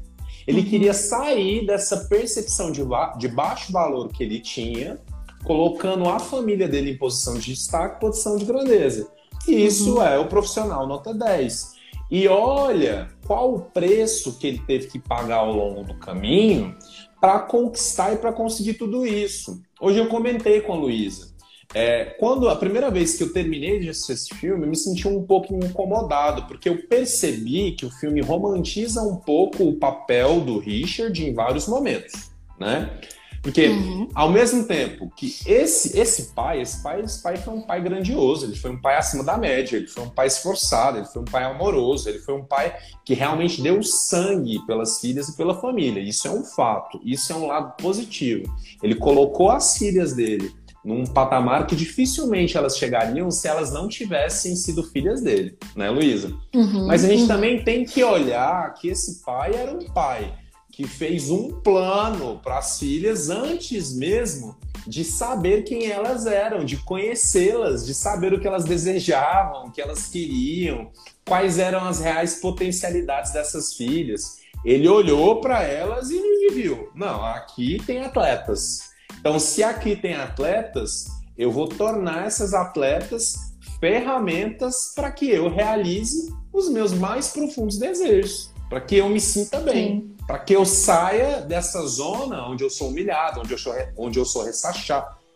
Ele 0.46 0.60
uhum. 0.60 0.66
queria 0.66 0.94
sair 0.94 1.66
dessa 1.66 2.04
percepção 2.04 2.70
de, 2.70 2.82
de 3.18 3.28
baixo 3.28 3.72
valor 3.72 4.08
que 4.08 4.22
ele 4.22 4.40
tinha, 4.40 4.98
colocando 5.44 6.08
a 6.08 6.18
família 6.18 6.68
dele 6.68 6.92
em 6.92 6.96
posição 6.96 7.34
de 7.34 7.52
destaque, 7.52 8.00
posição 8.00 8.36
de 8.36 8.44
grandeza. 8.44 9.08
Isso 9.46 9.96
uhum. 9.96 10.02
é 10.02 10.18
o 10.18 10.26
profissional 10.26 10.86
nota 10.86 11.14
10. 11.14 11.76
E 12.10 12.28
olha 12.28 13.08
qual 13.26 13.54
o 13.54 13.60
preço 13.60 14.38
que 14.38 14.46
ele 14.46 14.62
teve 14.66 14.86
que 14.86 14.98
pagar 14.98 15.38
ao 15.38 15.52
longo 15.52 15.82
do 15.82 15.94
caminho 15.94 16.76
para 17.20 17.40
conquistar 17.40 18.12
e 18.12 18.16
para 18.16 18.32
conseguir 18.32 18.74
tudo 18.74 19.06
isso. 19.06 19.60
Hoje 19.80 19.98
eu 19.98 20.08
comentei 20.08 20.60
com 20.60 20.72
a 20.72 20.76
Luísa. 20.76 21.34
É, 21.74 22.04
quando 22.20 22.48
a 22.48 22.54
primeira 22.56 22.90
vez 22.90 23.16
que 23.16 23.24
eu 23.24 23.32
terminei 23.32 23.80
de 23.80 23.88
assistir 23.88 24.12
esse 24.12 24.34
filme, 24.36 24.64
eu 24.64 24.70
me 24.70 24.76
senti 24.76 25.08
um 25.08 25.24
pouco 25.24 25.52
incomodado, 25.54 26.46
porque 26.46 26.68
eu 26.68 26.86
percebi 26.86 27.72
que 27.72 27.84
o 27.84 27.90
filme 27.90 28.20
romantiza 28.20 29.02
um 29.02 29.16
pouco 29.16 29.64
o 29.64 29.74
papel 29.74 30.40
do 30.40 30.58
Richard 30.58 31.22
em 31.24 31.34
vários 31.34 31.66
momentos, 31.66 32.30
né? 32.58 32.98
Porque, 33.46 33.68
uhum. 33.68 34.08
ao 34.12 34.28
mesmo 34.28 34.64
tempo 34.64 35.08
que 35.14 35.32
esse, 35.46 35.96
esse 35.96 36.34
pai, 36.34 36.60
esse 36.60 36.82
pai, 36.82 37.00
esse 37.00 37.22
pai 37.22 37.36
foi 37.36 37.54
um 37.54 37.60
pai 37.60 37.80
grandioso, 37.80 38.44
ele 38.44 38.56
foi 38.56 38.72
um 38.72 38.80
pai 38.80 38.96
acima 38.96 39.22
da 39.22 39.38
média, 39.38 39.76
ele 39.76 39.86
foi 39.86 40.02
um 40.02 40.10
pai 40.10 40.26
esforçado, 40.26 40.98
ele 40.98 41.06
foi 41.06 41.22
um 41.22 41.26
pai 41.26 41.44
amoroso, 41.44 42.08
ele 42.08 42.18
foi 42.18 42.34
um 42.34 42.42
pai 42.42 42.74
que 43.04 43.14
realmente 43.14 43.62
deu 43.62 43.80
sangue 43.84 44.58
pelas 44.66 44.98
filhas 45.00 45.28
e 45.28 45.36
pela 45.36 45.54
família. 45.54 46.02
Isso 46.02 46.26
é 46.26 46.30
um 46.32 46.42
fato, 46.42 47.00
isso 47.04 47.32
é 47.32 47.36
um 47.36 47.46
lado 47.46 47.76
positivo. 47.80 48.52
Ele 48.82 48.96
colocou 48.96 49.48
as 49.48 49.78
filhas 49.78 50.12
dele 50.12 50.52
num 50.84 51.04
patamar 51.04 51.68
que 51.68 51.76
dificilmente 51.76 52.56
elas 52.56 52.76
chegariam 52.76 53.30
se 53.30 53.46
elas 53.46 53.72
não 53.72 53.86
tivessem 53.86 54.56
sido 54.56 54.82
filhas 54.82 55.22
dele, 55.22 55.56
né, 55.76 55.88
Luísa? 55.88 56.34
Uhum, 56.52 56.88
Mas 56.88 57.04
a 57.04 57.08
gente 57.08 57.22
uhum. 57.22 57.28
também 57.28 57.62
tem 57.62 57.84
que 57.84 58.02
olhar 58.02 58.74
que 58.74 58.88
esse 58.88 59.24
pai 59.24 59.54
era 59.54 59.70
um 59.70 59.86
pai 59.92 60.34
que 60.76 60.86
fez 60.86 61.30
um 61.30 61.58
plano 61.62 62.38
para 62.44 62.58
as 62.58 62.78
filhas 62.78 63.30
antes 63.30 63.96
mesmo 63.96 64.54
de 64.86 65.04
saber 65.04 65.62
quem 65.62 65.86
elas 65.86 66.26
eram, 66.26 66.66
de 66.66 66.76
conhecê-las, 66.76 67.86
de 67.86 67.94
saber 67.94 68.34
o 68.34 68.38
que 68.38 68.46
elas 68.46 68.66
desejavam, 68.66 69.66
o 69.66 69.70
que 69.72 69.80
elas 69.80 70.06
queriam, 70.06 70.90
quais 71.26 71.58
eram 71.58 71.88
as 71.88 71.98
reais 72.00 72.40
potencialidades 72.40 73.32
dessas 73.32 73.72
filhas. 73.72 74.40
Ele 74.66 74.86
olhou 74.86 75.40
para 75.40 75.62
elas 75.62 76.10
e 76.10 76.50
viu: 76.52 76.90
não, 76.94 77.24
aqui 77.24 77.82
tem 77.86 78.04
atletas. 78.04 78.80
Então, 79.18 79.38
se 79.38 79.62
aqui 79.62 79.96
tem 79.96 80.14
atletas, 80.14 81.06
eu 81.38 81.50
vou 81.50 81.66
tornar 81.66 82.26
essas 82.26 82.52
atletas 82.52 83.34
ferramentas 83.80 84.92
para 84.94 85.10
que 85.10 85.30
eu 85.30 85.48
realize 85.48 86.30
os 86.52 86.68
meus 86.68 86.92
mais 86.92 87.28
profundos 87.28 87.78
desejos, 87.78 88.52
para 88.68 88.82
que 88.82 88.96
eu 88.96 89.08
me 89.08 89.20
sinta 89.20 89.58
bem. 89.58 90.00
Sim 90.00 90.15
para 90.26 90.38
que 90.38 90.54
eu 90.54 90.64
saia 90.64 91.40
dessa 91.40 91.86
zona 91.86 92.48
onde 92.48 92.64
eu 92.64 92.70
sou 92.70 92.88
humilhado, 92.88 93.40
onde 93.40 93.52
eu 93.52 93.58
sou, 93.58 93.74
onde 93.96 94.18
eu 94.18 94.24
sou 94.24 94.44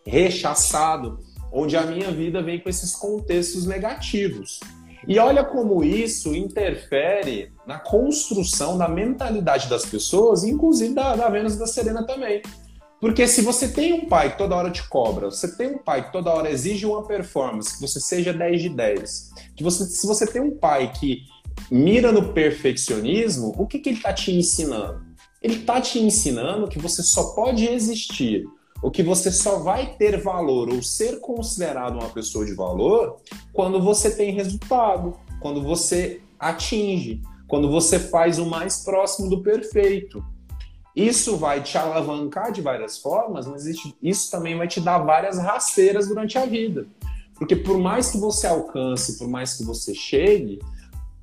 rechaçado, 0.05 1.19
onde 1.51 1.77
a 1.77 1.83
minha 1.83 2.11
vida 2.11 2.41
vem 2.41 2.59
com 2.59 2.69
esses 2.69 2.95
contextos 2.95 3.65
negativos. 3.65 4.59
E 5.07 5.17
olha 5.17 5.43
como 5.43 5.83
isso 5.83 6.35
interfere 6.35 7.51
na 7.65 7.79
construção 7.79 8.77
da 8.77 8.87
mentalidade 8.87 9.67
das 9.67 9.85
pessoas, 9.85 10.43
inclusive 10.43 10.93
da, 10.93 11.15
da 11.15 11.29
Vênus 11.29 11.57
da 11.57 11.65
Serena 11.65 12.05
também. 12.05 12.41
Porque 12.99 13.27
se 13.27 13.41
você 13.41 13.67
tem 13.67 13.93
um 13.93 14.07
pai 14.07 14.31
que 14.31 14.37
toda 14.37 14.55
hora 14.55 14.69
te 14.69 14.87
cobra, 14.87 15.31
você 15.31 15.55
tem 15.57 15.73
um 15.73 15.77
pai 15.79 16.05
que 16.05 16.11
toda 16.11 16.29
hora 16.29 16.51
exige 16.51 16.85
uma 16.85 17.03
performance, 17.03 17.73
que 17.73 17.81
você 17.81 17.99
seja 17.99 18.31
10 18.31 18.61
de 18.61 18.69
10, 18.69 19.31
que 19.55 19.63
você, 19.63 19.85
se 19.85 20.05
você 20.05 20.27
tem 20.27 20.39
um 20.39 20.55
pai 20.55 20.91
que 20.93 21.23
mira 21.69 22.11
no 22.11 22.33
perfeccionismo, 22.33 23.53
o 23.57 23.67
que, 23.67 23.79
que 23.79 23.89
ele 23.89 23.97
está 23.97 24.13
te 24.13 24.31
ensinando? 24.31 25.01
Ele 25.41 25.55
está 25.55 25.81
te 25.81 25.99
ensinando 25.99 26.67
que 26.67 26.79
você 26.79 27.01
só 27.01 27.33
pode 27.33 27.65
existir, 27.65 28.45
ou 28.81 28.89
que 28.89 29.03
você 29.03 29.31
só 29.31 29.59
vai 29.59 29.95
ter 29.95 30.21
valor 30.21 30.69
ou 30.69 30.81
ser 30.81 31.19
considerado 31.19 31.93
uma 31.93 32.09
pessoa 32.09 32.45
de 32.45 32.53
valor 32.53 33.17
quando 33.53 33.81
você 33.81 34.15
tem 34.15 34.33
resultado, 34.33 35.15
quando 35.39 35.61
você 35.61 36.21
atinge, 36.39 37.21
quando 37.47 37.69
você 37.69 37.99
faz 37.99 38.39
o 38.39 38.45
mais 38.45 38.83
próximo 38.83 39.29
do 39.29 39.43
perfeito. 39.43 40.23
Isso 40.95 41.37
vai 41.37 41.61
te 41.61 41.77
alavancar 41.77 42.51
de 42.51 42.61
várias 42.61 42.97
formas, 42.97 43.47
mas 43.47 43.65
isso 44.01 44.31
também 44.31 44.57
vai 44.57 44.67
te 44.67 44.81
dar 44.81 44.99
várias 44.99 45.37
rasteiras 45.37 46.07
durante 46.07 46.37
a 46.37 46.45
vida. 46.45 46.85
Porque 47.35 47.55
por 47.55 47.77
mais 47.77 48.11
que 48.11 48.17
você 48.17 48.45
alcance, 48.45 49.17
por 49.17 49.27
mais 49.27 49.53
que 49.53 49.63
você 49.63 49.93
chegue, 49.93 50.59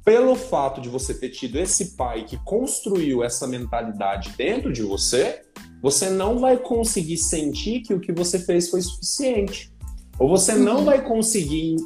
pelo 0.09 0.34
fato 0.34 0.80
de 0.80 0.88
você 0.88 1.12
ter 1.12 1.28
tido 1.28 1.59
esse 1.59 1.94
pai 1.94 2.24
que 2.24 2.38
construiu 2.38 3.22
essa 3.22 3.46
mentalidade 3.46 4.32
dentro 4.38 4.72
de 4.72 4.82
você, 4.82 5.42
você 5.82 6.09
não 6.09 6.38
vai 6.38 6.56
conseguir 6.56 7.18
sentir 7.18 7.82
que 7.82 7.92
o 7.92 8.00
que 8.00 8.11
você 8.11 8.38
fez 8.38 8.70
foi 8.70 8.80
suficiente. 8.80 9.70
Ou 10.18 10.26
você 10.26 10.54
não 10.54 10.78
uhum. 10.78 10.84
vai 10.86 11.04
conseguir 11.04 11.76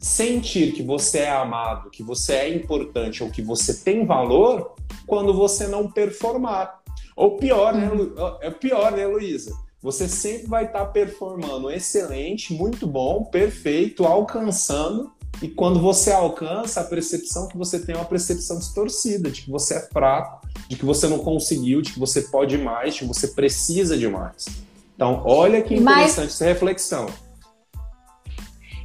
sentir 0.00 0.72
que 0.72 0.82
você 0.82 1.18
é 1.18 1.30
amado, 1.30 1.90
que 1.90 2.02
você 2.02 2.32
é 2.36 2.48
importante 2.48 3.22
ou 3.22 3.30
que 3.30 3.42
você 3.42 3.74
tem 3.84 4.06
valor 4.06 4.74
quando 5.06 5.34
você 5.34 5.66
não 5.66 5.90
performar. 5.90 6.80
Ou 7.14 7.36
pior, 7.36 7.74
né, 7.74 7.90
Lu... 7.90 8.14
é 8.40 8.50
pior, 8.50 8.92
né, 8.92 9.06
Luísa? 9.06 9.54
Você 9.82 10.08
sempre 10.08 10.48
vai 10.48 10.64
estar 10.64 10.86
performando 10.86 11.70
excelente, 11.70 12.54
muito 12.54 12.86
bom, 12.86 13.24
perfeito, 13.24 14.06
alcançando, 14.06 15.12
e 15.40 15.48
quando 15.48 15.80
você 15.80 16.10
alcança, 16.10 16.80
a 16.80 16.84
percepção 16.84 17.46
que 17.46 17.56
você 17.56 17.78
tem 17.78 17.94
é 17.94 17.98
uma 17.98 18.04
percepção 18.04 18.58
distorcida, 18.58 19.30
de 19.30 19.42
que 19.42 19.50
você 19.50 19.74
é 19.74 19.80
fraco, 19.80 20.46
de 20.68 20.76
que 20.76 20.84
você 20.84 21.06
não 21.06 21.18
conseguiu, 21.18 21.80
de 21.80 21.92
que 21.92 21.98
você 21.98 22.22
pode 22.22 22.58
mais, 22.58 22.94
de 22.94 23.00
que 23.00 23.06
você 23.06 23.28
precisa 23.28 23.96
de 23.96 24.08
mais. 24.08 24.46
Então, 24.94 25.22
olha 25.24 25.62
que 25.62 25.74
interessante 25.74 26.24
Mas... 26.24 26.34
essa 26.34 26.44
reflexão. 26.44 27.06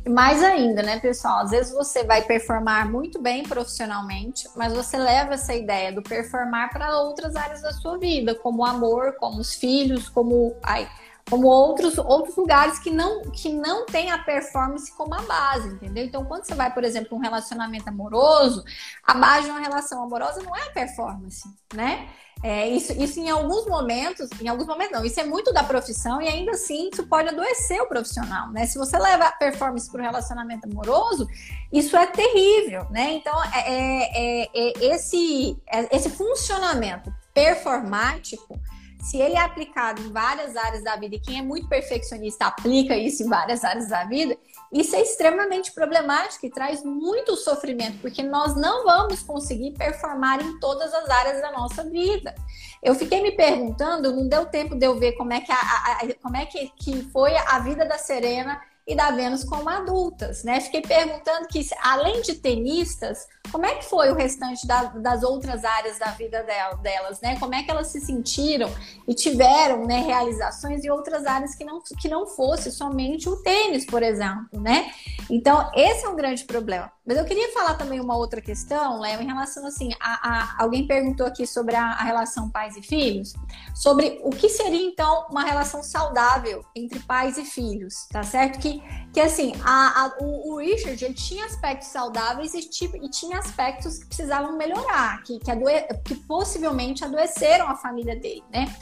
Mais 0.08 0.43
ainda, 0.43 0.84
né, 0.84 0.99
pessoal? 0.99 1.39
Às 1.39 1.51
vezes 1.51 1.72
você 1.72 2.04
vai 2.04 2.22
performar 2.22 2.91
muito 2.91 3.22
bem 3.22 3.41
profissionalmente, 3.43 4.49
mas 4.56 4.74
você 4.74 4.97
leva 4.97 5.36
essa 5.36 5.56
ideia 5.56 5.93
do 5.93 6.04
performar 6.04 6.70
para 6.72 6.99
outras 6.99 7.36
áreas 7.36 7.62
da 7.62 7.72
sua 7.72 7.97
vida, 7.97 8.36
como 8.36 8.64
o 8.64 8.66
amor, 8.66 9.16
como 9.18 9.39
os 9.39 9.56
filhos, 9.56 10.10
como 10.10 10.56
ai, 10.62 10.88
como 11.30 11.47
outros, 11.47 11.97
outros 11.97 12.36
lugares 12.36 12.80
que 12.80 12.89
não, 12.89 13.21
que 13.32 13.51
não 13.51 13.86
tem 13.86 14.11
a 14.11 14.17
performance 14.17 14.91
como 14.95 15.13
a 15.13 15.21
base, 15.21 15.69
entendeu? 15.69 16.05
Então, 16.05 16.26
quando 16.26 16.45
você 16.45 16.53
vai, 16.53 16.74
por 16.74 16.84
exemplo, 16.84 17.17
um 17.17 17.21
relacionamento 17.21 17.88
amoroso, 17.88 18.63
a 19.03 19.13
base 19.13 19.45
de 19.45 19.51
uma 19.51 19.59
relação 19.59 20.03
amorosa 20.03 20.41
não 20.41 20.55
é 20.55 20.67
a 20.67 20.71
performance, 20.71 21.43
né? 21.74 22.09
É, 22.43 22.67
isso, 22.67 22.91
isso 23.01 23.21
em 23.21 23.30
alguns 23.30 23.65
momentos, 23.65 24.30
em 24.41 24.49
alguns 24.49 24.67
momentos 24.67 24.91
não, 24.91 25.05
isso 25.05 25.17
é 25.17 25.24
muito 25.24 25.53
da 25.53 25.63
profissão 25.63 26.21
e 26.21 26.28
ainda 26.28 26.51
assim 26.51 26.89
isso 26.91 27.07
pode 27.07 27.30
adoecer 27.30 27.82
o 27.82 27.88
profissional, 27.88 28.51
né? 28.51 28.65
Se 28.65 28.78
você 28.78 28.97
leva 28.97 29.28
a 29.28 29.32
performance 29.32 29.89
para 29.89 30.01
o 30.01 30.03
relacionamento 30.03 30.67
amoroso, 30.69 31.26
isso 31.71 31.95
é 31.95 32.05
terrível, 32.05 32.86
né? 32.91 33.13
Então, 33.13 33.34
é, 33.45 33.59
é, 33.59 34.41
é, 34.43 34.49
é 34.53 34.86
esse, 34.93 35.57
é, 35.65 35.95
esse 35.95 36.09
funcionamento 36.09 37.13
performático, 37.34 38.59
se 39.04 39.18
ele 39.18 39.36
é 39.36 39.41
aplicado 39.41 40.01
em 40.01 40.12
várias 40.12 40.56
áreas 40.56 40.82
da 40.82 40.95
vida, 40.95 41.16
e 41.16 41.20
quem 41.20 41.38
é 41.38 41.41
muito 41.41 41.68
perfeccionista 41.68 42.45
aplica 42.45 42.95
isso 42.95 43.22
em 43.24 43.28
várias 43.28 43.64
áreas 43.64 43.89
da 43.89 44.06
vida, 44.06 44.38
isso 44.72 44.95
é 44.95 45.01
extremamente 45.01 45.74
problemático 45.74 46.45
e 46.45 46.49
traz 46.49 46.84
muito 46.84 47.36
sofrimento, 47.36 47.99
porque 47.99 48.24
nós 48.24 48.56
não 48.56 48.86
vamos 48.86 49.22
conseguir 49.22 49.72
performar 49.72 50.41
em 50.41 50.58
todas 50.58 50.93
as 50.93 51.10
áreas 51.10 51.41
da 51.41 51.51
nossa 51.51 51.84
vida. 51.84 52.34
Eu 52.82 52.95
fiquei 52.95 53.22
me 53.22 53.34
perguntando, 53.34 54.16
não 54.16 54.28
deu 54.28 54.45
tempo 54.45 54.74
de 54.74 54.86
eu 54.86 54.97
ver 54.97 55.12
como 55.14 55.34
é 55.34 55.41
que, 55.41 55.51
a, 55.51 55.56
a, 55.58 56.14
como 56.22 56.38
é 56.38 56.45
que, 56.45 56.72
que 56.78 57.04
foi 57.12 57.36
a 57.36 57.60
vida 57.60 57.86
da 57.86 57.97
Serena 57.97 58.60
e 58.86 58.95
da 58.95 59.11
Vênus 59.11 59.43
como 59.43 59.69
adultas, 59.69 60.43
né? 60.43 60.59
Fiquei 60.59 60.81
perguntando 60.81 61.47
que, 61.47 61.65
além 61.81 62.21
de 62.21 62.36
tenistas, 62.36 63.27
como 63.51 63.65
é 63.65 63.75
que 63.75 63.86
foi 63.86 64.11
o 64.11 64.15
restante 64.15 64.67
da, 64.67 64.84
das 64.84 65.23
outras 65.23 65.63
áreas 65.63 65.97
da 65.97 66.07
vida 66.07 66.43
delas, 66.81 67.21
né? 67.21 67.39
Como 67.39 67.55
é 67.55 67.63
que 67.63 67.71
elas 67.71 67.88
se 67.88 68.01
sentiram 68.01 68.69
e 69.07 69.13
tiveram, 69.13 69.86
né, 69.86 70.01
realizações 70.01 70.84
em 70.84 70.89
outras 70.89 71.25
áreas 71.25 71.55
que 71.55 71.63
não, 71.63 71.81
que 71.81 72.09
não 72.09 72.27
fosse 72.27 72.71
somente 72.71 73.29
o 73.29 73.38
tênis, 73.38 73.86
por 73.86 74.03
exemplo, 74.03 74.59
né? 74.59 74.91
Então, 75.29 75.71
esse 75.73 76.05
é 76.05 76.09
um 76.09 76.15
grande 76.15 76.43
problema. 76.43 76.91
Mas 77.06 77.18
eu 77.18 77.26
queria 77.26 77.51
falar 77.51 77.74
também 77.74 77.99
uma 77.99 78.16
outra 78.16 78.39
questão, 78.39 79.01
Léo, 79.01 79.22
em 79.22 79.26
relação 79.26 79.66
assim, 79.68 79.91
a, 79.99 80.30
a, 80.30 80.64
alguém 80.64 80.88
perguntou 80.88 81.26
aqui 81.28 81.45
sobre 81.45 81.76
a, 81.76 81.84
a, 81.84 82.04
relação 82.04 82.49
pais 82.49 82.78
e 82.78 82.82
filhos, 82.82 83.34
sobre 83.76 84.22
o 84.24 84.30
que 84.30 84.47
seria 84.47 84.88
então 84.88 85.28
uma 85.30 85.43
relação 85.43 85.84
saudável 85.84 86.64
entre 86.74 86.99
pais 86.99 87.38
e 87.38 87.43
filhos, 87.43 88.08
tá 88.10 88.24
certo? 88.24 88.58
Que, 88.58 88.82
que 89.12 89.20
assim, 89.20 89.51
a, 89.66 90.16
o, 90.22 90.54
o, 90.54 90.58
Richard 90.60 91.04
ele 91.04 91.14
tinha 91.14 91.45
aspectos 91.45 91.89
saudáveis 91.89 92.54
e, 92.54 92.62
tipo, 92.62 92.95
e 92.95 93.10
tinha 93.10 93.38
aspectos 93.38 93.97
que 93.97 94.06
precisavam 94.06 94.58
melhorar, 94.58 95.22
que, 95.24 95.39
que, 95.39 95.51
adoe, 95.51 95.86
que 96.06 96.16
possivelmente 96.16 97.04
adoeceram 97.04 97.68
a 97.68 97.76
família 97.76 98.16
dele, 98.16 98.45
né? 98.49 98.74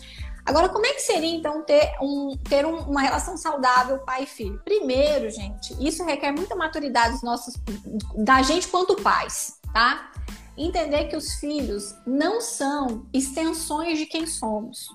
Agora, 0.46 0.70
como 0.70 0.86
é 0.86 0.94
que 0.94 1.02
seria 1.02 1.36
então 1.36 1.64
ter, 1.64 1.94
um, 2.02 2.36
ter 2.38 2.66
um, 2.66 2.80
uma 2.82 3.02
relação 3.02 3.38
saudável 3.38 4.00
pai 4.00 4.24
e 4.24 4.28
filho? 4.28 4.62
Primeiro, 4.64 5.30
gente, 5.30 5.76
isso 5.80 6.04
requer 6.04 6.32
muita 6.32 6.56
maturidade 6.56 7.14
dos 7.14 7.24
nossos, 7.24 7.56
da 8.16 8.42
gente 8.42 8.68
quanto 8.68 8.96
pais, 8.96 9.60
tá? 9.74 10.12
Entender 10.58 11.06
que 11.06 11.16
os 11.16 11.36
filhos 11.36 11.96
não 12.06 12.42
são 12.42 13.06
extensões 13.14 13.98
de 13.98 14.06
quem 14.06 14.26
somos. 14.26 14.88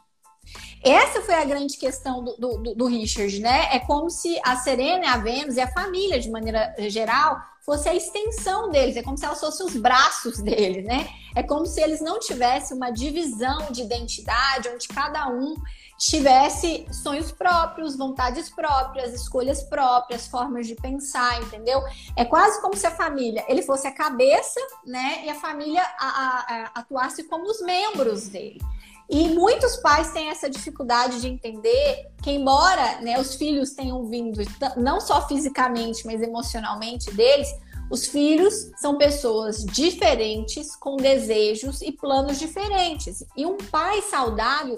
Essa 0.84 1.20
foi 1.22 1.34
a 1.34 1.44
grande 1.44 1.76
questão 1.76 2.22
do, 2.22 2.36
do, 2.36 2.74
do, 2.74 2.86
Richard, 2.86 3.40
né? 3.40 3.74
É 3.74 3.80
como 3.80 4.08
se 4.10 4.38
a 4.44 4.56
Serena, 4.56 5.14
a 5.14 5.18
Vênus 5.18 5.56
e 5.56 5.60
a 5.60 5.72
família, 5.72 6.20
de 6.20 6.30
maneira 6.30 6.74
geral, 6.88 7.40
fosse 7.66 7.88
a 7.88 7.94
extensão 7.94 8.70
deles, 8.70 8.96
é 8.96 9.02
como 9.02 9.18
se 9.18 9.24
elas 9.24 9.40
fossem 9.40 9.66
os 9.66 9.76
braços 9.76 10.38
deles, 10.38 10.84
né? 10.84 11.08
É 11.34 11.42
como 11.42 11.66
se 11.66 11.82
eles 11.82 12.00
não 12.00 12.20
tivessem 12.20 12.76
uma 12.76 12.90
divisão 12.90 13.72
de 13.72 13.82
identidade, 13.82 14.68
onde 14.68 14.86
cada 14.86 15.28
um 15.28 15.56
tivesse 15.98 16.86
sonhos 16.92 17.32
próprios, 17.32 17.96
vontades 17.96 18.48
próprias, 18.48 19.12
escolhas 19.12 19.64
próprias, 19.64 20.28
formas 20.28 20.68
de 20.68 20.76
pensar, 20.76 21.42
entendeu? 21.42 21.82
É 22.14 22.24
quase 22.24 22.60
como 22.60 22.76
se 22.76 22.86
a 22.86 22.90
família 22.90 23.44
ele 23.48 23.62
fosse 23.62 23.88
a 23.88 23.92
cabeça, 23.92 24.60
né? 24.86 25.24
E 25.24 25.28
a 25.28 25.34
família 25.34 25.82
a, 25.98 26.06
a, 26.06 26.38
a, 26.38 26.70
atuasse 26.76 27.24
como 27.24 27.50
os 27.50 27.60
membros 27.60 28.28
dele. 28.28 28.60
E 29.08 29.28
muitos 29.28 29.76
pais 29.76 30.12
têm 30.12 30.30
essa 30.30 30.50
dificuldade 30.50 31.20
de 31.20 31.28
entender 31.28 32.08
que, 32.22 32.30
embora 32.30 33.00
né, 33.00 33.18
os 33.20 33.36
filhos 33.36 33.70
tenham 33.70 34.04
vindo, 34.06 34.40
não 34.76 35.00
só 35.00 35.26
fisicamente, 35.28 36.04
mas 36.04 36.20
emocionalmente 36.20 37.12
deles, 37.12 37.48
os 37.88 38.08
filhos 38.08 38.72
são 38.76 38.98
pessoas 38.98 39.64
diferentes, 39.64 40.74
com 40.74 40.96
desejos 40.96 41.80
e 41.82 41.92
planos 41.92 42.38
diferentes. 42.38 43.24
E 43.36 43.46
um 43.46 43.56
pai 43.56 44.02
saudável, 44.02 44.76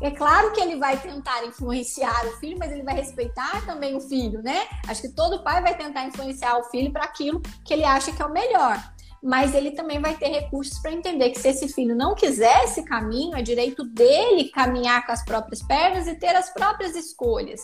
é 0.00 0.10
claro 0.10 0.52
que 0.52 0.60
ele 0.60 0.76
vai 0.76 0.96
tentar 0.96 1.44
influenciar 1.44 2.26
o 2.26 2.36
filho, 2.38 2.56
mas 2.58 2.72
ele 2.72 2.82
vai 2.82 2.94
respeitar 2.94 3.64
também 3.64 3.96
o 3.96 4.00
filho, 4.00 4.42
né? 4.42 4.66
Acho 4.88 5.02
que 5.02 5.08
todo 5.08 5.42
pai 5.44 5.62
vai 5.62 5.76
tentar 5.76 6.04
influenciar 6.04 6.58
o 6.58 6.64
filho 6.64 6.92
para 6.92 7.04
aquilo 7.04 7.40
que 7.64 7.74
ele 7.74 7.84
acha 7.84 8.10
que 8.10 8.20
é 8.20 8.26
o 8.26 8.32
melhor 8.32 8.76
mas 9.22 9.54
ele 9.54 9.72
também 9.72 10.00
vai 10.00 10.16
ter 10.16 10.28
recursos 10.28 10.78
para 10.78 10.92
entender 10.92 11.30
que 11.30 11.40
se 11.40 11.48
esse 11.48 11.68
filho 11.68 11.94
não 11.94 12.14
quiser 12.14 12.64
esse 12.64 12.82
caminho, 12.82 13.36
é 13.36 13.42
direito 13.42 13.84
dele 13.84 14.50
caminhar 14.50 15.04
com 15.04 15.12
as 15.12 15.24
próprias 15.24 15.62
pernas 15.62 16.06
e 16.06 16.14
ter 16.14 16.34
as 16.36 16.50
próprias 16.50 16.94
escolhas. 16.94 17.60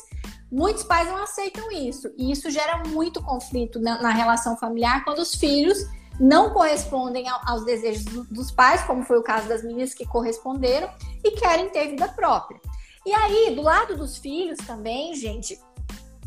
Muitos 0.50 0.84
pais 0.84 1.08
não 1.08 1.22
aceitam 1.22 1.70
isso, 1.70 2.12
e 2.16 2.30
isso 2.30 2.50
gera 2.50 2.82
muito 2.88 3.22
conflito 3.22 3.80
na, 3.80 4.00
na 4.00 4.10
relação 4.10 4.56
familiar 4.56 5.04
quando 5.04 5.18
os 5.18 5.34
filhos 5.34 5.78
não 6.18 6.50
correspondem 6.52 7.26
aos 7.44 7.64
desejos 7.64 8.04
dos 8.04 8.50
pais, 8.50 8.82
como 8.82 9.02
foi 9.02 9.18
o 9.18 9.22
caso 9.22 9.48
das 9.48 9.64
meninas 9.64 9.94
que 9.94 10.06
corresponderam, 10.06 10.88
e 11.24 11.32
querem 11.32 11.68
ter 11.70 11.88
vida 11.88 12.08
própria. 12.08 12.60
E 13.04 13.12
aí, 13.12 13.54
do 13.54 13.62
lado 13.62 13.96
dos 13.96 14.18
filhos 14.18 14.58
também, 14.58 15.14
gente, 15.14 15.60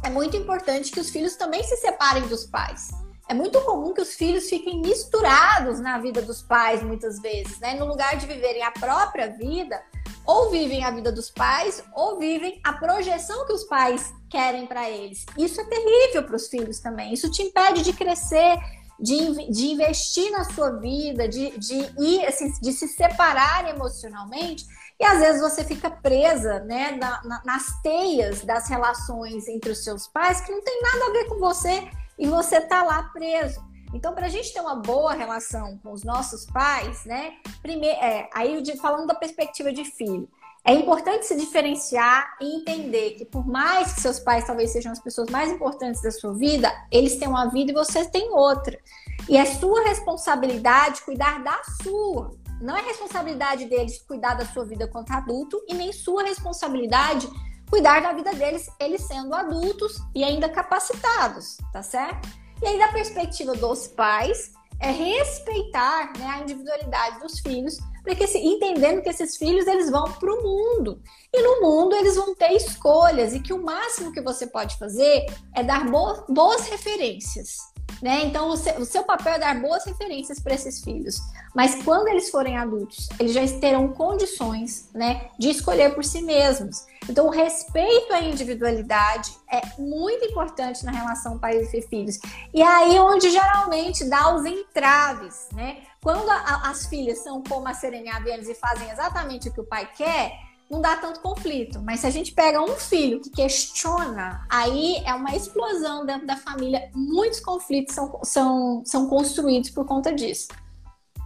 é 0.04 0.10
muito 0.10 0.36
importante 0.36 0.92
que 0.92 1.00
os 1.00 1.10
filhos 1.10 1.36
também 1.36 1.64
se 1.64 1.78
separem 1.78 2.28
dos 2.28 2.46
pais. 2.46 2.90
É 3.30 3.34
muito 3.34 3.60
comum 3.62 3.94
que 3.94 4.02
os 4.02 4.16
filhos 4.16 4.48
fiquem 4.48 4.80
misturados 4.80 5.82
na 5.82 5.98
vida 6.00 6.22
dos 6.22 6.42
pais, 6.42 6.82
muitas 6.82 7.20
vezes, 7.20 7.60
né? 7.60 7.74
No 7.74 7.86
lugar 7.86 8.16
de 8.16 8.26
viverem 8.26 8.64
a 8.64 8.72
própria 8.72 9.28
vida, 9.28 9.82
ou 10.26 10.50
vivem 10.50 10.86
a 10.86 10.92
vida 10.92 11.12
dos 11.12 11.30
pais, 11.30 11.84
ou 11.94 12.18
vivem 12.18 12.62
a 12.64 12.72
projeção 12.74 13.46
que 13.46 13.52
os 13.52 13.66
pais 13.66 14.14
querem 14.30 14.66
para 14.66 14.90
eles. 14.90 15.26
Isso 15.38 15.60
é 15.60 15.66
terrível 15.66 16.24
para 16.24 16.38
os 16.38 16.48
filhos 16.48 16.80
também. 16.80 17.14
Isso 17.14 17.30
te 17.30 17.42
impede 17.42 17.82
de 17.82 17.92
crescer, 17.92 18.58
de, 18.98 19.52
de 19.52 19.68
investir 19.68 20.32
na 20.32 20.46
sua 20.46 20.72
vida, 20.80 21.28
de, 21.28 21.58
de 21.58 21.76
ir, 22.00 22.26
assim, 22.26 22.50
de 22.62 22.72
se 22.72 22.88
separar 22.88 23.70
emocionalmente. 23.70 24.66
E 24.98 25.04
às 25.04 25.20
vezes 25.20 25.42
você 25.42 25.66
fica 25.66 25.90
presa 25.90 26.62
né, 26.62 26.92
na, 26.92 27.22
na, 27.24 27.42
nas 27.46 27.82
teias 27.82 28.42
das 28.42 28.70
relações 28.70 29.50
entre 29.50 29.72
os 29.72 29.84
seus 29.84 30.08
pais 30.08 30.40
que 30.42 30.52
não 30.52 30.62
tem 30.62 30.82
nada 30.82 31.06
a 31.08 31.12
ver 31.12 31.26
com 31.26 31.38
você 31.40 31.88
e 32.18 32.28
você 32.28 32.62
tá 32.62 32.84
lá 32.84 33.04
preso. 33.04 33.66
Então, 33.94 34.14
para 34.14 34.26
a 34.26 34.30
gente 34.30 34.54
ter 34.54 34.60
uma 34.60 34.76
boa 34.76 35.14
relação 35.14 35.78
com 35.78 35.92
os 35.92 36.04
nossos 36.04 36.46
pais, 36.46 37.06
né? 37.06 37.34
Primeiro, 37.62 37.98
é, 37.98 38.30
aí 38.34 38.64
falando 38.78 39.08
da 39.08 39.16
perspectiva 39.16 39.72
de 39.72 39.86
filho, 39.86 40.30
é 40.66 40.74
importante 40.74 41.26
se 41.26 41.38
diferenciar 41.38 42.36
e 42.42 42.58
entender 42.58 43.12
que 43.12 43.24
por 43.24 43.48
mais 43.48 43.94
que 43.94 44.02
seus 44.02 44.20
pais 44.20 44.46
talvez 44.46 44.72
sejam 44.72 44.92
as 44.92 45.00
pessoas 45.00 45.30
mais 45.30 45.50
importantes 45.50 46.02
da 46.02 46.12
sua 46.12 46.34
vida, 46.34 46.70
eles 46.92 47.16
têm 47.16 47.30
uma 47.30 47.50
vida 47.50 47.72
e 47.72 47.74
você 47.74 48.04
tem 48.04 48.30
outra. 48.32 48.78
E 49.30 49.38
é 49.38 49.46
sua 49.46 49.82
responsabilidade 49.84 51.04
cuidar 51.04 51.42
da 51.42 51.62
sua. 51.82 52.36
Não 52.60 52.76
é 52.76 52.82
responsabilidade 52.82 53.66
deles 53.66 54.04
cuidar 54.06 54.34
da 54.34 54.46
sua 54.46 54.66
vida 54.66 54.88
quanto 54.88 55.12
adulto 55.12 55.64
e 55.70 55.74
nem 55.74 55.94
sua 55.94 56.24
responsabilidade 56.24 57.30
cuidar 57.70 58.02
da 58.02 58.14
vida 58.14 58.34
deles, 58.34 58.70
eles 58.80 59.02
sendo 59.02 59.34
adultos 59.34 59.98
e 60.16 60.24
ainda 60.24 60.50
capacitados, 60.50 61.58
tá 61.72 61.84
certo? 61.84 62.28
E 62.62 62.68
aí, 62.68 62.80
da 62.80 62.88
perspectiva 62.88 63.54
dos 63.54 63.88
pais, 63.88 64.52
é 64.80 64.92
respeitar 64.92 66.14
né, 66.18 66.26
a 66.26 66.40
individualidade 66.40 67.20
dos 67.20 67.40
filhos, 67.40 67.78
porque 68.04 68.26
entendendo 68.38 69.02
que 69.02 69.10
esses 69.10 69.36
filhos 69.36 69.68
eles 69.68 69.90
vão 69.90 70.12
para 70.12 70.32
o 70.32 70.44
mundo 70.44 71.02
e 71.34 71.42
no 71.42 71.62
mundo 71.62 71.96
eles 71.96 72.16
vão 72.16 72.36
ter 72.36 72.54
escolhas 72.54 73.34
e 73.34 73.40
que 73.40 73.54
o 73.54 73.64
máximo 73.64 74.12
que 74.12 74.22
você 74.22 74.48
pode 74.48 74.78
fazer 74.78 75.26
é 75.56 75.64
dar 75.64 75.86
boas 76.30 76.68
referências. 76.68 77.58
Né? 78.02 78.26
Então, 78.26 78.50
o 78.50 78.58
seu, 78.58 78.80
o 78.80 78.86
seu, 78.86 79.04
papel 79.04 79.34
é 79.34 79.40
dar 79.40 79.60
boas 79.60 79.84
referências 79.86 80.40
para 80.40 80.54
esses 80.54 80.84
filhos. 80.84 81.20
Mas 81.56 81.82
quando 81.84 82.08
eles 82.08 82.30
forem 82.30 82.56
adultos, 82.56 83.10
eles 83.20 83.34
já 83.34 83.60
terão 83.60 83.88
condições 83.88 84.90
né, 84.94 85.30
de 85.40 85.50
escolher 85.50 85.96
por 85.96 86.04
si 86.04 86.22
mesmos. 86.22 86.86
Então, 87.10 87.26
o 87.26 87.32
respeito 87.32 88.14
à 88.14 88.22
individualidade 88.22 89.32
é 89.52 89.62
muito 89.80 90.26
importante 90.26 90.86
na 90.86 90.92
relação 90.92 91.40
pai 91.40 91.58
e 91.58 91.82
filhos. 91.82 92.20
E 92.54 92.62
aí 92.62 93.00
onde 93.00 93.32
geralmente 93.32 94.06
dá 94.06 94.36
os 94.36 94.46
entraves, 94.46 95.48
né? 95.54 95.78
Quando 96.02 96.30
a, 96.30 96.70
as 96.70 96.86
filhas 96.86 97.20
são 97.20 97.42
como 97.44 97.68
a 97.68 97.74
Serena 97.74 98.22
e 98.26 98.56
fazem 98.56 98.90
exatamente 98.90 99.50
o 99.50 99.54
que 99.54 99.62
o 99.62 99.66
pai 99.66 99.90
quer, 99.96 100.47
não 100.70 100.82
dá 100.82 100.96
tanto 100.96 101.20
conflito. 101.20 101.82
Mas 101.82 102.02
se 102.02 102.08
a 102.08 102.10
gente 102.10 102.32
pega 102.34 102.62
um 102.62 102.76
filho 102.76 103.22
que 103.22 103.30
questiona, 103.30 104.46
aí 104.50 105.02
é 105.06 105.14
uma 105.14 105.36
explosão 105.36 106.06
dentro 106.06 106.28
da 106.28 106.36
família. 106.36 106.90
Muitos 106.94 107.40
conflitos 107.40 107.96
são, 107.96 108.20
são, 108.24 108.84
são 108.86 109.08
construídos 109.08 109.70
por 109.70 109.86
conta 109.86 110.14
disso. 110.14 110.48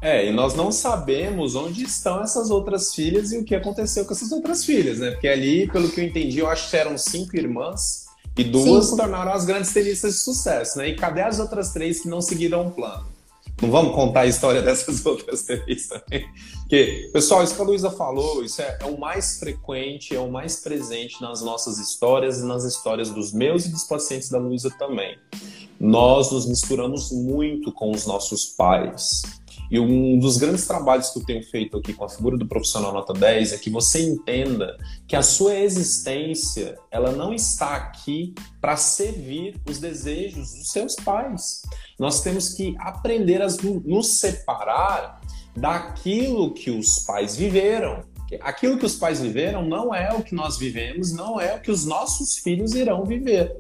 É, 0.02 0.28
e 0.28 0.32
nós 0.32 0.56
não 0.56 0.72
sabemos 0.72 1.54
onde 1.56 1.84
estão 1.84 2.24
essas 2.24 2.50
outras 2.50 2.94
filhas 2.96 3.32
e 3.32 3.38
o 3.38 3.46
que 3.46 3.54
aconteceu 3.54 4.04
com 4.04 4.14
essas 4.14 4.32
outras 4.32 4.66
filhas, 4.66 4.98
né? 4.98 5.12
Porque 5.12 5.28
ali, 5.28 5.68
pelo 5.72 5.92
que 5.92 6.02
eu 6.02 6.06
entendi, 6.06 6.39
eu 6.39 6.50
acho 6.50 6.72
que 6.72 6.78
eram 6.78 6.98
cinco 6.98 7.38
irmãs 7.38 8.06
e 8.36 8.44
duas 8.44 8.88
se 8.88 8.98
tornaram 8.98 9.32
as 9.32 9.46
grandes 9.46 9.72
tenistas 9.72 10.14
de 10.14 10.20
sucesso, 10.22 10.80
né? 10.80 10.88
E 10.88 10.96
cadê 10.96 11.22
as 11.22 11.39
outras 11.39 11.72
três 11.72 12.00
que 12.00 12.08
não 12.08 12.20
seguiram 12.20 12.68
o 12.68 12.72
plano? 12.72 13.11
Não 13.62 13.70
vamos 13.70 13.93
contar 13.93 14.22
a 14.22 14.28
história 14.28 14.59
dessas 14.64 15.05
outras 15.05 15.43
três 15.43 15.88
também. 15.88 16.26
Porque, 16.62 17.09
pessoal, 17.14 17.43
isso 17.43 17.55
que 17.55 17.62
a 17.62 17.66
Luísa 17.66 17.91
falou, 17.91 18.43
isso 18.43 18.62
é, 18.62 18.80
é, 18.82 18.86
o 18.86 18.99
mais 18.99 19.39
frequente, 19.39 20.16
é 20.16 20.20
o 20.20 20.32
mais 20.32 20.57
presente 20.57 21.22
nas 21.22 21.41
nossas 21.41 21.78
histórias 21.78 22.39
e 22.39 22.45
nas 22.45 22.64
histórias 22.64 23.09
dos 23.09 23.32
meus 23.32 23.66
e 23.66 23.70
dos 23.72 23.84
pacientes 23.84 24.30
da 24.30 24.39
Luísa 24.39 24.72
também. 24.80 25.16
Nós 25.80 26.32
nos 26.32 26.47
misturamos 26.47 27.12
muito 27.12 27.72
com 27.72 27.91
os 27.91 28.05
nossos 28.05 28.45
pais. 28.45 29.22
E 29.72 29.80
um 29.80 30.20
dos 30.20 30.38
grandes 30.38 30.68
trabalhos 30.68 31.09
que 31.12 31.20
eu 31.20 31.24
tenho 31.24 31.41
feito 31.43 31.78
aqui 31.78 31.93
com 31.93 32.03
a 32.03 32.09
figura 32.09 32.38
do 32.38 32.45
profissional 32.45 32.91
nota 32.91 33.14
10 33.14 33.53
é 33.53 33.57
que 33.57 33.70
você 33.70 34.01
entenda 34.01 34.78
que 35.07 35.16
a 35.16 35.24
sua 35.24 35.55
existência, 35.55 36.78
ela 36.91 37.14
não 37.14 37.34
está 37.34 37.78
aqui 37.78 38.36
para 38.59 38.76
servir 38.76 39.55
os 39.66 39.78
desejos 39.78 40.53
dos 40.53 40.72
seus 40.72 40.95
pais. 40.95 41.62
Nós 42.02 42.22
temos 42.22 42.49
que 42.49 42.76
aprender 42.80 43.43
a 43.43 43.47
nos 43.86 44.20
separar 44.20 45.22
daquilo 45.56 46.52
que 46.52 46.72
os 46.72 46.97
pais 47.06 47.38
viveram. 47.38 48.04
Aquilo 48.41 48.80
que 48.80 48.88
os 48.88 48.95
pais 48.95 49.22
viveram 49.22 49.64
não 49.64 49.93
é 49.93 50.12
o 50.12 50.24
que 50.24 50.34
nós 50.34 50.58
vivemos, 50.58 51.14
não 51.14 51.39
é 51.39 51.54
o 51.54 51.62
que 51.62 51.70
os 51.70 51.86
nossos 51.86 52.39
filhos 52.39 52.74
irão 52.74 53.06
viver. 53.06 53.56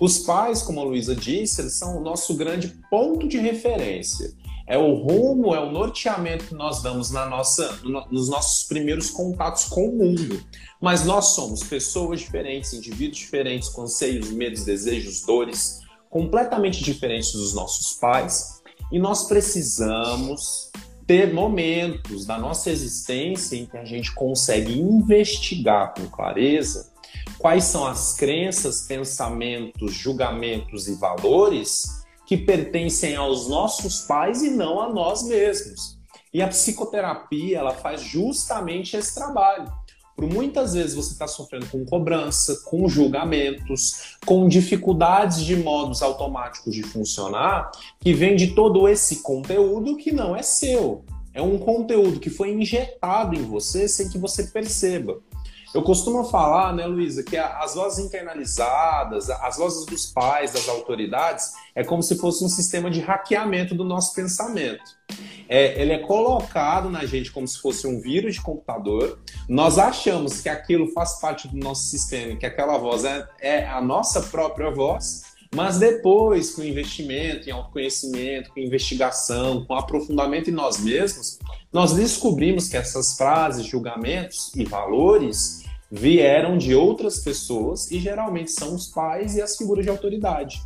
Os 0.00 0.18
pais, 0.18 0.62
como 0.62 0.80
a 0.80 0.82
Luísa 0.82 1.14
disse, 1.14 1.60
eles 1.60 1.74
são 1.74 1.98
o 1.98 2.02
nosso 2.02 2.34
grande 2.34 2.76
ponto 2.90 3.28
de 3.28 3.38
referência 3.38 4.34
é 4.66 4.76
o 4.76 4.94
rumo, 4.94 5.54
é 5.54 5.60
o 5.60 5.70
norteamento 5.70 6.46
que 6.46 6.54
nós 6.54 6.82
damos 6.82 7.12
na 7.12 7.24
nossa, 7.26 7.78
nos 8.10 8.28
nossos 8.28 8.66
primeiros 8.66 9.10
contatos 9.10 9.66
com 9.66 9.88
o 9.88 9.96
mundo. 9.96 10.42
Mas 10.80 11.04
nós 11.04 11.26
somos 11.26 11.62
pessoas 11.62 12.18
diferentes, 12.18 12.72
indivíduos 12.72 13.18
diferentes, 13.18 13.68
com 13.68 13.82
anseios, 13.82 14.28
medos, 14.30 14.64
desejos, 14.64 15.22
dores, 15.22 15.85
completamente 16.16 16.82
diferentes 16.82 17.32
dos 17.32 17.52
nossos 17.52 17.92
pais, 17.98 18.62
e 18.90 18.98
nós 18.98 19.28
precisamos 19.28 20.70
ter 21.06 21.34
momentos 21.34 22.24
da 22.24 22.38
nossa 22.38 22.70
existência 22.70 23.54
em 23.54 23.66
que 23.66 23.76
a 23.76 23.84
gente 23.84 24.14
consegue 24.14 24.80
investigar 24.80 25.92
com 25.92 26.08
clareza 26.08 26.90
quais 27.38 27.64
são 27.64 27.86
as 27.86 28.14
crenças, 28.14 28.86
pensamentos, 28.86 29.92
julgamentos 29.92 30.88
e 30.88 30.94
valores 30.94 31.84
que 32.24 32.38
pertencem 32.38 33.14
aos 33.14 33.46
nossos 33.46 34.00
pais 34.00 34.42
e 34.42 34.48
não 34.48 34.80
a 34.80 34.88
nós 34.88 35.22
mesmos. 35.22 35.98
E 36.32 36.40
a 36.40 36.48
psicoterapia, 36.48 37.58
ela 37.58 37.74
faz 37.74 38.00
justamente 38.00 38.96
esse 38.96 39.14
trabalho. 39.14 39.70
Por 40.16 40.26
muitas 40.26 40.72
vezes 40.72 40.94
você 40.94 41.12
está 41.12 41.28
sofrendo 41.28 41.66
com 41.66 41.84
cobrança, 41.84 42.62
com 42.64 42.88
julgamentos, 42.88 44.16
com 44.24 44.48
dificuldades 44.48 45.44
de 45.44 45.54
modos 45.56 46.00
automáticos 46.00 46.74
de 46.74 46.82
funcionar, 46.82 47.70
que 48.00 48.14
vem 48.14 48.34
de 48.34 48.54
todo 48.54 48.88
esse 48.88 49.22
conteúdo 49.22 49.94
que 49.96 50.10
não 50.10 50.34
é 50.34 50.42
seu. 50.42 51.04
É 51.34 51.42
um 51.42 51.58
conteúdo 51.58 52.18
que 52.18 52.30
foi 52.30 52.50
injetado 52.50 53.36
em 53.36 53.42
você 53.42 53.86
sem 53.86 54.08
que 54.08 54.16
você 54.16 54.44
perceba. 54.44 55.20
Eu 55.74 55.82
costumo 55.82 56.24
falar, 56.24 56.72
né, 56.72 56.86
Luísa, 56.86 57.22
que 57.22 57.36
as 57.36 57.74
vozes 57.74 58.04
internalizadas, 58.04 59.28
as 59.28 59.56
vozes 59.56 59.84
dos 59.86 60.06
pais, 60.06 60.52
das 60.52 60.68
autoridades, 60.68 61.52
é 61.74 61.84
como 61.84 62.02
se 62.02 62.16
fosse 62.16 62.44
um 62.44 62.48
sistema 62.48 62.90
de 62.90 63.00
hackeamento 63.00 63.74
do 63.74 63.84
nosso 63.84 64.14
pensamento. 64.14 64.96
É, 65.48 65.80
ele 65.80 65.92
é 65.92 65.98
colocado 65.98 66.88
na 66.88 67.04
gente 67.04 67.30
como 67.30 67.46
se 67.46 67.60
fosse 67.60 67.86
um 67.86 68.00
vírus 68.00 68.34
de 68.34 68.42
computador. 68.42 69.18
Nós 69.48 69.78
achamos 69.78 70.40
que 70.40 70.48
aquilo 70.48 70.92
faz 70.92 71.20
parte 71.20 71.46
do 71.48 71.56
nosso 71.56 71.82
sistema, 71.84 72.36
que 72.36 72.46
aquela 72.46 72.78
voz 72.78 73.04
é, 73.04 73.28
é 73.40 73.66
a 73.66 73.80
nossa 73.80 74.22
própria 74.22 74.70
voz, 74.70 75.22
mas 75.54 75.78
depois, 75.78 76.54
com 76.54 76.62
investimento 76.62 77.48
em 77.48 77.52
autoconhecimento, 77.52 78.50
com 78.50 78.60
investigação, 78.60 79.64
com 79.64 79.74
aprofundamento 79.74 80.50
em 80.50 80.52
nós 80.52 80.78
mesmos, 80.78 81.38
nós 81.76 81.92
descobrimos 81.92 82.70
que 82.70 82.76
essas 82.78 83.18
frases, 83.18 83.66
julgamentos 83.66 84.50
e 84.56 84.64
valores 84.64 85.62
vieram 85.92 86.56
de 86.56 86.74
outras 86.74 87.18
pessoas 87.18 87.90
e 87.90 88.00
geralmente 88.00 88.50
são 88.50 88.74
os 88.74 88.86
pais 88.86 89.36
e 89.36 89.42
as 89.42 89.58
figuras 89.58 89.84
de 89.84 89.90
autoridade. 89.90 90.58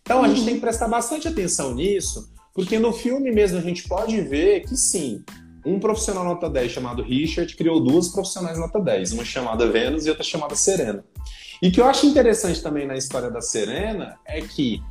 Então 0.00 0.24
a 0.24 0.28
gente 0.28 0.38
uhum. 0.38 0.46
tem 0.46 0.54
que 0.54 0.62
prestar 0.62 0.88
bastante 0.88 1.28
atenção 1.28 1.74
nisso, 1.74 2.32
porque 2.54 2.78
no 2.78 2.94
filme 2.94 3.30
mesmo 3.30 3.58
a 3.58 3.60
gente 3.60 3.86
pode 3.86 4.18
ver 4.22 4.62
que 4.62 4.74
sim, 4.74 5.22
um 5.66 5.78
profissional 5.78 6.24
nota 6.24 6.48
10 6.48 6.72
chamado 6.72 7.02
Richard 7.02 7.54
criou 7.56 7.78
duas 7.78 8.08
profissionais 8.08 8.58
nota 8.58 8.80
10, 8.80 9.12
uma 9.12 9.24
chamada 9.24 9.70
Vênus 9.70 10.06
e 10.06 10.08
outra 10.08 10.24
chamada 10.24 10.56
Serena. 10.56 11.04
E 11.60 11.68
o 11.68 11.72
que 11.72 11.80
eu 11.82 11.84
acho 11.84 12.06
interessante 12.06 12.62
também 12.62 12.86
na 12.86 12.96
história 12.96 13.30
da 13.30 13.42
Serena 13.42 14.18
é 14.24 14.40
que, 14.40 14.82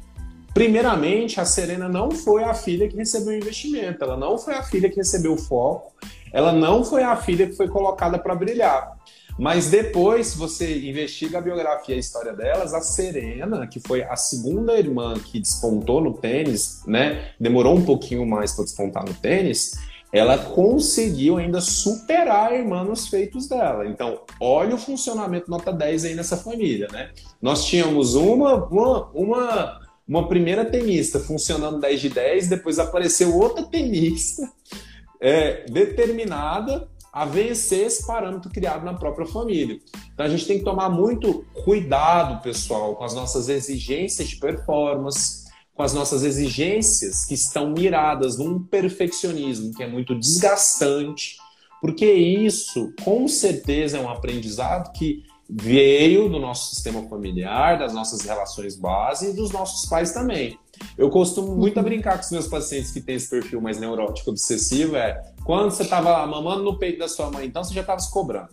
primeiramente, 0.54 1.40
a 1.40 1.46
Serena 1.46 1.90
não 1.90 2.12
foi 2.12 2.44
a 2.44 2.54
filha 2.54 2.88
que 2.88 2.96
recebeu 2.96 3.34
o 3.34 3.38
investimento, 3.38 4.04
ela 4.04 4.18
não 4.18 4.38
foi 4.38 4.54
a 4.54 4.64
filha 4.64 4.90
que 4.90 4.98
recebeu 4.98 5.34
o 5.34 5.38
foco, 5.38 5.94
ela 6.32 6.52
não 6.52 6.84
foi 6.84 7.04
a 7.04 7.16
filha 7.16 7.48
que 7.48 7.54
foi 7.54 7.68
colocada 7.68 8.18
para 8.18 8.36
brilhar. 8.36 8.98
Mas 9.38 9.70
depois, 9.70 10.28
se 10.28 10.38
você 10.38 10.88
investiga 10.88 11.40
a 11.40 11.42
biografia 11.42 11.96
e 11.96 11.98
a 11.98 12.00
história 12.00 12.34
delas, 12.34 12.74
a 12.74 12.82
Serena, 12.82 13.66
que 13.68 13.80
foi 13.80 14.04
a 14.04 14.16
segunda 14.16 14.78
irmã 14.78 15.16
que 15.16 15.40
despontou 15.40 16.02
no 16.02 16.14
tênis, 16.14 16.84
né? 16.86 17.32
Demorou 17.40 17.76
um 17.76 17.84
pouquinho 17.84 18.26
mais 18.26 18.54
para 18.54 18.66
despontar 18.66 19.04
no 19.04 19.14
tênis, 19.14 19.74
ela 20.14 20.38
conseguiu 20.38 21.38
ainda 21.38 21.60
superar 21.60 22.52
a 22.52 22.56
irmã 22.56 22.84
nos 22.84 23.08
feitos 23.08 23.48
dela. 23.48 23.88
Então, 23.88 24.22
olha 24.40 24.76
o 24.76 24.78
funcionamento 24.78 25.50
nota 25.50 25.74
10 25.74 26.06
aí 26.06 26.16
nessa 26.16 26.38
família, 26.38 26.88
né? 26.92 27.10
Nós 27.42 27.66
tínhamos 27.66 28.14
uma, 28.14 28.54
uma, 28.66 29.10
uma, 29.12 29.80
uma 30.08 30.28
primeira 30.28 30.66
tenista 30.66 31.20
funcionando 31.20 31.80
10 31.80 32.02
de 32.02 32.10
10, 32.10 32.50
depois 32.50 32.80
apareceu 32.80 33.36
outra 33.36 33.64
tenista 33.64 34.52
é, 35.22 35.66
determinada 35.66 36.90
a 37.12 37.26
vencer 37.26 37.86
esse 37.86 38.08
parâmetro 38.08 38.50
criado 38.50 38.84
na 38.84 38.96
própria 38.96 39.28
família. 39.28 39.80
Então 40.14 40.26
a 40.26 40.30
gente 40.30 40.48
tem 40.48 40.58
que 40.58 40.66
tomar 40.66 40.90
muito 40.90 41.46
cuidado, 41.64 42.42
pessoal, 42.42 42.96
com 42.96 43.04
as 43.04 43.14
nossas 43.14 43.50
exigências 43.50 44.30
de 44.30 44.38
performance, 44.38 45.44
com 45.76 45.84
as 45.84 45.94
nossas 45.94 46.24
exigências 46.24 47.26
que 47.26 47.36
estão 47.36 47.70
miradas 47.70 48.38
num 48.38 48.64
perfeccionismo 48.64 49.74
que 49.74 49.84
é 49.84 49.88
muito 49.88 50.18
desgastante, 50.18 51.38
porque 51.80 52.12
isso, 52.12 52.94
com 53.04 53.28
certeza, 53.28 53.98
é 53.98 54.02
um 54.02 54.10
aprendizado 54.10 54.92
que 54.94 55.24
veio 55.50 56.30
do 56.30 56.40
nosso 56.40 56.74
sistema 56.74 57.02
familiar, 57.08 57.78
das 57.78 57.94
nossas 57.94 58.22
relações 58.22 58.76
base 58.76 59.30
e 59.30 59.34
dos 59.34 59.52
nossos 59.52 59.88
pais 59.90 60.12
também. 60.12 60.58
Eu 60.98 61.10
costumo 61.10 61.56
muito 61.56 61.78
uhum. 61.78 61.84
brincar 61.84 62.18
com 62.18 62.24
os 62.24 62.32
meus 62.32 62.48
pacientes 62.48 62.92
que 62.92 63.02
têm 63.02 63.16
esse 63.16 63.30
perfil 63.30 63.62
mais 63.62 63.80
neurótico 63.80 64.32
obsessivo, 64.32 64.96
é 64.96 65.22
quando 65.44 65.72
você 65.72 65.84
estava 65.84 66.26
mamando 66.26 66.64
no 66.64 66.78
peito 66.78 67.00
da 67.00 67.08
sua 67.08 67.30
mãe, 67.30 67.46
então 67.46 67.64
você 67.64 67.74
já 67.74 67.82
estava 67.82 68.00
se 68.00 68.12
cobrando. 68.12 68.50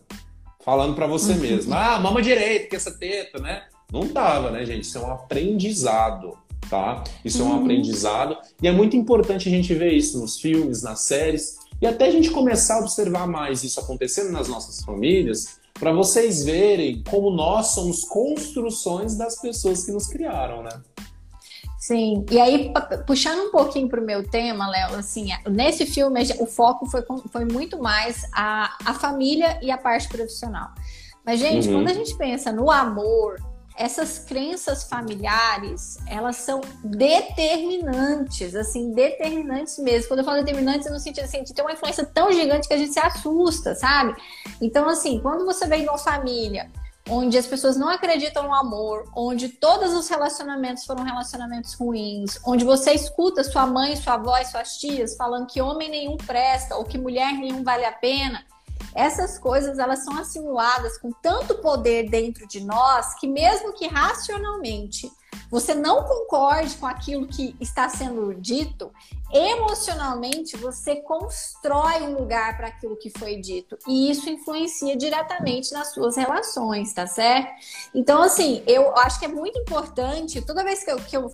Falando 0.63 0.95
para 0.95 1.07
você 1.07 1.33
uhum. 1.33 1.39
mesmo, 1.39 1.75
ah, 1.75 1.99
mama 1.99 2.21
direito, 2.21 2.69
que 2.69 2.77
essa 2.77 2.93
teta, 2.93 3.39
né? 3.39 3.63
Não 3.91 4.07
tava, 4.09 4.51
né, 4.51 4.65
gente? 4.65 4.85
Isso 4.85 4.99
é 4.99 5.01
um 5.01 5.11
aprendizado, 5.11 6.37
tá? 6.69 7.03
Isso 7.25 7.43
uhum. 7.43 7.51
é 7.51 7.55
um 7.55 7.61
aprendizado. 7.63 8.37
E 8.63 8.69
é 8.69 8.73
muito 8.73 8.97
importante 8.97 9.49
a 9.49 9.51
gente 9.51 9.73
ver 9.75 9.93
isso 9.93 10.21
nos 10.21 10.39
filmes, 10.39 10.83
nas 10.83 11.01
séries, 11.03 11.57
e 11.81 11.87
até 11.87 12.07
a 12.07 12.11
gente 12.11 12.31
começar 12.31 12.77
a 12.77 12.81
observar 12.81 13.27
mais 13.27 13.65
isso 13.65 13.81
acontecendo 13.81 14.31
nas 14.31 14.49
nossas 14.49 14.85
famílias, 14.85 15.60
para 15.81 15.93
vocês 15.93 16.45
verem 16.45 17.03
como 17.11 17.31
nós 17.31 17.69
somos 17.69 18.05
construções 18.05 19.17
das 19.17 19.41
pessoas 19.41 19.85
que 19.85 19.91
nos 19.91 20.07
criaram, 20.07 20.63
né? 20.63 20.71
Sim, 21.79 22.27
e 22.31 22.39
aí, 22.39 22.71
puxando 23.07 23.49
um 23.49 23.51
pouquinho 23.51 23.89
para 23.89 23.99
o 23.99 24.05
meu 24.05 24.29
tema, 24.29 24.69
Léo, 24.69 24.97
assim, 24.97 25.31
nesse 25.49 25.87
filme 25.87 26.21
o 26.39 26.45
foco 26.45 26.85
foi, 26.85 27.03
foi 27.33 27.47
muito 27.47 27.83
mais 27.83 28.23
a, 28.35 28.77
a 28.85 28.93
família 28.93 29.59
e 29.63 29.71
a 29.71 29.79
parte 29.79 30.07
profissional. 30.07 30.69
Mas, 31.25 31.41
gente, 31.41 31.69
uhum. 31.69 31.77
quando 31.77 31.89
a 31.89 31.95
gente 31.95 32.15
pensa 32.17 32.53
no 32.53 32.71
amor, 32.71 33.37
essas 33.81 34.19
crenças 34.19 34.85
familiares, 34.85 35.97
elas 36.07 36.37
são 36.37 36.61
determinantes, 36.85 38.55
assim, 38.55 38.93
determinantes 38.93 39.79
mesmo. 39.79 40.09
Quando 40.09 40.19
eu 40.19 40.25
falo 40.25 40.45
determinantes, 40.45 40.91
no 40.91 41.01
sentido 41.01 41.25
assim, 41.25 41.43
de 41.43 41.55
ter 41.55 41.63
uma 41.63 41.73
influência 41.73 42.05
tão 42.05 42.31
gigante 42.31 42.69
que 42.69 42.75
a 42.75 42.77
gente 42.77 42.93
se 42.93 43.01
assusta, 43.01 43.75
sabe? 43.75 44.15
Então, 44.61 44.87
assim, 44.87 45.19
quando 45.21 45.47
você 45.47 45.67
vem 45.67 45.81
de 45.81 45.89
uma 45.89 45.97
família 45.97 46.71
onde 47.09 47.39
as 47.39 47.47
pessoas 47.47 47.79
não 47.79 47.89
acreditam 47.89 48.43
no 48.43 48.55
amor, 48.55 49.11
onde 49.17 49.49
todos 49.49 49.95
os 49.95 50.07
relacionamentos 50.11 50.85
foram 50.85 51.03
relacionamentos 51.03 51.73
ruins, 51.73 52.39
onde 52.45 52.67
você 52.67 52.93
escuta 52.93 53.43
sua 53.43 53.67
mãe, 53.67 53.97
sua 53.97 54.15
avó 54.15 54.37
suas 54.45 54.77
tias 54.77 55.17
falando 55.17 55.47
que 55.47 55.63
homem 55.63 55.89
nenhum 55.89 56.19
presta 56.19 56.77
ou 56.77 56.85
que 56.85 56.99
mulher 56.99 57.33
nenhum 57.33 57.65
vale 57.65 57.87
a 57.87 57.93
pena, 57.93 58.45
essas 58.95 59.39
coisas 59.39 59.79
elas 59.79 60.05
são 60.05 60.17
assimiladas 60.19 60.99
com 60.99 61.11
tanto 61.13 61.57
poder 61.57 62.09
dentro 62.09 62.47
de 62.47 62.61
nós 62.65 63.15
que 63.15 63.27
mesmo 63.27 63.73
que 63.73 63.87
racionalmente 63.87 65.11
você 65.51 65.75
não 65.75 66.05
concorde 66.05 66.77
com 66.77 66.87
aquilo 66.87 67.27
que 67.27 67.57
está 67.61 67.89
sendo 67.89 68.33
dito, 68.35 68.93
emocionalmente 69.33 70.57
você 70.57 70.97
constrói 70.97 72.03
um 72.03 72.17
lugar 72.17 72.57
para 72.57 72.69
aquilo 72.69 72.97
que 72.97 73.11
foi 73.11 73.37
dito 73.37 73.77
e 73.87 74.11
isso 74.11 74.31
influencia 74.31 74.97
diretamente 74.97 75.73
nas 75.73 75.93
suas 75.93 76.17
relações, 76.17 76.93
tá 76.93 77.07
certo? 77.07 77.51
Então, 77.95 78.23
assim, 78.23 78.63
eu 78.67 78.97
acho 78.97 79.19
que 79.19 79.25
é 79.25 79.29
muito 79.29 79.59
importante, 79.59 80.41
toda 80.41 80.65
vez 80.65 80.85
que 80.85 80.91
eu, 80.91 80.97
que 80.99 81.17
eu 81.17 81.31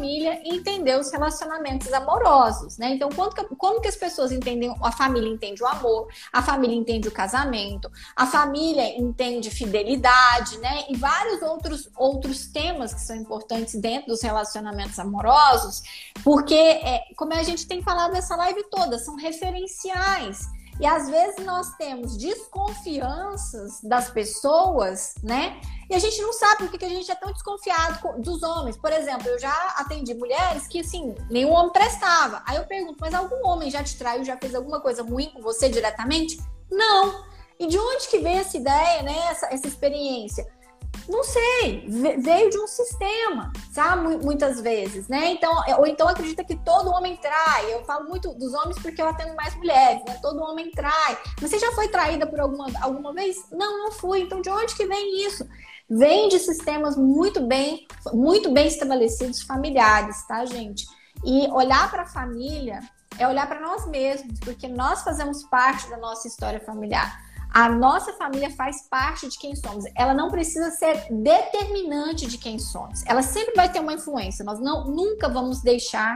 família 0.00 0.40
e 0.42 0.56
entender 0.56 0.98
os 0.98 1.12
relacionamentos 1.12 1.92
amorosos, 1.92 2.78
né? 2.78 2.94
Então, 2.94 3.10
quando 3.10 3.34
que, 3.34 3.44
como 3.56 3.82
que 3.82 3.88
as 3.88 3.96
pessoas 3.96 4.32
entendem, 4.32 4.74
a 4.82 4.92
família 4.92 5.28
entende 5.28 5.62
o 5.62 5.66
amor, 5.66 6.08
a 6.32 6.42
família 6.42 6.74
entende 6.74 7.06
o 7.06 7.12
casamento, 7.12 7.90
a 8.16 8.26
família 8.26 8.98
entende 8.98 9.50
fidelidade, 9.50 10.56
né? 10.58 10.86
E 10.88 10.96
vários 10.96 11.42
outros, 11.42 11.90
outros 11.94 12.46
temas 12.46 12.94
que 12.94 13.00
são 13.02 13.14
importantes 13.14 13.74
dentro 13.74 14.08
dos 14.08 14.22
relacionamentos 14.22 14.98
amorosos, 14.98 15.82
porque, 16.24 16.54
é, 16.54 17.04
como 17.14 17.34
a 17.34 17.42
gente 17.42 17.66
tem 17.66 17.82
falado 17.82 18.12
nessa 18.12 18.34
live 18.36 18.64
toda, 18.70 18.98
são 18.98 19.16
referenciais 19.16 20.48
e 20.78 20.86
às 20.86 21.08
vezes 21.08 21.44
nós 21.44 21.74
temos 21.76 22.16
desconfianças 22.16 23.80
das 23.82 24.10
pessoas, 24.10 25.14
né? 25.22 25.60
E 25.90 25.94
a 25.94 25.98
gente 25.98 26.22
não 26.22 26.32
sabe 26.32 26.68
por 26.68 26.78
que 26.78 26.84
a 26.84 26.88
gente 26.88 27.10
é 27.10 27.14
tão 27.14 27.32
desconfiado 27.32 28.20
dos 28.20 28.42
homens. 28.42 28.76
Por 28.76 28.92
exemplo, 28.92 29.28
eu 29.28 29.38
já 29.38 29.74
atendi 29.76 30.14
mulheres 30.14 30.68
que, 30.68 30.80
assim, 30.80 31.14
nenhum 31.28 31.50
homem 31.50 31.72
prestava. 31.72 32.42
Aí 32.46 32.56
eu 32.56 32.64
pergunto, 32.64 32.98
mas 33.00 33.12
algum 33.12 33.44
homem 33.46 33.70
já 33.70 33.82
te 33.82 33.98
traiu, 33.98 34.24
já 34.24 34.36
fez 34.36 34.54
alguma 34.54 34.80
coisa 34.80 35.02
ruim 35.02 35.30
com 35.30 35.42
você 35.42 35.68
diretamente? 35.68 36.38
Não. 36.70 37.24
E 37.58 37.66
de 37.66 37.76
onde 37.76 38.08
que 38.08 38.18
veio 38.18 38.38
essa 38.38 38.56
ideia, 38.56 39.02
né? 39.02 39.16
Essa, 39.30 39.46
essa 39.52 39.66
experiência? 39.66 40.46
Não 41.08 41.24
sei, 41.24 41.86
veio 42.18 42.50
de 42.50 42.58
um 42.58 42.66
sistema, 42.66 43.52
sabe? 43.72 44.16
Muitas 44.18 44.60
vezes, 44.60 45.08
né? 45.08 45.32
Então, 45.32 45.64
é, 45.66 45.76
ou 45.76 45.86
então 45.86 46.08
acredita 46.08 46.44
que 46.44 46.56
todo 46.56 46.90
homem 46.90 47.16
trai. 47.16 47.72
Eu 47.72 47.84
falo 47.84 48.08
muito 48.08 48.32
dos 48.34 48.52
homens 48.54 48.78
porque 48.80 49.00
eu 49.00 49.08
atendo 49.08 49.34
mais 49.34 49.54
mulheres, 49.56 50.02
né? 50.06 50.18
Todo 50.22 50.42
homem 50.42 50.70
trai. 50.70 51.18
Mas 51.40 51.50
você 51.50 51.58
já 51.58 51.72
foi 51.72 51.88
traída 51.88 52.26
por 52.26 52.40
alguma, 52.40 52.66
alguma 52.80 53.12
vez? 53.12 53.36
Não, 53.50 53.84
não 53.84 53.92
fui. 53.92 54.20
Então, 54.20 54.40
de 54.40 54.50
onde 54.50 54.74
que 54.74 54.86
vem 54.86 55.26
isso? 55.26 55.46
Vem 55.88 56.28
de 56.28 56.38
sistemas 56.38 56.96
muito 56.96 57.40
bem, 57.40 57.86
muito 58.12 58.52
bem 58.52 58.68
estabelecidos 58.68 59.42
familiares, 59.42 60.24
tá, 60.26 60.44
gente? 60.44 60.86
E 61.24 61.48
olhar 61.48 61.90
para 61.90 62.02
a 62.02 62.06
família 62.06 62.80
é 63.18 63.26
olhar 63.26 63.46
para 63.48 63.60
nós 63.60 63.86
mesmos, 63.88 64.38
porque 64.40 64.68
nós 64.68 65.02
fazemos 65.02 65.42
parte 65.44 65.88
da 65.90 65.96
nossa 65.96 66.28
história 66.28 66.60
familiar. 66.60 67.29
A 67.52 67.68
nossa 67.68 68.12
família 68.12 68.50
faz 68.50 68.82
parte 68.88 69.28
de 69.28 69.36
quem 69.36 69.56
somos. 69.56 69.84
Ela 69.96 70.14
não 70.14 70.30
precisa 70.30 70.70
ser 70.70 71.06
determinante 71.10 72.26
de 72.26 72.38
quem 72.38 72.58
somos. 72.58 73.04
Ela 73.06 73.22
sempre 73.22 73.54
vai 73.54 73.70
ter 73.70 73.80
uma 73.80 73.92
influência. 73.92 74.44
Nós 74.44 74.60
não, 74.60 74.86
nunca 74.86 75.28
vamos 75.28 75.60
deixar 75.60 76.14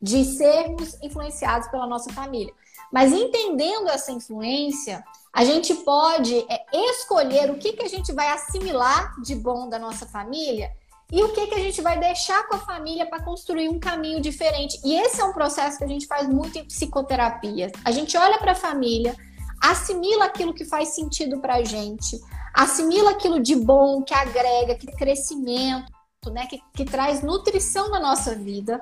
de 0.00 0.24
sermos 0.24 1.00
influenciados 1.00 1.68
pela 1.68 1.86
nossa 1.86 2.12
família. 2.12 2.52
Mas 2.92 3.12
entendendo 3.12 3.88
essa 3.88 4.10
influência, 4.10 5.04
a 5.32 5.44
gente 5.44 5.72
pode 5.76 6.36
é, 6.50 6.66
escolher 6.90 7.50
o 7.50 7.58
que, 7.58 7.72
que 7.72 7.84
a 7.84 7.88
gente 7.88 8.12
vai 8.12 8.28
assimilar 8.28 9.14
de 9.22 9.36
bom 9.36 9.68
da 9.68 9.78
nossa 9.78 10.04
família 10.04 10.72
e 11.10 11.22
o 11.22 11.32
que, 11.32 11.46
que 11.46 11.54
a 11.54 11.58
gente 11.58 11.80
vai 11.80 11.98
deixar 11.98 12.46
com 12.48 12.56
a 12.56 12.58
família 12.58 13.06
para 13.06 13.22
construir 13.22 13.68
um 13.68 13.78
caminho 13.78 14.20
diferente. 14.20 14.80
E 14.84 14.94
esse 14.94 15.20
é 15.20 15.24
um 15.24 15.32
processo 15.32 15.78
que 15.78 15.84
a 15.84 15.88
gente 15.88 16.06
faz 16.06 16.28
muito 16.28 16.58
em 16.58 16.64
psicoterapia. 16.64 17.70
A 17.84 17.90
gente 17.92 18.16
olha 18.16 18.38
para 18.38 18.52
a 18.52 18.56
família 18.56 19.14
assimila 19.62 20.24
aquilo 20.24 20.52
que 20.52 20.64
faz 20.64 20.88
sentido 20.88 21.40
para 21.40 21.54
a 21.54 21.64
gente, 21.64 22.20
assimila 22.52 23.12
aquilo 23.12 23.40
de 23.40 23.54
bom, 23.54 24.02
que 24.02 24.12
agrega, 24.12 24.74
que 24.74 24.86
crescimento, 24.86 25.86
né, 26.30 26.46
que, 26.46 26.60
que 26.74 26.84
traz 26.84 27.22
nutrição 27.22 27.88
na 27.88 28.00
nossa 28.00 28.34
vida 28.34 28.80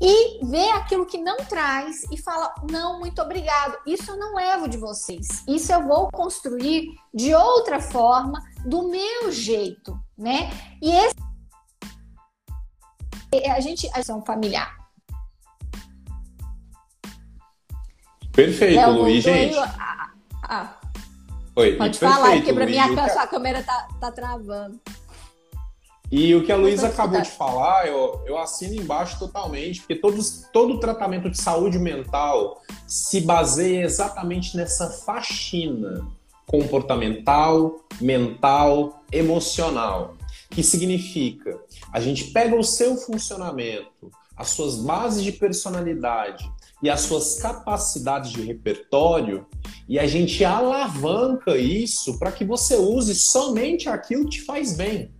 e 0.00 0.44
vê 0.44 0.68
aquilo 0.70 1.06
que 1.06 1.18
não 1.18 1.36
traz 1.36 2.04
e 2.10 2.16
fala: 2.16 2.54
não, 2.70 2.98
muito 2.98 3.20
obrigado, 3.20 3.76
isso 3.86 4.12
eu 4.12 4.16
não 4.16 4.34
levo 4.34 4.68
de 4.68 4.76
vocês, 4.76 5.44
isso 5.46 5.72
eu 5.72 5.86
vou 5.86 6.08
construir 6.10 6.88
de 7.12 7.34
outra 7.34 7.80
forma, 7.80 8.40
do 8.64 8.88
meu 8.88 9.30
jeito, 9.30 9.98
né? 10.16 10.50
E 10.80 10.90
esse 10.90 11.14
a 13.50 13.60
gente 13.60 13.88
é 13.88 14.12
um 14.12 14.22
familiar. 14.24 14.76
Perfeito, 18.32 18.90
Luiz, 18.90 19.22
gente. 19.22 19.56
Ah. 20.52 20.78
Oi, 21.56 21.76
Pode 21.76 21.98
falar, 21.98 22.32
porque 22.32 22.52
para 22.52 22.66
mim 22.66 22.76
a, 22.76 23.08
sua 23.08 23.26
câmera 23.26 23.62
tá, 23.62 23.88
tá 23.98 24.12
travando. 24.12 24.78
E 26.10 26.34
o 26.34 26.44
que 26.44 26.52
a 26.52 26.56
Luísa 26.56 26.88
acabou 26.88 27.22
de 27.22 27.30
falar, 27.30 27.88
eu, 27.88 28.22
eu 28.26 28.36
assino 28.36 28.74
embaixo 28.74 29.18
totalmente, 29.18 29.80
porque 29.80 29.96
todos, 29.96 30.46
todo 30.52 30.78
tratamento 30.78 31.30
de 31.30 31.40
saúde 31.40 31.78
mental 31.78 32.60
se 32.86 33.22
baseia 33.22 33.82
exatamente 33.82 34.54
nessa 34.54 34.90
faxina 34.90 36.06
comportamental, 36.46 37.80
mental, 37.98 39.02
emocional. 39.10 40.16
Que 40.50 40.62
significa, 40.62 41.58
a 41.90 41.98
gente 41.98 42.24
pega 42.24 42.54
o 42.54 42.62
seu 42.62 42.94
funcionamento, 42.98 44.10
as 44.36 44.50
suas 44.50 44.76
bases 44.76 45.24
de 45.24 45.32
personalidade, 45.32 46.46
e 46.82 46.90
as 46.90 47.02
suas 47.02 47.36
capacidades 47.36 48.32
de 48.32 48.42
repertório 48.42 49.46
e 49.88 49.98
a 49.98 50.06
gente 50.06 50.44
alavanca 50.44 51.56
isso 51.56 52.18
para 52.18 52.32
que 52.32 52.44
você 52.44 52.76
use 52.76 53.14
somente 53.14 53.88
aquilo 53.88 54.24
que 54.24 54.38
te 54.38 54.42
faz 54.42 54.76
bem, 54.76 55.10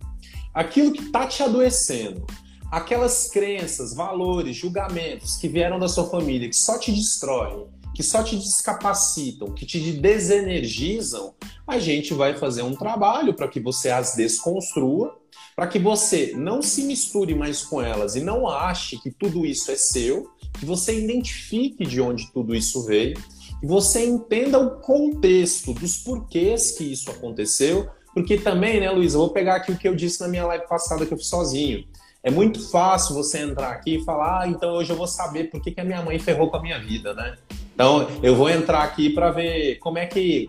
aquilo 0.53 0.91
que 0.91 1.03
está 1.03 1.25
te 1.25 1.41
adoecendo, 1.41 2.25
aquelas 2.71 3.29
crenças, 3.29 3.93
valores, 3.93 4.55
julgamentos 4.55 5.37
que 5.37 5.47
vieram 5.47 5.79
da 5.79 5.87
sua 5.87 6.09
família 6.09 6.49
que 6.49 6.55
só 6.55 6.77
te 6.77 6.91
destroem, 6.91 7.67
que 7.93 8.01
só 8.01 8.23
te 8.23 8.35
descapacitam, 8.35 9.53
que 9.53 9.65
te 9.65 9.79
desenergizam, 9.93 11.33
a 11.67 11.77
gente 11.77 12.13
vai 12.13 12.35
fazer 12.35 12.63
um 12.63 12.75
trabalho 12.75 13.33
para 13.33 13.47
que 13.47 13.59
você 13.59 13.89
as 13.89 14.15
desconstrua, 14.15 15.17
para 15.55 15.67
que 15.67 15.79
você 15.79 16.33
não 16.35 16.61
se 16.61 16.83
misture 16.83 17.35
mais 17.35 17.63
com 17.63 17.81
elas 17.81 18.15
e 18.15 18.21
não 18.21 18.47
ache 18.47 18.97
que 18.97 19.11
tudo 19.11 19.45
isso 19.45 19.71
é 19.71 19.75
seu, 19.75 20.29
que 20.59 20.65
você 20.65 20.99
identifique 20.99 21.85
de 21.85 22.01
onde 22.01 22.31
tudo 22.31 22.55
isso 22.55 22.85
veio, 22.85 23.15
que 23.59 23.67
você 23.67 24.05
entenda 24.05 24.59
o 24.59 24.79
contexto 24.79 25.73
dos 25.73 25.97
porquês 25.97 26.71
que 26.71 26.83
isso 26.83 27.09
aconteceu, 27.11 27.89
porque 28.13 28.37
também, 28.37 28.79
né, 28.79 28.89
Luísa, 28.91 29.15
eu 29.17 29.21
vou 29.21 29.29
pegar 29.29 29.55
aqui 29.55 29.71
o 29.71 29.77
que 29.77 29.87
eu 29.87 29.95
disse 29.95 30.21
na 30.21 30.27
minha 30.27 30.45
live 30.45 30.67
passada 30.67 31.05
que 31.05 31.13
eu 31.13 31.17
fiz 31.17 31.27
sozinho. 31.27 31.85
É 32.21 32.31
muito 32.31 32.69
fácil 32.69 33.15
você 33.15 33.39
entrar 33.39 33.71
aqui 33.71 33.95
e 33.95 34.03
falar, 34.05 34.41
ah, 34.43 34.47
então 34.47 34.73
hoje 34.73 34.91
eu 34.91 34.95
vou 34.95 35.07
saber 35.07 35.49
por 35.49 35.61
que, 35.61 35.71
que 35.71 35.81
a 35.81 35.83
minha 35.83 36.01
mãe 36.01 36.17
ferrou 36.19 36.49
com 36.49 36.57
a 36.57 36.61
minha 36.61 36.79
vida, 36.79 37.13
né? 37.13 37.35
Então, 37.73 38.07
eu 38.21 38.35
vou 38.35 38.49
entrar 38.49 38.83
aqui 38.83 39.09
para 39.09 39.31
ver 39.31 39.79
como 39.79 39.97
é 39.97 40.05
que 40.05 40.47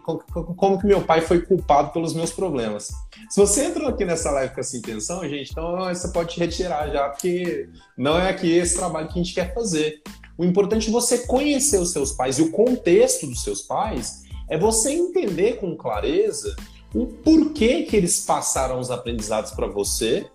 como, 0.57 0.79
que 0.79 0.87
meu 0.87 1.01
pai 1.01 1.22
foi 1.22 1.41
culpado 1.41 1.91
pelos 1.91 2.12
meus 2.12 2.31
problemas. 2.31 2.93
Se 3.31 3.41
você 3.41 3.64
entrou 3.64 3.89
aqui 3.89 4.05
nessa 4.05 4.31
live 4.31 4.55
com 4.55 4.61
essa 4.61 4.77
intenção, 4.77 5.27
gente, 5.27 5.51
então 5.51 5.77
você 5.89 6.09
pode 6.09 6.39
retirar 6.39 6.91
já, 6.91 7.09
porque 7.09 7.68
não 7.97 8.18
é 8.18 8.29
aqui 8.29 8.51
esse 8.53 8.77
trabalho 8.77 9.09
que 9.09 9.18
a 9.18 9.22
gente 9.22 9.35
quer 9.35 9.55
fazer. 9.55 10.03
O 10.37 10.45
importante 10.45 10.89
é 10.89 10.93
você 10.93 11.18
conhecer 11.27 11.79
os 11.79 11.93
seus 11.93 12.12
pais 12.12 12.39
e 12.39 12.43
o 12.43 12.51
contexto 12.51 13.27
dos 13.27 13.43
seus 13.43 13.62
pais 13.62 14.25
é 14.51 14.59
você 14.59 14.93
entender 14.93 15.57
com 15.57 15.75
clareza 15.77 16.55
o 16.95 17.07
porquê 17.07 17.83
que 17.83 17.97
eles 17.97 18.20
passaram 18.25 18.79
os 18.79 18.91
aprendizados 18.91 19.53
para 19.53 19.66
você, 19.66 20.27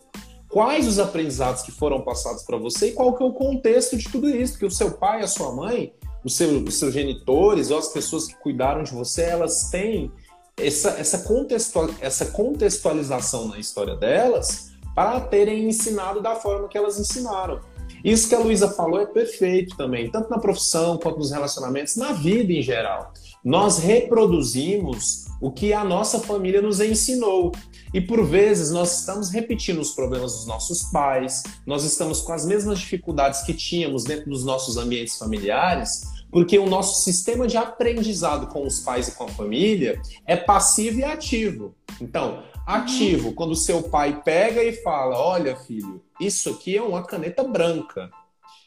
quais 0.49 0.87
os 0.87 0.99
aprendizados 0.99 1.61
que 1.61 1.71
foram 1.71 2.01
passados 2.01 2.43
para 2.43 2.57
você 2.57 2.87
e 2.87 2.91
qual 2.93 3.15
que 3.15 3.21
é 3.21 3.25
o 3.25 3.33
contexto 3.33 3.95
de 3.95 4.09
tudo 4.09 4.29
isso, 4.29 4.53
porque 4.53 4.65
o 4.65 4.71
seu 4.71 4.91
pai, 4.91 5.21
a 5.21 5.27
sua 5.27 5.53
mãe, 5.53 5.93
os 6.23 6.35
seus, 6.35 6.63
os 6.67 6.79
seus 6.79 6.93
genitores 6.93 7.71
ou 7.71 7.77
as 7.77 7.89
pessoas 7.89 8.27
que 8.27 8.35
cuidaram 8.35 8.83
de 8.83 8.93
você, 8.93 9.23
elas 9.23 9.69
têm 9.69 10.11
essa, 10.57 10.89
essa, 10.91 11.19
contextual, 11.19 11.89
essa 12.01 12.25
contextualização 12.25 13.47
na 13.47 13.59
história 13.59 13.95
delas 13.95 14.71
para 14.95 15.21
terem 15.21 15.69
ensinado 15.69 16.21
da 16.21 16.35
forma 16.35 16.67
que 16.67 16.77
elas 16.77 16.99
ensinaram. 16.99 17.59
Isso 18.03 18.29
que 18.29 18.35
a 18.35 18.39
Luísa 18.39 18.69
falou 18.69 18.99
é 18.99 19.05
perfeito 19.05 19.75
também, 19.75 20.09
tanto 20.09 20.29
na 20.29 20.39
profissão 20.39 20.97
quanto 20.97 21.17
nos 21.17 21.31
relacionamentos, 21.31 21.95
na 21.97 22.13
vida 22.13 22.53
em 22.53 22.61
geral. 22.61 23.11
Nós 23.43 23.77
reproduzimos 23.77 25.25
o 25.41 25.51
que 25.51 25.73
a 25.73 25.83
nossa 25.83 26.19
família 26.19 26.61
nos 26.61 26.79
ensinou. 26.79 27.51
E 27.93 27.99
por 27.99 28.25
vezes 28.25 28.71
nós 28.71 28.99
estamos 28.99 29.29
repetindo 29.29 29.79
os 29.79 29.91
problemas 29.91 30.33
dos 30.33 30.45
nossos 30.45 30.83
pais, 30.91 31.43
nós 31.65 31.83
estamos 31.83 32.21
com 32.21 32.33
as 32.33 32.45
mesmas 32.45 32.79
dificuldades 32.79 33.41
que 33.41 33.53
tínhamos 33.53 34.03
dentro 34.03 34.29
dos 34.29 34.43
nossos 34.45 34.77
ambientes 34.77 35.17
familiares, 35.17 36.03
porque 36.31 36.57
o 36.57 36.67
nosso 36.67 37.03
sistema 37.03 37.47
de 37.47 37.57
aprendizado 37.57 38.47
com 38.47 38.65
os 38.65 38.79
pais 38.79 39.07
e 39.07 39.11
com 39.13 39.25
a 39.25 39.29
família 39.29 40.01
é 40.25 40.35
passivo 40.35 40.99
e 40.99 41.03
ativo. 41.03 41.75
Então, 41.99 42.43
ativo, 42.65 43.29
uhum. 43.29 43.35
quando 43.35 43.55
seu 43.55 43.83
pai 43.83 44.21
pega 44.23 44.63
e 44.63 44.73
fala: 44.73 45.17
Olha, 45.17 45.55
filho, 45.55 46.01
isso 46.19 46.49
aqui 46.51 46.77
é 46.77 46.81
uma 46.81 47.03
caneta 47.03 47.43
branca. 47.43 48.09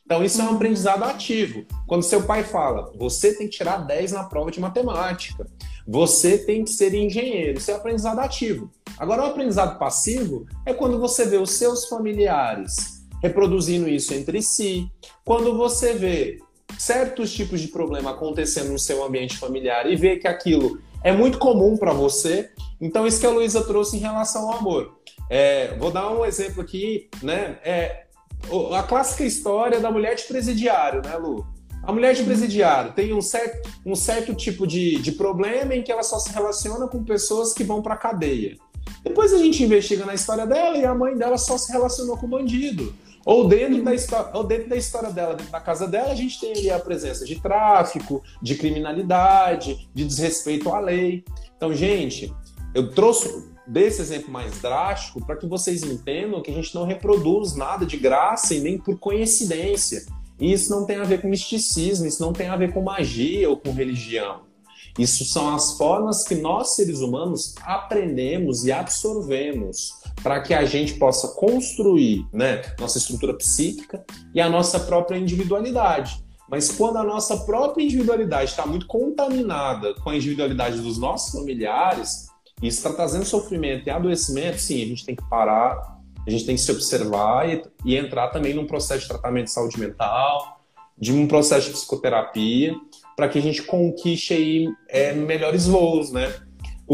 Então, 0.05 0.25
isso 0.25 0.41
é 0.41 0.45
um 0.45 0.49
uhum. 0.49 0.55
aprendizado 0.57 1.05
ativo. 1.05 1.65
Quando 1.87 2.03
seu 2.03 2.25
pai 2.25 2.43
fala: 2.43 2.93
Você 2.97 3.35
tem 3.37 3.49
que 3.49 3.57
tirar 3.57 3.79
10 3.79 4.13
na 4.13 4.25
prova 4.25 4.51
de 4.51 4.61
matemática. 4.61 5.47
Você 5.87 6.39
tem 6.39 6.65
que 6.65 6.71
ser 6.71 6.95
engenheiro. 6.95 7.59
Isso 7.59 7.71
é 7.71 7.75
aprendizado 7.75 8.19
ativo. 8.19 8.71
Agora, 8.99 9.23
o 9.23 9.27
aprendizado 9.27 9.79
passivo 9.79 10.47
é 10.67 10.73
quando 10.73 10.99
você 10.99 11.27
vê 11.27 11.39
os 11.39 11.53
seus 11.53 11.87
familiares 11.87 13.03
reproduzindo 13.23 13.89
isso 13.89 14.13
entre 14.13 14.43
si. 14.43 14.91
Quando 15.25 15.57
você 15.57 15.95
vê 15.95 16.39
certos 16.79 17.33
tipos 17.33 17.61
de 17.61 17.69
problema 17.69 18.11
acontecendo 18.11 18.71
no 18.71 18.79
seu 18.79 19.05
ambiente 19.05 19.37
familiar 19.37 19.91
e 19.91 19.97
vê 19.97 20.17
que 20.17 20.29
aquilo 20.29 20.81
é 21.03 21.13
muito 21.13 21.39
comum 21.39 21.77
para 21.77 21.93
você. 21.93 22.51
Então, 22.81 23.07
isso 23.07 23.21
que 23.21 23.27
a 23.27 23.31
Luísa 23.31 23.63
trouxe 23.65 23.97
em 23.97 24.01
relação 24.01 24.51
ao 24.51 24.59
amor. 24.59 24.99
É, 25.29 25.77
vou 25.79 25.91
dar 25.91 26.11
um 26.11 26.25
exemplo 26.25 26.63
aqui, 26.63 27.09
né? 27.23 27.59
É, 27.65 28.05
a 28.77 28.83
clássica 28.83 29.25
história 29.25 29.81
da 29.81 29.91
mulher 29.91 30.15
de 30.15 30.25
presidiário, 30.25 31.03
né, 31.03 31.17
Lu? 31.17 31.47
A 31.83 31.93
mulher 31.93 32.15
de 32.15 32.23
presidiário 32.23 32.93
tem 32.93 33.13
um 33.13 33.21
certo, 33.21 33.69
um 33.85 33.95
certo 33.95 34.35
tipo 34.35 34.67
de, 34.67 35.01
de 35.01 35.13
problema 35.13 35.75
em 35.75 35.83
que 35.83 35.91
ela 35.91 36.05
só 36.05 36.19
se 36.19 36.33
relaciona 36.33 36.87
com 36.87 37.03
pessoas 37.03 37.53
que 37.53 37.65
vão 37.65 37.83
para 37.83 37.97
cadeia. 37.97 38.57
Depois 39.03 39.33
a 39.33 39.39
gente 39.39 39.63
investiga 39.65 40.07
na 40.07 40.15
história 40.15 40.47
dela 40.47 40.77
e 40.77 40.85
a 40.85 40.95
mãe 40.95 41.17
dela 41.17 41.37
só 41.37 41.59
se 41.59 41.73
relacionou 41.73 42.17
com 42.17 42.29
bandido. 42.29 42.95
Ou 43.25 43.49
dentro, 43.49 43.83
da 43.83 43.95
história, 43.95 44.31
ou 44.35 44.45
dentro 44.45 44.69
da 44.69 44.77
história 44.77 45.11
dela, 45.11 45.35
dentro 45.35 45.53
da 45.53 45.61
casa 45.61 45.87
dela, 45.87 46.11
a 46.11 46.15
gente 46.15 46.41
tem 46.41 46.53
ali 46.53 46.71
a 46.71 46.79
presença 46.79 47.25
de 47.25 47.41
tráfico, 47.41 48.23
de 48.43 48.57
criminalidade, 48.57 49.89
de 49.95 50.05
desrespeito 50.05 50.69
à 50.71 50.81
lei. 50.81 51.25
Então, 51.57 51.73
gente, 51.73 52.35
eu 52.75 52.91
trouxe 52.93 53.53
desse 53.67 54.01
exemplo 54.01 54.31
mais 54.31 54.61
drástico 54.61 55.25
para 55.25 55.37
que 55.37 55.47
vocês 55.47 55.83
entendam 55.85 56.43
que 56.43 56.51
a 56.51 56.55
gente 56.55 56.75
não 56.75 56.85
reproduz 56.85 57.55
nada 57.55 57.87
de 57.87 57.97
graça 57.97 58.55
e 58.55 58.61
nem 58.61 58.77
por 58.77 58.99
coincidência. 58.99 60.05
E 60.41 60.53
isso 60.53 60.71
não 60.71 60.85
tem 60.85 60.97
a 60.97 61.05
ver 61.05 61.21
com 61.21 61.29
misticismo, 61.29 62.07
isso 62.07 62.21
não 62.21 62.33
tem 62.33 62.49
a 62.49 62.57
ver 62.57 62.73
com 62.73 62.83
magia 62.83 63.49
ou 63.49 63.57
com 63.57 63.73
religião. 63.73 64.41
Isso 64.99 65.25
são 65.25 65.55
as 65.55 65.77
formas 65.79 66.25
que 66.25 66.35
nós, 66.35 66.75
seres 66.75 67.01
humanos, 67.01 67.55
aprendemos 67.63 68.65
e 68.65 68.73
absorvemos 68.73 70.02
para 70.23 70.41
que 70.41 70.55
a 70.55 70.65
gente 70.65 70.95
possa 70.95 71.29
construir 71.29 72.27
né, 72.33 72.63
nossa 72.79 72.99
estrutura 72.99 73.35
psíquica 73.35 74.05
e 74.35 74.41
a 74.41 74.49
nossa 74.49 74.81
própria 74.81 75.17
individualidade. 75.17 76.25
Mas 76.49 76.71
quando 76.71 76.99
a 76.99 77.05
nossa 77.05 77.37
própria 77.39 77.83
individualidade 77.83 78.51
está 78.51 78.67
muito 78.67 78.87
contaminada 78.87 79.95
com 79.95 80.11
a 80.11 80.17
individualidade 80.17 80.81
dos 80.81 80.99
nossos 80.99 81.33
familiares, 81.33 82.29
isso 82.63 82.79
está 82.79 82.93
trazendo 82.93 83.25
sofrimento 83.25 83.87
e 83.87 83.91
adoecimento, 83.91 84.59
sim, 84.59 84.83
a 84.83 84.87
gente 84.87 85.05
tem 85.05 85.17
que 85.17 85.29
parar, 85.29 85.99
a 86.27 86.31
gente 86.31 86.45
tem 86.45 86.55
que 86.55 86.61
se 86.61 86.71
observar 86.71 87.49
e, 87.49 87.63
e 87.85 87.97
entrar 87.97 88.29
também 88.29 88.55
num 88.55 88.67
processo 88.67 89.03
de 89.03 89.09
tratamento 89.09 89.47
de 89.47 89.51
saúde 89.51 89.81
mental, 89.81 90.61
de 90.97 91.13
um 91.13 91.27
processo 91.27 91.69
de 91.69 91.73
psicoterapia, 91.73 92.75
para 93.17 93.29
que 93.29 93.39
a 93.39 93.43
gente 93.43 93.63
conquiste 93.63 94.35
aí 94.35 94.69
é, 94.89 95.13
melhores 95.13 95.67
voos, 95.67 96.13
né? 96.13 96.33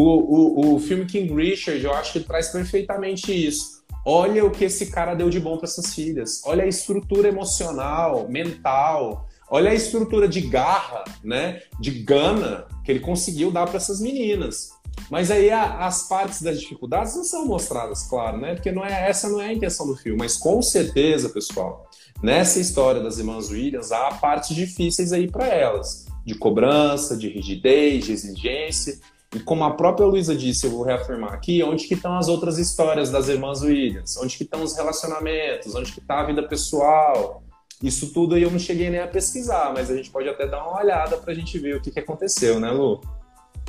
O, 0.00 0.70
o, 0.70 0.74
o 0.76 0.78
filme 0.78 1.06
King 1.06 1.34
Richard, 1.34 1.84
eu 1.84 1.92
acho 1.92 2.12
que 2.12 2.20
traz 2.20 2.50
perfeitamente 2.50 3.32
isso. 3.32 3.82
Olha 4.06 4.44
o 4.44 4.50
que 4.52 4.64
esse 4.64 4.92
cara 4.92 5.12
deu 5.12 5.28
de 5.28 5.40
bom 5.40 5.56
para 5.56 5.66
essas 5.66 5.92
filhas. 5.92 6.40
Olha 6.44 6.62
a 6.62 6.68
estrutura 6.68 7.26
emocional, 7.26 8.28
mental. 8.28 9.26
Olha 9.50 9.72
a 9.72 9.74
estrutura 9.74 10.28
de 10.28 10.42
garra, 10.42 11.02
né? 11.24 11.62
De 11.80 11.90
gana 11.90 12.68
que 12.84 12.92
ele 12.92 13.00
conseguiu 13.00 13.50
dar 13.50 13.66
para 13.66 13.78
essas 13.78 14.00
meninas. 14.00 14.70
Mas 15.10 15.32
aí 15.32 15.50
a, 15.50 15.84
as 15.84 16.06
partes 16.06 16.42
das 16.42 16.60
dificuldades 16.60 17.16
não 17.16 17.24
são 17.24 17.44
mostradas, 17.44 18.04
claro, 18.04 18.38
né? 18.38 18.54
Porque 18.54 18.70
não 18.70 18.86
é, 18.86 19.10
essa 19.10 19.28
não 19.28 19.40
é 19.40 19.48
a 19.48 19.52
intenção 19.52 19.84
do 19.84 19.96
filme. 19.96 20.16
Mas 20.16 20.36
com 20.36 20.62
certeza, 20.62 21.28
pessoal, 21.28 21.90
nessa 22.22 22.60
história 22.60 23.02
das 23.02 23.18
irmãs 23.18 23.50
Williams 23.50 23.90
há 23.90 24.12
partes 24.12 24.54
difíceis 24.54 25.12
aí 25.12 25.28
para 25.28 25.48
elas, 25.48 26.06
de 26.24 26.36
cobrança, 26.36 27.16
de 27.16 27.28
rigidez, 27.28 28.04
de 28.04 28.12
exigência. 28.12 29.00
E 29.34 29.40
como 29.40 29.62
a 29.64 29.74
própria 29.74 30.06
Luísa 30.06 30.34
disse, 30.34 30.66
eu 30.66 30.70
vou 30.70 30.82
reafirmar 30.82 31.34
aqui, 31.34 31.62
onde 31.62 31.86
que 31.86 31.94
estão 31.94 32.16
as 32.16 32.28
outras 32.28 32.58
histórias 32.58 33.10
das 33.10 33.28
irmãs 33.28 33.60
Williams? 33.60 34.16
Onde 34.16 34.36
que 34.36 34.42
estão 34.42 34.62
os 34.62 34.74
relacionamentos? 34.74 35.74
Onde 35.74 35.92
que 35.92 36.00
está 36.00 36.20
a 36.20 36.24
vida 36.24 36.42
pessoal? 36.48 37.42
Isso 37.82 38.12
tudo 38.12 38.34
aí 38.34 38.42
eu 38.42 38.50
não 38.50 38.58
cheguei 38.58 38.88
nem 38.88 39.00
a 39.00 39.06
pesquisar, 39.06 39.72
mas 39.74 39.90
a 39.90 39.96
gente 39.96 40.10
pode 40.10 40.28
até 40.28 40.46
dar 40.46 40.66
uma 40.66 40.80
olhada 40.80 41.18
para 41.18 41.32
a 41.32 41.34
gente 41.34 41.58
ver 41.58 41.76
o 41.76 41.80
que, 41.80 41.90
que 41.90 42.00
aconteceu, 42.00 42.58
né, 42.58 42.70
Lu? 42.70 43.00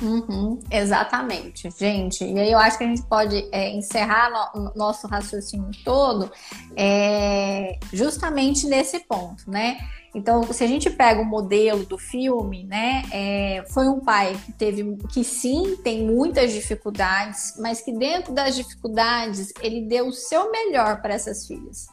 Uhum, 0.02 0.58
exatamente, 0.70 1.68
gente. 1.78 2.24
E 2.24 2.38
aí 2.38 2.50
eu 2.50 2.58
acho 2.58 2.78
que 2.78 2.84
a 2.84 2.86
gente 2.86 3.02
pode 3.02 3.46
é, 3.52 3.70
encerrar 3.70 4.52
no, 4.54 4.72
nosso 4.74 5.06
raciocínio 5.06 5.70
todo 5.84 6.30
é, 6.74 7.78
justamente 7.92 8.66
nesse 8.66 9.00
ponto, 9.00 9.50
né? 9.50 9.76
Então, 10.14 10.42
se 10.52 10.64
a 10.64 10.66
gente 10.66 10.90
pega 10.90 11.20
o 11.20 11.24
modelo 11.24 11.84
do 11.84 11.96
filme, 11.96 12.64
né, 12.64 13.04
é, 13.12 13.64
foi 13.68 13.88
um 13.88 14.00
pai 14.00 14.36
que 14.44 14.52
teve, 14.52 14.96
que 15.12 15.22
sim, 15.22 15.76
tem 15.84 16.04
muitas 16.04 16.52
dificuldades, 16.52 17.54
mas 17.58 17.80
que 17.80 17.92
dentro 17.92 18.32
das 18.32 18.56
dificuldades 18.56 19.52
ele 19.60 19.82
deu 19.82 20.08
o 20.08 20.12
seu 20.12 20.50
melhor 20.50 21.00
para 21.00 21.14
essas 21.14 21.46
filhas. 21.46 21.86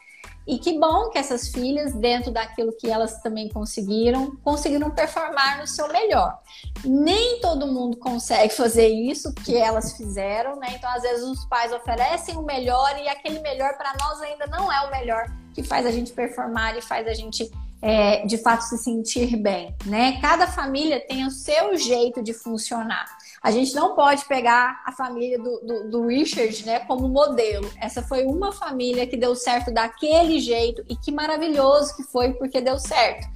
E 0.48 0.58
que 0.58 0.80
bom 0.80 1.10
que 1.10 1.18
essas 1.18 1.50
filhas, 1.50 1.94
dentro 1.94 2.32
daquilo 2.32 2.72
que 2.72 2.90
elas 2.90 3.22
também 3.22 3.50
conseguiram, 3.50 4.38
conseguiram 4.38 4.90
performar 4.90 5.60
no 5.60 5.68
seu 5.68 5.88
melhor. 5.90 6.40
Nem 6.86 7.42
todo 7.42 7.68
mundo 7.68 7.98
consegue 7.98 8.54
fazer 8.54 8.88
isso 8.88 9.34
que 9.34 9.58
elas 9.58 9.98
fizeram, 9.98 10.56
né? 10.56 10.68
Então, 10.76 10.90
às 10.90 11.02
vezes, 11.02 11.24
os 11.24 11.46
pais 11.46 11.74
oferecem 11.74 12.38
o 12.38 12.44
melhor 12.44 12.98
e 12.98 13.10
aquele 13.10 13.40
melhor 13.40 13.78
para 13.78 13.94
nós 14.00 14.22
ainda 14.22 14.48
não 14.48 14.72
é 14.72 14.88
o 14.88 14.92
melhor 14.92 15.26
que 15.54 15.64
faz 15.64 15.86
a 15.86 15.92
gente 15.92 16.14
performar 16.14 16.78
e 16.78 16.82
faz 16.82 17.08
a 17.08 17.14
gente 17.14 17.52
é, 17.82 18.26
de 18.26 18.38
fato 18.38 18.62
se 18.62 18.78
sentir 18.78 19.36
bem, 19.38 19.76
né? 19.86 20.20
Cada 20.22 20.48
família 20.48 21.00
tem 21.00 21.26
o 21.26 21.32
seu 21.32 21.78
jeito 21.78 22.22
de 22.22 22.34
funcionar. 22.34 23.06
A 23.42 23.52
gente 23.52 23.74
não 23.76 23.96
pode 23.96 24.26
pegar 24.26 24.82
a 24.86 24.92
família 24.92 25.38
do, 25.38 25.60
do, 25.60 25.90
do, 25.90 26.08
Richard, 26.08 26.66
né, 26.66 26.80
como 26.82 27.08
modelo. 27.08 27.70
Essa 27.80 28.02
foi 28.02 28.26
uma 28.26 28.52
família 28.52 29.06
que 29.06 29.16
deu 29.16 29.36
certo 29.36 29.72
daquele 29.72 30.40
jeito 30.40 30.84
e 30.90 30.96
que 30.96 31.12
maravilhoso 31.12 31.96
que 31.96 32.04
foi 32.04 32.34
porque 32.34 32.60
deu 32.60 32.80
certo. 32.80 33.28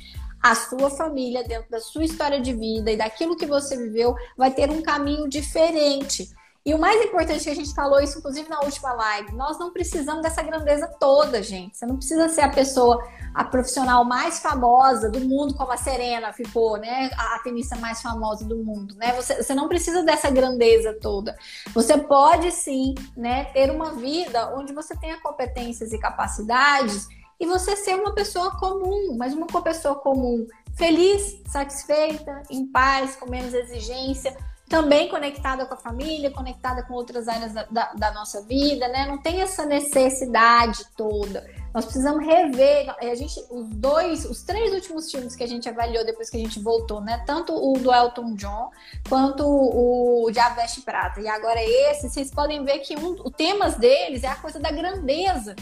A 0.42 0.56
sua 0.56 0.90
família, 0.90 1.44
dentro 1.44 1.70
da 1.70 1.80
sua 1.80 2.04
história 2.04 2.42
de 2.42 2.52
vida 2.52 2.92
e 2.92 2.98
daquilo 2.98 3.38
que 3.38 3.46
você 3.46 3.78
viveu, 3.78 4.16
vai 4.36 4.50
ter 4.50 4.72
um 4.72 4.82
caminho 4.82 5.30
diferente. 5.30 6.28
E 6.64 6.76
o 6.76 6.80
mais 6.80 7.04
importante 7.04 7.44
que 7.44 7.50
a 7.50 7.56
gente 7.56 7.74
falou 7.74 8.00
isso, 8.00 8.20
inclusive 8.20 8.48
na 8.48 8.60
última 8.60 8.94
live, 8.94 9.34
nós 9.34 9.58
não 9.58 9.72
precisamos 9.72 10.22
dessa 10.22 10.44
grandeza 10.44 10.88
toda, 11.00 11.42
gente. 11.42 11.76
Você 11.76 11.88
não 11.88 11.98
precisa 11.98 12.30
ser 12.30 12.42
a 12.42 12.50
pessoa, 12.50 13.04
a 13.34 13.44
profissional 13.44 14.04
mais 14.04 14.40
famosa 14.40 15.10
do 15.10 15.20
mundo, 15.22 15.54
como 15.56 15.72
a 15.72 15.78
Serena 15.78 16.34
ficou, 16.34 16.78
né? 16.78 17.10
A, 17.18 17.40
tenista 17.40 17.76
mais 17.78 18.02
famosa 18.02 18.46
do 18.46 18.58
mundo, 18.58 18.96
né? 18.96 19.14
Você, 19.14 19.42
você 19.42 19.54
não 19.54 19.68
precisa 19.68 20.04
dessa 20.04 20.30
grandeza 20.30 20.98
toda. 21.02 21.38
Você 21.74 21.98
pode 21.98 22.52
sim, 22.52 22.94
né, 23.16 23.46
ter 23.46 23.72
uma 23.72 23.94
vida 23.94 24.54
onde 24.56 24.74
você 24.74 24.96
tenha 24.98 25.20
competências 25.22 25.94
e 25.94 26.00
capacidades 26.00 27.08
e 27.40 27.46
você 27.46 27.76
ser 27.76 27.96
uma 27.96 28.14
pessoa 28.14 28.58
comum, 28.60 29.16
mas 29.18 29.34
uma 29.34 29.48
pessoa 29.48 29.96
comum 29.96 30.46
feliz, 30.76 31.42
satisfeita, 31.48 32.44
em 32.50 32.68
paz, 32.68 33.16
com 33.16 33.30
menos 33.30 33.54
exigência 33.54 34.36
também 34.72 35.10
conectada 35.10 35.66
com 35.66 35.74
a 35.74 35.78
família, 35.78 36.32
conectada 36.32 36.82
com 36.84 36.94
outras 36.94 37.28
áreas 37.28 37.52
da, 37.52 37.64
da, 37.70 37.94
da, 37.94 38.12
nossa 38.14 38.42
vida, 38.42 38.88
né? 38.88 39.06
Não 39.06 39.18
tem 39.18 39.42
essa 39.42 39.66
necessidade 39.66 40.86
toda. 40.96 41.46
Nós 41.74 41.84
precisamos 41.84 42.26
rever. 42.26 42.90
A 42.90 43.14
gente, 43.14 43.38
os 43.50 43.68
dois, 43.68 44.24
os 44.24 44.44
três 44.44 44.74
últimos 44.74 45.12
filmes 45.12 45.36
que 45.36 45.44
a 45.44 45.48
gente 45.48 45.68
avaliou 45.68 46.06
depois 46.06 46.30
que 46.30 46.38
a 46.38 46.40
gente 46.40 46.58
voltou, 46.62 47.02
né? 47.02 47.22
Tanto 47.28 47.54
o 47.54 47.78
do 47.80 47.94
Elton 47.94 48.34
John 48.36 48.72
quanto 49.10 49.46
o 49.46 50.32
Veste 50.56 50.82
Prata. 50.82 51.20
E 51.20 51.28
agora 51.28 51.62
esse, 51.62 52.10
vocês 52.10 52.32
podem 52.32 52.64
ver 52.64 52.80
que 52.80 52.96
um, 52.96 53.12
os 53.12 53.32
temas 53.36 53.76
deles 53.76 54.24
é 54.24 54.28
a 54.28 54.36
coisa 54.36 54.58
da 54.58 54.72
grandeza 54.72 55.54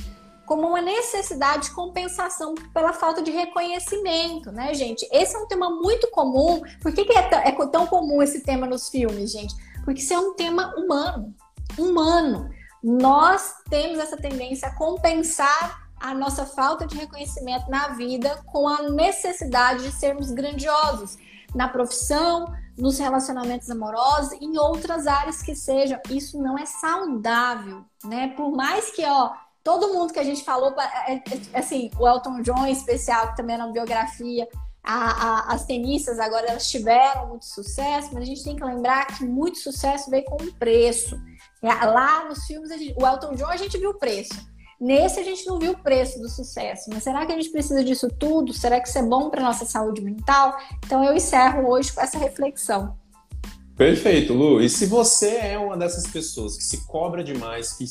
como 0.50 0.68
uma 0.68 0.82
necessidade 0.82 1.70
de 1.70 1.72
compensação 1.72 2.54
pela 2.74 2.91
falta 2.91 3.22
de 3.22 3.32
reconhecimento, 3.32 4.52
né, 4.52 4.74
gente? 4.74 5.08
Esse 5.10 5.34
é 5.36 5.39
um 5.39 5.47
tema 5.47 5.70
muito 5.70 6.10
comum. 6.12 6.62
Por 6.82 6.91
que, 6.91 7.06
que 7.06 7.18
é, 7.18 7.30
é 7.47 7.68
tão 7.68 7.88
comum 7.88 8.22
esse 8.22 8.41
tema 8.41 8.68
nos 8.68 8.89
filmes, 8.89 9.32
gente? 9.32 9.56
porque 9.89 10.02
isso 10.02 10.14
é 10.14 10.20
um 10.20 10.36
tema 10.36 10.72
humano. 10.78 11.34
Humano. 11.76 12.50
Nós 12.84 13.56
temos 13.72 13.97
essa 13.97 14.16
tendência 14.16 14.68
a 14.68 14.76
compensar 14.76 15.89
a 16.00 16.14
nossa 16.14 16.45
falta 16.45 16.86
de 16.86 16.95
reconhecimento 16.95 17.68
na 17.72 17.89
vida 17.89 18.39
com 18.45 18.68
a 18.68 18.84
necessidade 18.84 19.82
de 19.84 19.91
sermos 19.91 20.30
grandiosos 20.30 21.18
na 21.56 21.68
profissão, 21.68 22.54
nos 22.78 23.00
relacionamentos 23.00 23.68
amorosos, 23.72 24.34
em 24.34 24.60
outras 24.60 25.08
áreas 25.08 25.41
que 25.41 25.56
sejam. 25.56 26.00
Isso 26.12 26.39
não 26.39 26.56
é 26.56 26.68
saudável, 26.68 27.84
né? 28.04 28.28
Por 28.38 28.52
mais 28.52 28.91
que, 28.91 29.04
ó, 29.04 29.32
todo 29.70 29.93
mundo 29.93 30.11
que 30.11 30.20
a 30.20 30.24
gente 30.24 30.43
falou, 30.43 30.74
é, 30.80 31.13
é, 31.13 31.24
é, 31.53 31.59
assim, 31.59 31.91
o 31.99 32.07
Elton 32.07 32.41
John 32.41 32.65
em 32.65 32.72
especial, 32.72 33.30
que 33.30 33.38
também 33.38 33.53
é 33.53 33.59
na 33.59 33.67
biografia, 33.67 34.47
a, 34.84 34.95
a, 34.95 35.53
as 35.53 35.63
tenistas 35.63 36.20
agora 36.20 36.47
elas 36.47 36.67
tiveram 36.67 37.28
muito 37.28 37.45
sucesso, 37.45 38.09
mas 38.11 38.24
a 38.24 38.26
gente 38.26 38.43
tem 38.43 38.55
que 38.55 38.63
lembrar 38.63 39.05
que 39.05 39.24
muito 39.24 39.59
sucesso 39.59 40.09
veio 40.09 40.26
com 40.26 40.41
um 40.41 40.51
preço. 40.53 41.15
Lá 41.61 42.26
nos 42.26 42.45
filmes, 42.45 42.70
gente, 42.70 42.95
o 42.99 43.05
Elton 43.05 43.36
John 43.36 43.45
a 43.45 43.57
gente 43.57 43.78
viu 43.78 43.91
o 43.91 43.99
preço. 43.99 44.34
Nesse 44.82 45.20
a 45.20 45.24
gente 45.24 45.45
não 45.45 45.59
viu 45.59 45.74
o 45.74 45.78
preço 45.78 46.20
do 46.20 46.30
sucesso, 46.30 46.89
mas 46.91 47.03
será 47.03 47.24
que 47.28 47.32
a 47.32 47.36
gente 47.36 47.51
precisa 47.51 47.84
disso 47.84 48.07
tudo? 48.17 48.53
Será 48.53 48.80
que 48.80 48.88
isso 48.88 48.97
é 48.97 49.03
bom 49.03 49.30
para 49.30 49.43
nossa 49.43 49.65
saúde 49.65 50.01
mental? 50.01 50.57
Então 50.84 51.03
eu 51.03 51.13
encerro 51.13 51.70
hoje 51.70 51.93
com 51.93 52.01
essa 52.01 52.17
reflexão. 52.17 52.97
Perfeito, 53.80 54.34
Lu. 54.34 54.61
E 54.61 54.67
se 54.67 54.86
você 54.86 55.38
é 55.38 55.57
uma 55.57 55.77
dessas 55.77 56.05
pessoas 56.05 56.57
que 56.57 56.63
se 56.65 56.86
cobra 56.86 57.23
demais, 57.23 57.71
que 57.71 57.88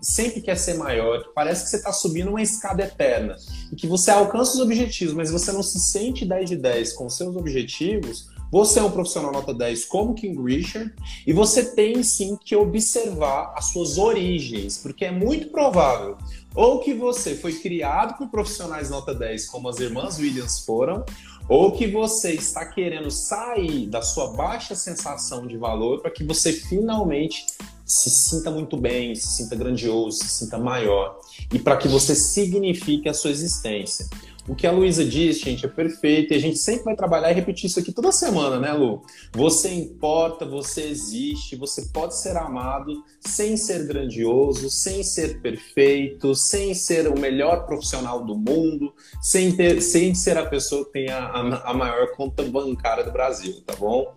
sempre 0.00 0.40
quer 0.40 0.56
ser 0.56 0.74
maior, 0.74 1.24
que 1.24 1.30
parece 1.34 1.64
que 1.64 1.70
você 1.70 1.76
está 1.78 1.92
subindo 1.92 2.28
uma 2.28 2.40
escada 2.40 2.84
eterna 2.84 3.34
e 3.72 3.74
que 3.74 3.88
você 3.88 4.12
alcança 4.12 4.52
os 4.52 4.60
objetivos, 4.60 5.12
mas 5.12 5.32
você 5.32 5.50
não 5.50 5.60
se 5.64 5.80
sente 5.80 6.24
10 6.24 6.50
de 6.50 6.56
10 6.56 6.92
com 6.92 7.10
seus 7.10 7.34
objetivos, 7.34 8.28
você 8.48 8.78
é 8.78 8.82
um 8.84 8.90
profissional 8.92 9.32
nota 9.32 9.52
10 9.52 9.86
como 9.86 10.14
King 10.14 10.40
Richard 10.40 10.94
e 11.26 11.32
você 11.32 11.64
tem 11.74 12.04
sim 12.04 12.36
que 12.36 12.54
observar 12.54 13.52
as 13.56 13.72
suas 13.72 13.98
origens, 13.98 14.78
porque 14.78 15.06
é 15.06 15.10
muito 15.10 15.48
provável 15.48 16.16
ou 16.54 16.78
que 16.78 16.94
você 16.94 17.34
foi 17.34 17.54
criado 17.54 18.16
por 18.16 18.28
profissionais 18.28 18.88
nota 18.88 19.12
10 19.12 19.48
como 19.48 19.68
as 19.68 19.80
irmãs 19.80 20.18
Williams 20.20 20.60
foram, 20.60 21.04
ou 21.48 21.72
que 21.72 21.86
você 21.86 22.32
está 22.32 22.64
querendo 22.64 23.10
sair 23.10 23.86
da 23.86 24.02
sua 24.02 24.32
baixa 24.32 24.74
sensação 24.74 25.46
de 25.46 25.56
valor 25.56 26.00
para 26.00 26.10
que 26.10 26.24
você 26.24 26.52
finalmente 26.52 27.44
se 27.84 28.08
sinta 28.08 28.50
muito 28.50 28.76
bem, 28.76 29.14
se 29.14 29.28
sinta 29.42 29.54
grandioso, 29.54 30.18
se 30.18 30.28
sinta 30.28 30.56
maior 30.56 31.20
e 31.52 31.58
para 31.58 31.76
que 31.76 31.86
você 31.86 32.14
signifique 32.14 33.08
a 33.08 33.14
sua 33.14 33.30
existência. 33.30 34.06
O 34.46 34.54
que 34.54 34.66
a 34.66 34.72
Luísa 34.72 35.02
diz, 35.04 35.40
gente, 35.40 35.64
é 35.64 35.68
perfeito 35.68 36.32
e 36.32 36.36
a 36.36 36.40
gente 36.40 36.58
sempre 36.58 36.84
vai 36.84 36.94
trabalhar 36.94 37.30
e 37.30 37.34
repetir 37.34 37.64
isso 37.64 37.80
aqui 37.80 37.90
toda 37.92 38.12
semana, 38.12 38.60
né, 38.60 38.74
Lu? 38.74 39.02
Você 39.32 39.72
importa, 39.72 40.44
você 40.44 40.82
existe, 40.82 41.56
você 41.56 41.86
pode 41.92 42.18
ser 42.18 42.36
amado 42.36 43.02
sem 43.20 43.56
ser 43.56 43.86
grandioso, 43.86 44.68
sem 44.68 45.02
ser 45.02 45.40
perfeito, 45.40 46.34
sem 46.34 46.74
ser 46.74 47.08
o 47.08 47.18
melhor 47.18 47.64
profissional 47.64 48.22
do 48.22 48.36
mundo, 48.36 48.92
sem, 49.22 49.56
ter, 49.56 49.80
sem 49.80 50.14
ser 50.14 50.36
a 50.36 50.44
pessoa 50.44 50.84
que 50.84 50.92
tem 50.92 51.08
a, 51.08 51.24
a, 51.24 51.70
a 51.70 51.74
maior 51.74 52.12
conta 52.14 52.42
bancária 52.42 53.02
do 53.02 53.12
Brasil, 53.12 53.62
tá 53.66 53.74
bom? 53.76 54.14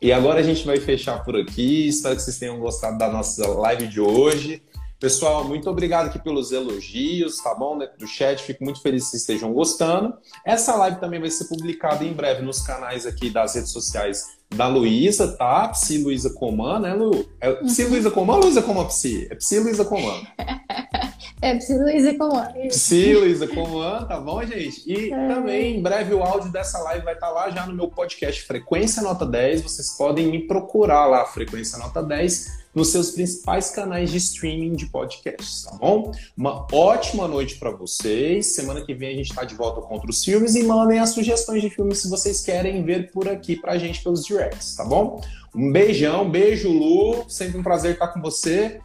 E 0.00 0.12
agora 0.12 0.40
a 0.40 0.42
gente 0.42 0.66
vai 0.66 0.80
fechar 0.80 1.22
por 1.22 1.36
aqui. 1.36 1.86
Espero 1.86 2.16
que 2.16 2.22
vocês 2.22 2.36
tenham 2.36 2.58
gostado 2.58 2.98
da 2.98 3.08
nossa 3.08 3.46
live 3.46 3.86
de 3.86 4.00
hoje. 4.00 4.60
Pessoal, 5.02 5.42
muito 5.42 5.68
obrigado 5.68 6.06
aqui 6.06 6.18
pelos 6.20 6.52
elogios, 6.52 7.38
tá 7.38 7.52
bom? 7.56 7.76
Né, 7.76 7.88
do 7.98 8.06
chat, 8.06 8.40
fico 8.40 8.62
muito 8.62 8.80
feliz 8.80 9.02
que 9.02 9.10
vocês 9.10 9.22
estejam 9.22 9.52
gostando. 9.52 10.14
Essa 10.46 10.76
live 10.76 11.00
também 11.00 11.18
vai 11.18 11.28
ser 11.28 11.46
publicada 11.46 12.04
em 12.04 12.12
breve 12.12 12.40
nos 12.40 12.60
canais 12.60 13.04
aqui 13.04 13.28
das 13.28 13.56
redes 13.56 13.72
sociais 13.72 14.38
da 14.54 14.68
Luísa, 14.68 15.36
tá? 15.36 15.66
Psi 15.70 15.98
Luísa 15.98 16.30
Coman, 16.30 16.78
né, 16.78 16.94
Lu? 16.94 17.28
É 17.40 17.50
Psi 17.50 17.82
Luísa 17.86 18.12
Coman 18.12 18.34
ou 18.34 18.42
Luísa 18.42 18.62
Coman 18.62 18.86
Psi? 18.86 19.26
É 19.28 19.34
Psi 19.34 19.58
Luísa 19.58 19.84
Coman. 19.84 20.22
É 21.44 21.56
Psi 21.56 21.76
Luísa 21.76 22.14
Coman. 22.14 22.52
Psi 22.68 23.14
Luísa 23.14 23.48
Coman, 23.48 24.04
tá 24.04 24.20
bom, 24.20 24.40
gente? 24.44 24.80
E 24.86 25.12
é. 25.12 25.26
também, 25.26 25.76
em 25.76 25.82
breve, 25.82 26.14
o 26.14 26.22
áudio 26.22 26.52
dessa 26.52 26.78
live 26.78 27.04
vai 27.04 27.14
estar 27.14 27.26
tá 27.26 27.32
lá 27.32 27.50
já 27.50 27.66
no 27.66 27.74
meu 27.74 27.88
podcast 27.88 28.42
Frequência 28.42 29.02
Nota 29.02 29.26
10. 29.26 29.62
Vocês 29.62 29.96
podem 29.98 30.28
me 30.28 30.46
procurar 30.46 31.06
lá, 31.06 31.24
Frequência 31.24 31.78
Nota 31.78 32.00
10 32.00 32.61
nos 32.74 32.88
seus 32.88 33.10
principais 33.10 33.70
canais 33.70 34.10
de 34.10 34.16
streaming 34.16 34.74
de 34.74 34.86
podcasts, 34.86 35.64
tá 35.64 35.76
bom? 35.76 36.12
Uma 36.36 36.66
ótima 36.72 37.28
noite 37.28 37.56
para 37.56 37.70
vocês. 37.70 38.54
Semana 38.54 38.84
que 38.84 38.94
vem 38.94 39.10
a 39.10 39.16
gente 39.16 39.30
está 39.30 39.44
de 39.44 39.54
volta 39.54 39.80
com 39.80 39.94
outros 39.94 40.24
filmes 40.24 40.54
e 40.54 40.62
mandem 40.62 40.98
as 40.98 41.10
sugestões 41.10 41.60
de 41.62 41.70
filmes 41.70 41.98
se 41.98 42.08
vocês 42.08 42.40
querem 42.40 42.82
ver 42.82 43.10
por 43.12 43.28
aqui 43.28 43.56
pra 43.56 43.78
gente 43.78 44.02
pelos 44.02 44.24
directs, 44.24 44.74
tá 44.74 44.84
bom? 44.84 45.20
Um 45.54 45.70
beijão, 45.70 46.30
beijo 46.30 46.70
Lu, 46.70 47.28
sempre 47.28 47.58
um 47.58 47.62
prazer 47.62 47.92
estar 47.92 48.08
com 48.08 48.20
você. 48.20 48.80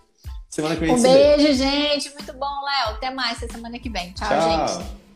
Semana 0.49 0.75
que 0.75 0.81
vem 0.81 0.95
Um 0.95 1.01
beijo, 1.01 1.53
gente. 1.53 2.09
Muito 2.13 2.33
bom, 2.33 2.63
Léo. 2.65 2.95
Até 2.95 3.11
mais 3.11 3.37
semana 3.37 3.79
que 3.79 3.89
vem. 3.89 4.11
Tchau, 4.13 4.27
Tchau. 4.27 4.67
gente. 4.67 5.06